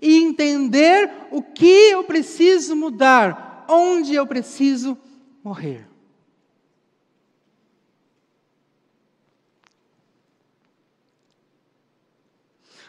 e 0.00 0.22
entender 0.22 1.10
o 1.30 1.42
que 1.42 1.90
eu 1.90 2.04
preciso 2.04 2.74
mudar, 2.76 3.64
onde 3.68 4.14
eu 4.14 4.26
preciso 4.26 4.96
morrer. 5.42 5.86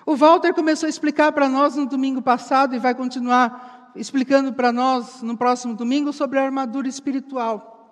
O 0.07 0.15
Walter 0.15 0.53
começou 0.53 0.87
a 0.87 0.89
explicar 0.89 1.33
para 1.33 1.49
nós 1.49 1.75
no 1.75 1.85
domingo 1.85 2.21
passado 2.21 2.73
e 2.73 2.79
vai 2.79 2.95
continuar 2.95 3.91
explicando 3.93 4.53
para 4.53 4.71
nós 4.71 5.21
no 5.21 5.35
próximo 5.35 5.75
domingo 5.75 6.13
sobre 6.13 6.39
a 6.39 6.45
armadura 6.45 6.87
espiritual. 6.87 7.91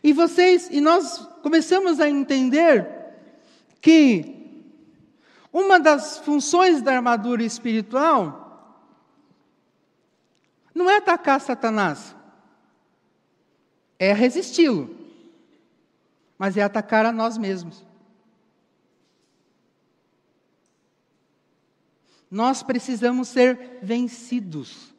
E 0.00 0.12
vocês, 0.12 0.68
e 0.70 0.80
nós 0.80 1.28
começamos 1.42 1.98
a 1.98 2.08
entender 2.08 2.88
que 3.80 4.62
uma 5.52 5.80
das 5.80 6.18
funções 6.18 6.80
da 6.80 6.94
armadura 6.94 7.42
espiritual 7.42 8.86
não 10.72 10.88
é 10.88 10.98
atacar 10.98 11.40
Satanás, 11.40 12.14
é 13.98 14.12
resisti-lo, 14.12 14.88
mas 16.38 16.56
é 16.56 16.62
atacar 16.62 17.04
a 17.04 17.10
nós 17.10 17.36
mesmos. 17.36 17.92
Nós 22.34 22.64
precisamos 22.64 23.28
ser 23.28 23.78
vencidos. 23.80 24.92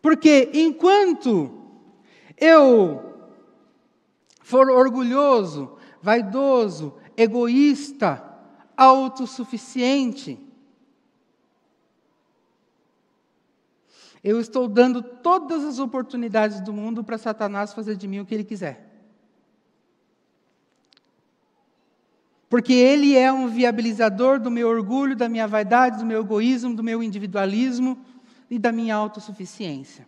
Porque 0.00 0.50
enquanto 0.54 1.52
eu 2.38 3.28
for 4.40 4.70
orgulhoso, 4.70 5.76
vaidoso, 6.00 6.96
egoísta, 7.18 8.24
autossuficiente. 8.74 10.40
Eu 14.22 14.40
estou 14.40 14.66
dando 14.66 15.02
todas 15.02 15.64
as 15.64 15.78
oportunidades 15.78 16.62
do 16.62 16.72
mundo 16.72 17.04
para 17.04 17.18
Satanás 17.18 17.74
fazer 17.74 17.94
de 17.94 18.08
mim 18.08 18.20
o 18.20 18.24
que 18.24 18.34
ele 18.34 18.42
quiser. 18.44 18.93
Porque 22.54 22.72
ele 22.72 23.16
é 23.16 23.32
um 23.32 23.48
viabilizador 23.48 24.38
do 24.38 24.48
meu 24.48 24.68
orgulho, 24.68 25.16
da 25.16 25.28
minha 25.28 25.44
vaidade, 25.44 25.98
do 25.98 26.06
meu 26.06 26.20
egoísmo, 26.20 26.72
do 26.72 26.84
meu 26.84 27.02
individualismo 27.02 27.98
e 28.48 28.60
da 28.60 28.70
minha 28.70 28.94
autossuficiência. 28.94 30.06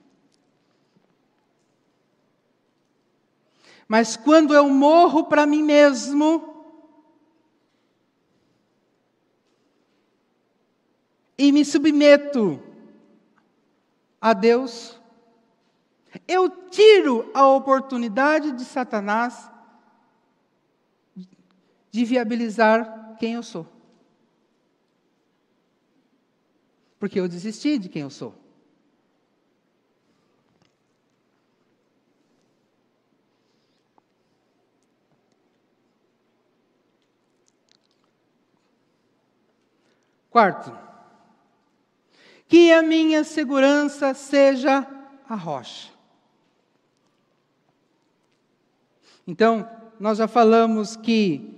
Mas 3.89 4.17
quando 4.17 4.55
eu 4.55 4.69
morro 4.69 5.25
para 5.25 5.45
mim 5.45 5.61
mesmo, 5.61 6.65
e 11.37 11.51
me 11.51 11.65
submeto 11.65 12.63
a 14.21 14.33
Deus, 14.33 14.97
eu 16.29 16.49
tiro 16.49 17.29
a 17.35 17.45
oportunidade 17.49 18.53
de 18.53 18.65
Satanás 18.65 19.51
de 21.97 22.05
viabilizar 22.05 23.17
quem 23.19 23.33
eu 23.33 23.43
sou. 23.43 23.67
Porque 26.99 27.19
eu 27.19 27.27
desisti 27.27 27.79
de 27.79 27.89
quem 27.89 28.03
eu 28.03 28.11
sou. 28.11 28.35
Quarto, 40.29 40.79
que 42.47 42.71
a 42.73 42.83
minha 42.83 43.25
segurança 43.25 44.13
seja 44.13 44.87
a 45.27 45.35
rocha. 45.35 45.91
Então, 49.27 49.67
nós 49.99 50.19
já 50.19 50.29
falamos 50.29 50.95
que 50.95 51.56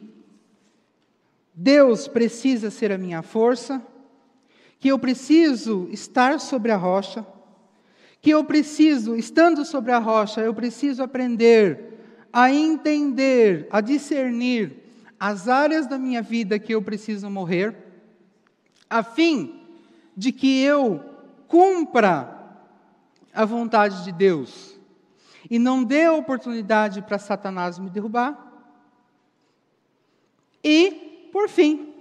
Deus 1.61 2.07
precisa 2.07 2.71
ser 2.71 2.93
a 2.93 2.97
minha 2.97 3.21
força, 3.21 3.83
que 4.79 4.87
eu 4.87 4.97
preciso 4.97 5.89
estar 5.91 6.39
sobre 6.39 6.71
a 6.71 6.77
rocha, 6.77 7.27
que 8.23 8.31
eu 8.31 8.45
preciso, 8.45 9.17
estando 9.17 9.65
sobre 9.65 9.91
a 9.91 9.99
rocha, 9.99 10.41
eu 10.41 10.55
preciso 10.55 11.03
aprender 11.03 11.99
a 12.33 12.53
entender, 12.53 13.67
a 13.73 13.81
discernir 13.81 14.85
as 15.19 15.49
áreas 15.49 15.89
da 15.89 15.99
minha 15.99 16.23
vida 16.23 16.61
que 16.61 16.73
eu 16.73 16.81
preciso 16.81 17.29
morrer 17.29 17.75
a 18.89 19.03
fim 19.03 19.61
de 20.17 20.31
que 20.31 20.63
eu 20.63 21.03
cumpra 21.49 22.39
a 23.35 23.45
vontade 23.45 24.05
de 24.05 24.13
Deus. 24.13 24.79
e 25.51 25.59
não 25.59 25.83
dê 25.83 26.09
oportunidade 26.09 27.01
para 27.03 27.19
Satanás 27.19 27.79
me 27.79 27.89
derrubar. 27.89 28.47
E, 30.63 31.08
por 31.39 31.49
fim, 31.49 31.95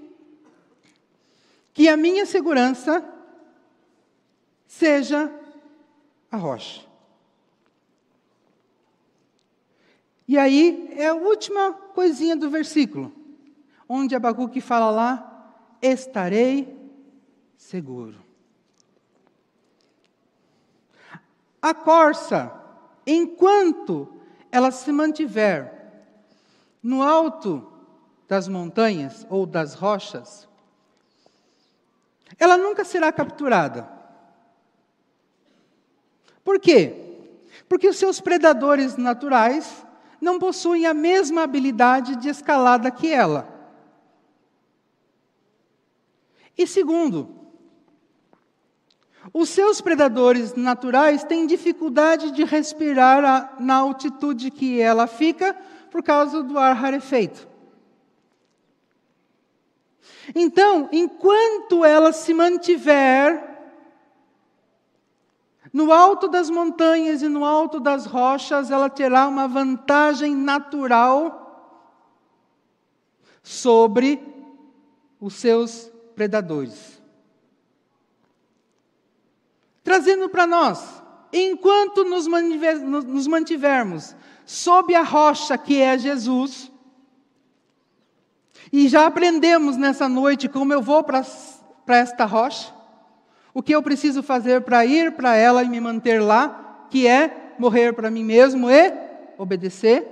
que 1.71 1.87
a 1.87 1.95
minha 1.95 2.25
segurança 2.25 3.07
seja 4.65 5.31
a 6.31 6.37
rocha. 6.37 6.83
E 10.27 10.39
aí 10.39 10.91
é 10.97 11.05
a 11.05 11.13
última 11.13 11.71
coisinha 11.71 12.35
do 12.35 12.49
versículo, 12.49 13.13
onde 13.87 14.15
Abacuque 14.15 14.59
fala 14.59 14.89
lá: 14.89 15.53
estarei 15.83 16.75
seguro. 17.55 18.17
A 21.61 21.75
corça, 21.75 22.59
enquanto 23.05 24.19
ela 24.51 24.71
se 24.71 24.91
mantiver 24.91 25.91
no 26.81 27.03
alto 27.03 27.76
das 28.27 28.47
montanhas 28.47 29.25
ou 29.29 29.45
das 29.45 29.73
rochas, 29.73 30.47
ela 32.37 32.57
nunca 32.57 32.83
será 32.83 33.11
capturada. 33.11 33.87
Por 36.43 36.59
quê? 36.59 36.93
Porque 37.67 37.87
os 37.87 37.97
seus 37.97 38.19
predadores 38.19 38.97
naturais 38.97 39.85
não 40.19 40.39
possuem 40.39 40.85
a 40.85 40.93
mesma 40.93 41.43
habilidade 41.43 42.15
de 42.15 42.29
escalada 42.29 42.91
que 42.91 43.11
ela. 43.11 43.47
E 46.57 46.65
segundo, 46.65 47.29
os 49.33 49.49
seus 49.49 49.81
predadores 49.81 50.55
naturais 50.55 51.23
têm 51.23 51.45
dificuldade 51.45 52.31
de 52.31 52.43
respirar 52.43 53.23
a, 53.23 53.55
na 53.59 53.75
altitude 53.75 54.49
que 54.49 54.79
ela 54.79 55.05
fica 55.05 55.53
por 55.91 56.01
causa 56.01 56.41
do 56.41 56.57
ar 56.57 56.75
rarefeito. 56.75 57.47
Então, 60.35 60.89
enquanto 60.91 61.85
ela 61.85 62.11
se 62.11 62.33
mantiver 62.33 63.57
no 65.71 65.91
alto 65.91 66.27
das 66.27 66.49
montanhas 66.49 67.21
e 67.21 67.27
no 67.27 67.45
alto 67.45 67.79
das 67.79 68.05
rochas, 68.05 68.71
ela 68.71 68.89
terá 68.89 69.27
uma 69.27 69.47
vantagem 69.47 70.35
natural 70.35 71.43
sobre 73.43 74.21
os 75.19 75.35
seus 75.35 75.91
predadores. 76.15 77.01
Trazendo 79.83 80.27
para 80.27 80.45
nós, 80.45 81.01
enquanto 81.31 82.03
nos, 82.03 82.27
mantivermos 82.27 84.15
sob 84.45 84.93
a 84.95 85.03
rocha 85.03 85.57
que 85.57 85.81
é 85.81 85.97
Jesus, 85.97 86.71
e 88.71 88.87
já 88.87 89.05
aprendemos 89.05 89.77
nessa 89.77 90.09
noite 90.09 90.49
como 90.49 90.73
eu 90.73 90.81
vou 90.81 91.03
para 91.03 91.23
esta 91.87 92.25
rocha, 92.25 92.73
o 93.53 93.63
que 93.63 93.73
eu 93.73 93.81
preciso 93.81 94.21
fazer 94.21 94.61
para 94.61 94.85
ir 94.85 95.13
para 95.13 95.35
ela 95.35 95.63
e 95.63 95.69
me 95.69 95.79
manter 95.79 96.21
lá, 96.21 96.85
que 96.89 97.07
é 97.07 97.55
morrer 97.57 97.93
para 97.93 98.11
mim 98.11 98.23
mesmo 98.23 98.69
e 98.69 98.93
obedecer. 99.37 100.07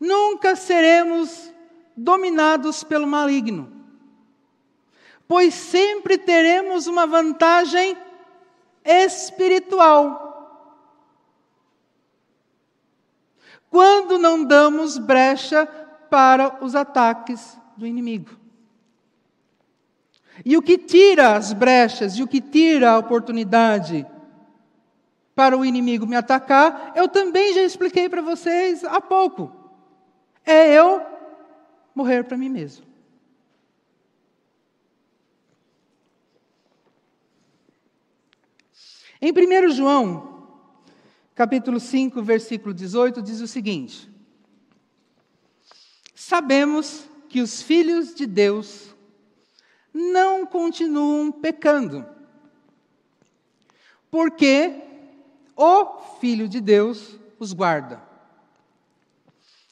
Nunca 0.00 0.56
seremos 0.56 1.52
dominados 1.96 2.82
pelo 2.82 3.06
maligno, 3.06 3.70
pois 5.28 5.54
sempre 5.54 6.18
teremos 6.18 6.86
uma 6.86 7.06
vantagem 7.06 7.96
espiritual. 8.84 10.30
Quando 13.70 14.18
não 14.18 14.44
damos 14.44 14.98
brecha 14.98 15.68
para 16.12 16.62
os 16.62 16.74
ataques 16.74 17.58
do 17.74 17.86
inimigo. 17.86 18.36
E 20.44 20.58
o 20.58 20.60
que 20.60 20.76
tira 20.76 21.34
as 21.34 21.54
brechas 21.54 22.18
e 22.18 22.22
o 22.22 22.28
que 22.28 22.38
tira 22.38 22.90
a 22.90 22.98
oportunidade 22.98 24.06
para 25.34 25.56
o 25.56 25.64
inimigo 25.64 26.06
me 26.06 26.14
atacar, 26.14 26.92
eu 26.94 27.08
também 27.08 27.54
já 27.54 27.62
expliquei 27.62 28.10
para 28.10 28.20
vocês 28.20 28.84
há 28.84 29.00
pouco. 29.00 29.50
É 30.44 30.74
eu 30.74 31.00
morrer 31.94 32.24
para 32.24 32.36
mim 32.36 32.50
mesmo. 32.50 32.84
Em 39.18 39.32
1 39.32 39.70
João, 39.70 40.46
capítulo 41.34 41.80
5, 41.80 42.22
versículo 42.22 42.74
18, 42.74 43.22
diz 43.22 43.40
o 43.40 43.46
seguinte: 43.46 44.11
Sabemos 46.32 47.06
que 47.28 47.42
os 47.42 47.60
filhos 47.60 48.14
de 48.14 48.24
Deus 48.24 48.96
não 49.92 50.46
continuam 50.46 51.30
pecando. 51.30 52.06
Porque 54.10 54.80
o 55.54 55.98
Filho 56.20 56.48
de 56.48 56.58
Deus 56.58 57.18
os 57.38 57.52
guarda. 57.52 58.02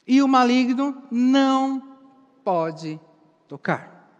E 0.06 0.20
o 0.20 0.28
maligno 0.28 1.02
não 1.10 1.96
pode 2.44 3.00
tocar. 3.48 4.12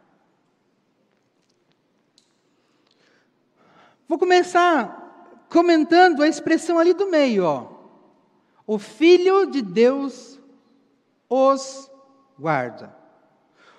Vou 4.09 4.19
começar 4.19 5.45
comentando 5.51 6.23
a 6.23 6.27
expressão 6.27 6.79
ali 6.79 6.95
do 6.95 7.11
meio, 7.11 7.45
ó. 7.45 7.71
O 8.67 8.79
Filho 8.79 9.45
de 9.45 9.61
Deus 9.61 10.41
os 11.29 11.91
guarda. 12.41 12.97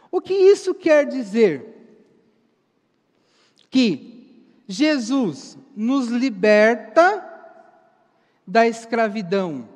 O 0.10 0.22
que 0.22 0.34
isso 0.34 0.74
quer 0.74 1.06
dizer? 1.06 1.72
que 3.72 4.62
Jesus 4.68 5.58
nos 5.76 6.10
liberta 6.10 7.26
da 8.46 8.68
escravidão. 8.68 9.68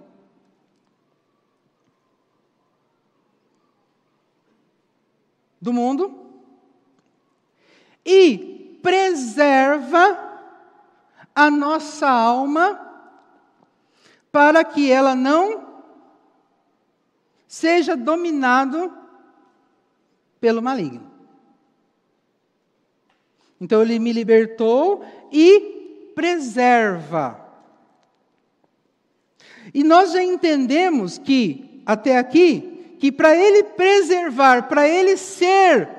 Do 5.62 5.72
mundo 5.72 6.30
e 8.06 8.78
preserva 8.84 10.40
a 11.34 11.50
nossa 11.50 12.08
alma 12.08 12.80
para 14.32 14.64
que 14.64 14.92
ela 14.92 15.16
não 15.16 15.75
seja 17.48 17.96
dominado 17.96 18.92
pelo 20.40 20.62
maligno. 20.62 21.12
Então 23.60 23.82
ele 23.82 24.00
me 24.00 24.12
libertou 24.12 25.04
e 25.32 26.12
preserva. 26.14 27.40
E 29.74 29.84
nós 29.84 30.12
já 30.12 30.24
entendemos 30.24 31.18
que, 31.18 31.82
até 31.86 32.18
aqui, 32.18 32.96
que 33.00 33.12
para 33.12 33.36
ele 33.36 33.64
preservar, 33.64 34.68
para 34.68 34.88
ele 34.88 35.18
ser 35.18 35.90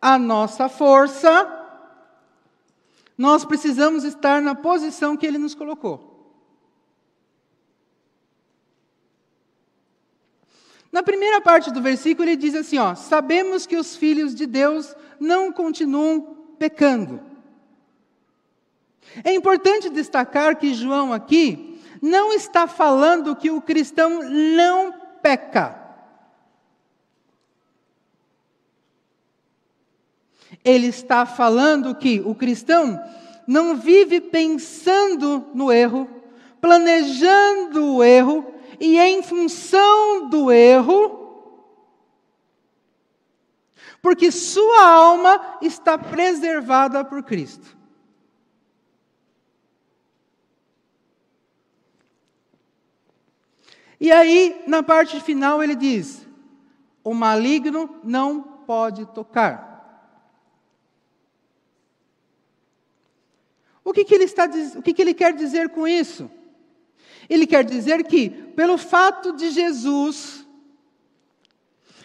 a 0.00 0.18
nossa 0.18 0.68
força, 0.68 1.60
nós 3.16 3.44
precisamos 3.44 4.04
estar 4.04 4.40
na 4.42 4.54
posição 4.54 5.16
que 5.16 5.26
ele 5.26 5.38
nos 5.38 5.54
colocou. 5.54 6.11
Na 10.92 11.02
primeira 11.02 11.40
parte 11.40 11.72
do 11.72 11.80
versículo, 11.80 12.28
ele 12.28 12.36
diz 12.36 12.54
assim: 12.54 12.76
ó, 12.76 12.94
sabemos 12.94 13.66
que 13.66 13.78
os 13.78 13.96
filhos 13.96 14.34
de 14.34 14.46
Deus 14.46 14.94
não 15.18 15.50
continuam 15.50 16.36
pecando. 16.58 17.18
É 19.24 19.32
importante 19.32 19.88
destacar 19.88 20.56
que 20.56 20.74
João 20.74 21.12
aqui 21.12 21.80
não 22.00 22.32
está 22.32 22.66
falando 22.66 23.34
que 23.34 23.50
o 23.50 23.60
cristão 23.60 24.22
não 24.22 24.92
peca. 25.22 25.80
Ele 30.64 30.88
está 30.88 31.24
falando 31.24 31.94
que 31.94 32.20
o 32.20 32.34
cristão 32.34 33.02
não 33.46 33.76
vive 33.76 34.20
pensando 34.20 35.46
no 35.54 35.72
erro, 35.72 36.08
planejando 36.60 37.96
o 37.96 38.04
erro 38.04 38.52
e 38.80 38.98
em 38.98 39.22
função 39.22 40.28
do 40.28 40.50
erro, 40.50 41.20
porque 44.00 44.32
sua 44.32 44.84
alma 44.84 45.58
está 45.62 45.96
preservada 45.96 47.04
por 47.04 47.22
Cristo. 47.22 47.76
E 54.00 54.10
aí, 54.10 54.64
na 54.66 54.82
parte 54.82 55.20
final, 55.20 55.62
ele 55.62 55.76
diz: 55.76 56.26
o 57.04 57.14
maligno 57.14 58.00
não 58.02 58.42
pode 58.42 59.06
tocar. 59.06 59.70
O 63.84 63.92
que, 63.92 64.04
que 64.04 64.14
ele 64.14 64.24
está, 64.24 64.48
o 64.76 64.82
que, 64.82 64.92
que 64.92 65.02
ele 65.02 65.14
quer 65.14 65.32
dizer 65.32 65.68
com 65.68 65.86
isso? 65.86 66.30
Ele 67.32 67.46
quer 67.46 67.64
dizer 67.64 68.04
que, 68.04 68.28
pelo 68.28 68.76
fato 68.76 69.32
de 69.32 69.50
Jesus 69.50 70.46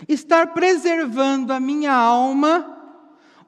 estar 0.08 0.54
preservando 0.54 1.52
a 1.52 1.60
minha 1.60 1.92
alma, 1.92 2.96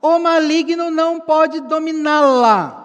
o 0.01 0.19
maligno 0.19 0.91
não 0.91 1.21
pode 1.21 1.61
dominá-la. 1.61 2.75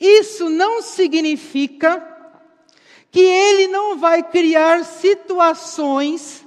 Isso 0.00 0.48
não 0.48 0.80
significa 0.80 2.00
que 3.10 3.20
ele 3.20 3.68
não 3.68 3.98
vai 3.98 4.22
criar 4.22 4.86
situações 4.86 6.46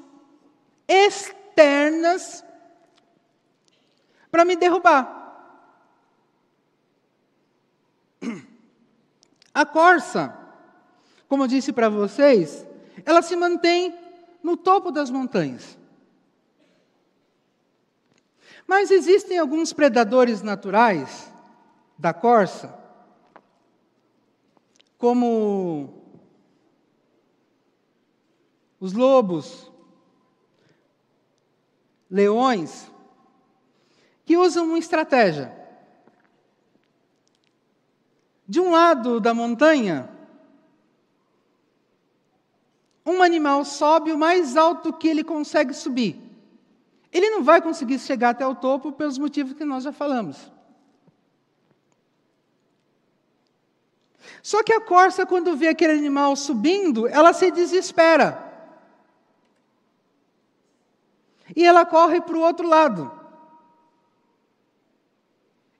externas 0.87 2.43
para 4.31 4.43
me 4.43 4.55
derrubar. 4.55 5.22
A 9.53 9.65
corça, 9.65 10.35
como 11.27 11.43
eu 11.43 11.47
disse 11.47 11.71
para 11.71 11.89
vocês, 11.89 12.65
ela 13.05 13.21
se 13.21 13.35
mantém 13.35 13.97
no 14.41 14.57
topo 14.57 14.91
das 14.91 15.09
montanhas. 15.09 15.77
Mas 18.65 18.91
existem 18.91 19.37
alguns 19.37 19.73
predadores 19.73 20.41
naturais 20.41 21.31
da 21.97 22.13
corça, 22.13 22.73
como 24.97 26.01
os 28.79 28.93
lobos, 28.93 29.71
leões, 32.09 32.91
que 34.25 34.37
usam 34.37 34.65
uma 34.65 34.79
estratégia. 34.79 35.62
De 38.47 38.59
um 38.59 38.71
lado 38.71 39.19
da 39.19 39.33
montanha, 39.33 40.09
um 43.05 43.21
animal 43.21 43.65
sobe 43.65 44.11
o 44.11 44.17
mais 44.17 44.55
alto 44.55 44.93
que 44.93 45.07
ele 45.07 45.23
consegue 45.23 45.73
subir. 45.73 46.19
Ele 47.11 47.29
não 47.29 47.43
vai 47.43 47.61
conseguir 47.61 47.99
chegar 47.99 48.29
até 48.29 48.45
o 48.45 48.55
topo 48.55 48.91
pelos 48.91 49.17
motivos 49.17 49.53
que 49.53 49.63
nós 49.63 49.83
já 49.83 49.91
falamos. 49.91 50.51
Só 54.41 54.63
que 54.63 54.73
a 54.73 54.81
corça, 54.81 55.25
quando 55.25 55.55
vê 55.55 55.67
aquele 55.67 55.93
animal 55.93 56.35
subindo, 56.35 57.07
ela 57.07 57.33
se 57.33 57.51
desespera. 57.51 58.51
E 61.55 61.63
ela 61.65 61.85
corre 61.85 62.19
para 62.19 62.35
o 62.35 62.41
outro 62.41 62.67
lado. 62.67 63.11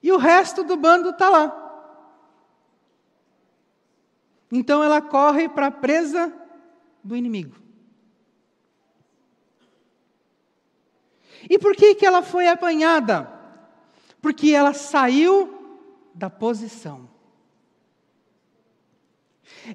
E 0.02 0.12
o 0.12 0.18
resto 0.18 0.64
do 0.64 0.78
bando 0.78 1.10
está 1.10 1.30
lá. 1.30 1.63
Então 4.56 4.84
ela 4.84 5.02
corre 5.02 5.50
para 5.50 5.68
a 5.68 5.72
presa 5.72 6.32
do 7.04 7.16
inimigo. 7.16 7.56
E 11.50 11.58
por 11.58 11.76
que, 11.76 11.96
que 11.96 12.06
ela 12.06 12.22
foi 12.22 12.48
apanhada? 12.48 13.28
Porque 14.22 14.52
ela 14.52 14.72
saiu 14.74 15.82
da 16.14 16.30
posição. 16.30 17.10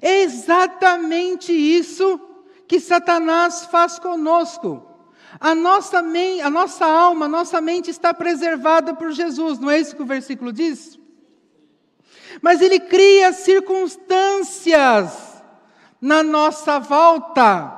É 0.01 0.21
exatamente 0.21 1.51
isso 1.51 2.17
que 2.65 2.79
Satanás 2.79 3.65
faz 3.65 3.99
conosco. 3.99 4.85
A 5.39 5.53
nossa, 5.53 5.99
a 5.99 6.49
nossa 6.49 6.85
alma, 6.85 7.25
a 7.25 7.29
nossa 7.29 7.59
mente 7.59 7.91
está 7.91 8.13
preservada 8.13 8.95
por 8.95 9.11
Jesus, 9.11 9.59
não 9.59 9.69
é 9.69 9.79
isso 9.79 9.95
que 9.95 10.01
o 10.01 10.05
versículo 10.05 10.53
diz? 10.53 10.98
Mas 12.41 12.61
ele 12.61 12.79
cria 12.79 13.33
circunstâncias 13.33 15.29
na 16.01 16.23
nossa 16.23 16.79
volta 16.79 17.75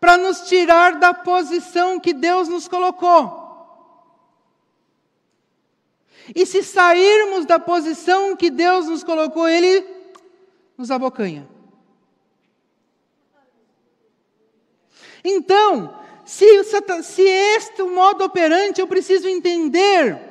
para 0.00 0.16
nos 0.16 0.42
tirar 0.42 0.98
da 0.98 1.12
posição 1.12 2.00
que 2.00 2.12
Deus 2.12 2.48
nos 2.48 2.68
colocou. 2.68 3.46
E 6.34 6.44
se 6.44 6.62
sairmos 6.62 7.46
da 7.46 7.58
posição 7.58 8.36
que 8.36 8.50
Deus 8.50 8.86
nos 8.86 9.02
colocou, 9.02 9.48
Ele 9.48 9.84
nos 10.76 10.90
abocanha. 10.90 11.48
Então, 15.24 15.98
se, 16.24 16.46
se 17.02 17.22
este 17.22 17.80
é 17.80 17.84
o 17.84 17.94
modo 17.94 18.24
operante, 18.24 18.80
eu 18.80 18.86
preciso 18.86 19.26
entender 19.26 20.27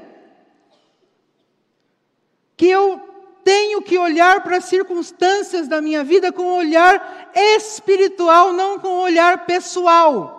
que 2.57 2.67
eu 2.67 2.99
tenho 3.43 3.81
que 3.81 3.97
olhar 3.97 4.43
para 4.43 4.57
as 4.57 4.65
circunstâncias 4.65 5.69
da 5.69 5.79
minha 5.79 6.03
vida 6.03 6.33
com 6.33 6.43
um 6.43 6.57
olhar 6.57 7.31
espiritual, 7.33 8.51
não 8.51 8.79
com 8.79 8.89
um 8.89 9.01
olhar 9.01 9.45
pessoal. 9.45 10.35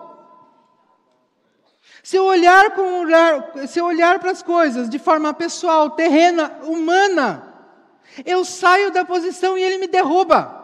Se 2.02 2.16
eu 2.16 2.24
olhar 2.24 2.72
com 2.72 3.00
olhar, 3.00 3.52
se 3.66 3.78
eu 3.78 3.86
olhar 3.86 4.18
para 4.18 4.30
as 4.30 4.42
coisas 4.42 4.90
de 4.90 4.98
forma 4.98 5.32
pessoal, 5.32 5.90
terrena, 5.90 6.58
humana, 6.64 7.54
eu 8.26 8.44
saio 8.44 8.90
da 8.90 9.04
posição 9.04 9.56
e 9.56 9.62
ele 9.62 9.78
me 9.78 9.86
derruba. 9.86 10.56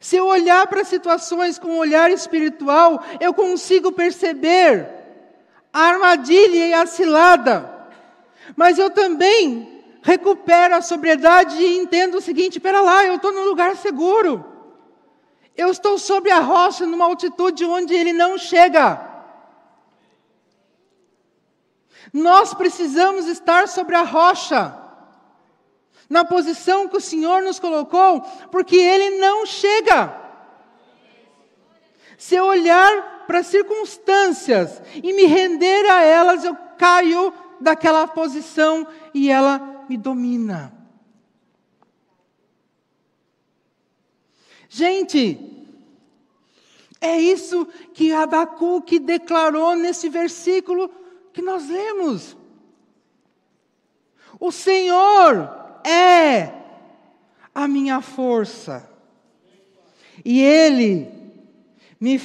Se 0.00 0.16
eu 0.16 0.26
olhar 0.26 0.66
para 0.66 0.84
situações 0.84 1.58
com 1.58 1.68
um 1.68 1.78
olhar 1.78 2.10
espiritual, 2.10 3.02
eu 3.20 3.32
consigo 3.32 3.92
perceber 3.92 4.88
a 5.72 5.80
armadilha 5.80 6.66
e 6.66 6.74
a 6.74 6.86
cilada. 6.86 7.75
Mas 8.54 8.78
eu 8.78 8.90
também 8.90 9.82
recupero 10.02 10.76
a 10.76 10.82
sobriedade 10.82 11.56
e 11.56 11.78
entendo 11.78 12.18
o 12.18 12.20
seguinte: 12.20 12.60
pera 12.60 12.80
lá, 12.80 13.04
eu 13.04 13.16
estou 13.16 13.32
num 13.32 13.44
lugar 13.44 13.74
seguro. 13.76 14.44
Eu 15.56 15.70
estou 15.70 15.98
sobre 15.98 16.30
a 16.30 16.38
rocha, 16.38 16.84
numa 16.84 17.06
altitude 17.06 17.64
onde 17.64 17.94
ele 17.94 18.12
não 18.12 18.36
chega. 18.36 19.00
Nós 22.12 22.54
precisamos 22.54 23.26
estar 23.26 23.66
sobre 23.66 23.96
a 23.96 24.02
rocha, 24.02 24.76
na 26.08 26.24
posição 26.24 26.88
que 26.88 26.96
o 26.96 27.00
Senhor 27.00 27.42
nos 27.42 27.58
colocou, 27.58 28.20
porque 28.50 28.76
ele 28.76 29.18
não 29.18 29.44
chega. 29.44 30.14
Se 32.16 32.34
eu 32.34 32.44
olhar 32.44 33.24
para 33.26 33.40
as 33.40 33.46
circunstâncias 33.46 34.80
e 34.94 35.12
me 35.12 35.24
render 35.24 35.84
a 35.90 36.02
elas, 36.02 36.44
eu 36.44 36.56
caio 36.78 37.32
daquela 37.60 38.06
posição 38.06 38.86
e 39.14 39.30
ela 39.30 39.84
me 39.88 39.96
domina. 39.96 40.72
Gente, 44.68 45.38
é 47.00 47.18
isso 47.20 47.66
que 47.94 48.12
Abacuque 48.12 48.98
declarou 48.98 49.74
nesse 49.74 50.08
versículo 50.08 50.90
que 51.32 51.40
nós 51.40 51.68
lemos. 51.68 52.36
O 54.38 54.50
Senhor 54.50 55.80
é 55.84 56.52
a 57.54 57.66
minha 57.66 58.02
força, 58.02 58.90
e 60.24 60.42
Ele 60.42 61.08
me 61.98 62.18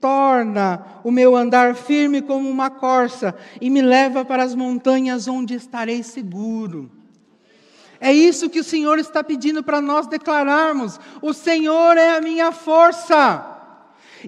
torna 0.00 1.00
o 1.04 1.10
meu 1.10 1.36
andar 1.36 1.74
firme 1.74 2.22
como 2.22 2.48
uma 2.48 2.70
corça 2.70 3.34
e 3.60 3.68
me 3.70 3.82
leva 3.82 4.24
para 4.24 4.42
as 4.42 4.54
montanhas 4.54 5.28
onde 5.28 5.54
estarei 5.54 6.02
seguro. 6.02 6.90
É 8.00 8.12
isso 8.12 8.48
que 8.48 8.60
o 8.60 8.64
Senhor 8.64 8.98
está 8.98 9.24
pedindo 9.24 9.62
para 9.62 9.80
nós 9.80 10.06
declararmos: 10.06 11.00
o 11.20 11.32
Senhor 11.32 11.96
é 11.96 12.16
a 12.16 12.20
minha 12.20 12.52
força. 12.52 13.56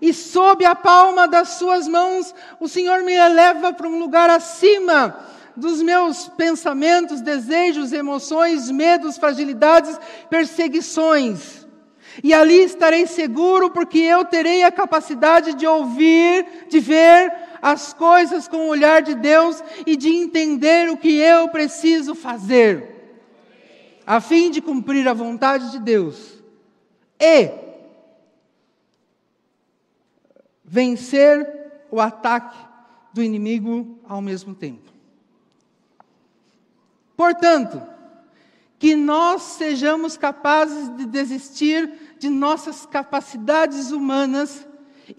E 0.00 0.12
sob 0.14 0.64
a 0.64 0.74
palma 0.74 1.26
das 1.26 1.50
suas 1.50 1.88
mãos, 1.88 2.32
o 2.60 2.68
Senhor 2.68 3.02
me 3.02 3.12
eleva 3.12 3.72
para 3.72 3.88
um 3.88 3.98
lugar 3.98 4.30
acima 4.30 5.16
dos 5.56 5.82
meus 5.82 6.28
pensamentos, 6.28 7.20
desejos, 7.20 7.92
emoções, 7.92 8.70
medos, 8.70 9.18
fragilidades, 9.18 9.98
perseguições. 10.28 11.59
E 12.22 12.34
ali 12.34 12.62
estarei 12.62 13.06
seguro, 13.06 13.70
porque 13.70 13.98
eu 13.98 14.24
terei 14.24 14.62
a 14.62 14.72
capacidade 14.72 15.54
de 15.54 15.66
ouvir, 15.66 16.66
de 16.68 16.80
ver 16.80 17.32
as 17.62 17.92
coisas 17.92 18.46
com 18.48 18.58
o 18.58 18.68
olhar 18.68 19.02
de 19.02 19.14
Deus 19.14 19.62
e 19.86 19.96
de 19.96 20.08
entender 20.08 20.90
o 20.90 20.96
que 20.96 21.16
eu 21.16 21.48
preciso 21.48 22.14
fazer 22.14 23.00
a 24.10 24.20
fim 24.20 24.50
de 24.50 24.60
cumprir 24.60 25.06
a 25.06 25.14
vontade 25.14 25.70
de 25.70 25.78
Deus 25.78 26.42
e 27.20 27.48
vencer 30.64 31.46
o 31.92 32.00
ataque 32.00 32.58
do 33.12 33.22
inimigo 33.22 34.00
ao 34.08 34.20
mesmo 34.20 34.52
tempo. 34.52 34.90
Portanto, 37.16 37.80
que 38.80 38.96
nós 38.96 39.42
sejamos 39.42 40.16
capazes 40.16 40.88
de 40.96 41.06
desistir 41.06 42.09
de 42.20 42.28
nossas 42.28 42.84
capacidades 42.84 43.90
humanas 43.90 44.68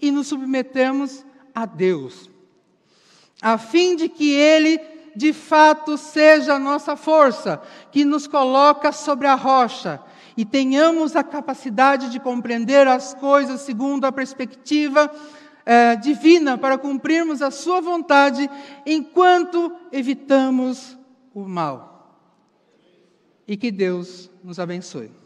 e 0.00 0.12
nos 0.12 0.28
submetermos 0.28 1.26
a 1.52 1.66
Deus, 1.66 2.30
a 3.42 3.58
fim 3.58 3.96
de 3.96 4.08
que 4.08 4.32
Ele 4.32 4.80
de 5.14 5.32
fato 5.32 5.98
seja 5.98 6.54
a 6.54 6.58
nossa 6.60 6.96
força, 6.96 7.60
que 7.90 8.04
nos 8.04 8.28
coloca 8.28 8.92
sobre 8.92 9.26
a 9.26 9.34
rocha 9.34 10.00
e 10.36 10.44
tenhamos 10.44 11.16
a 11.16 11.24
capacidade 11.24 12.08
de 12.08 12.20
compreender 12.20 12.86
as 12.86 13.12
coisas 13.14 13.62
segundo 13.62 14.04
a 14.04 14.12
perspectiva 14.12 15.12
eh, 15.66 15.96
divina 15.96 16.56
para 16.56 16.78
cumprirmos 16.78 17.42
a 17.42 17.50
Sua 17.50 17.80
vontade 17.80 18.48
enquanto 18.86 19.72
evitamos 19.90 20.96
o 21.34 21.40
mal. 21.48 22.16
E 23.46 23.56
que 23.56 23.72
Deus 23.72 24.30
nos 24.42 24.60
abençoe. 24.60 25.21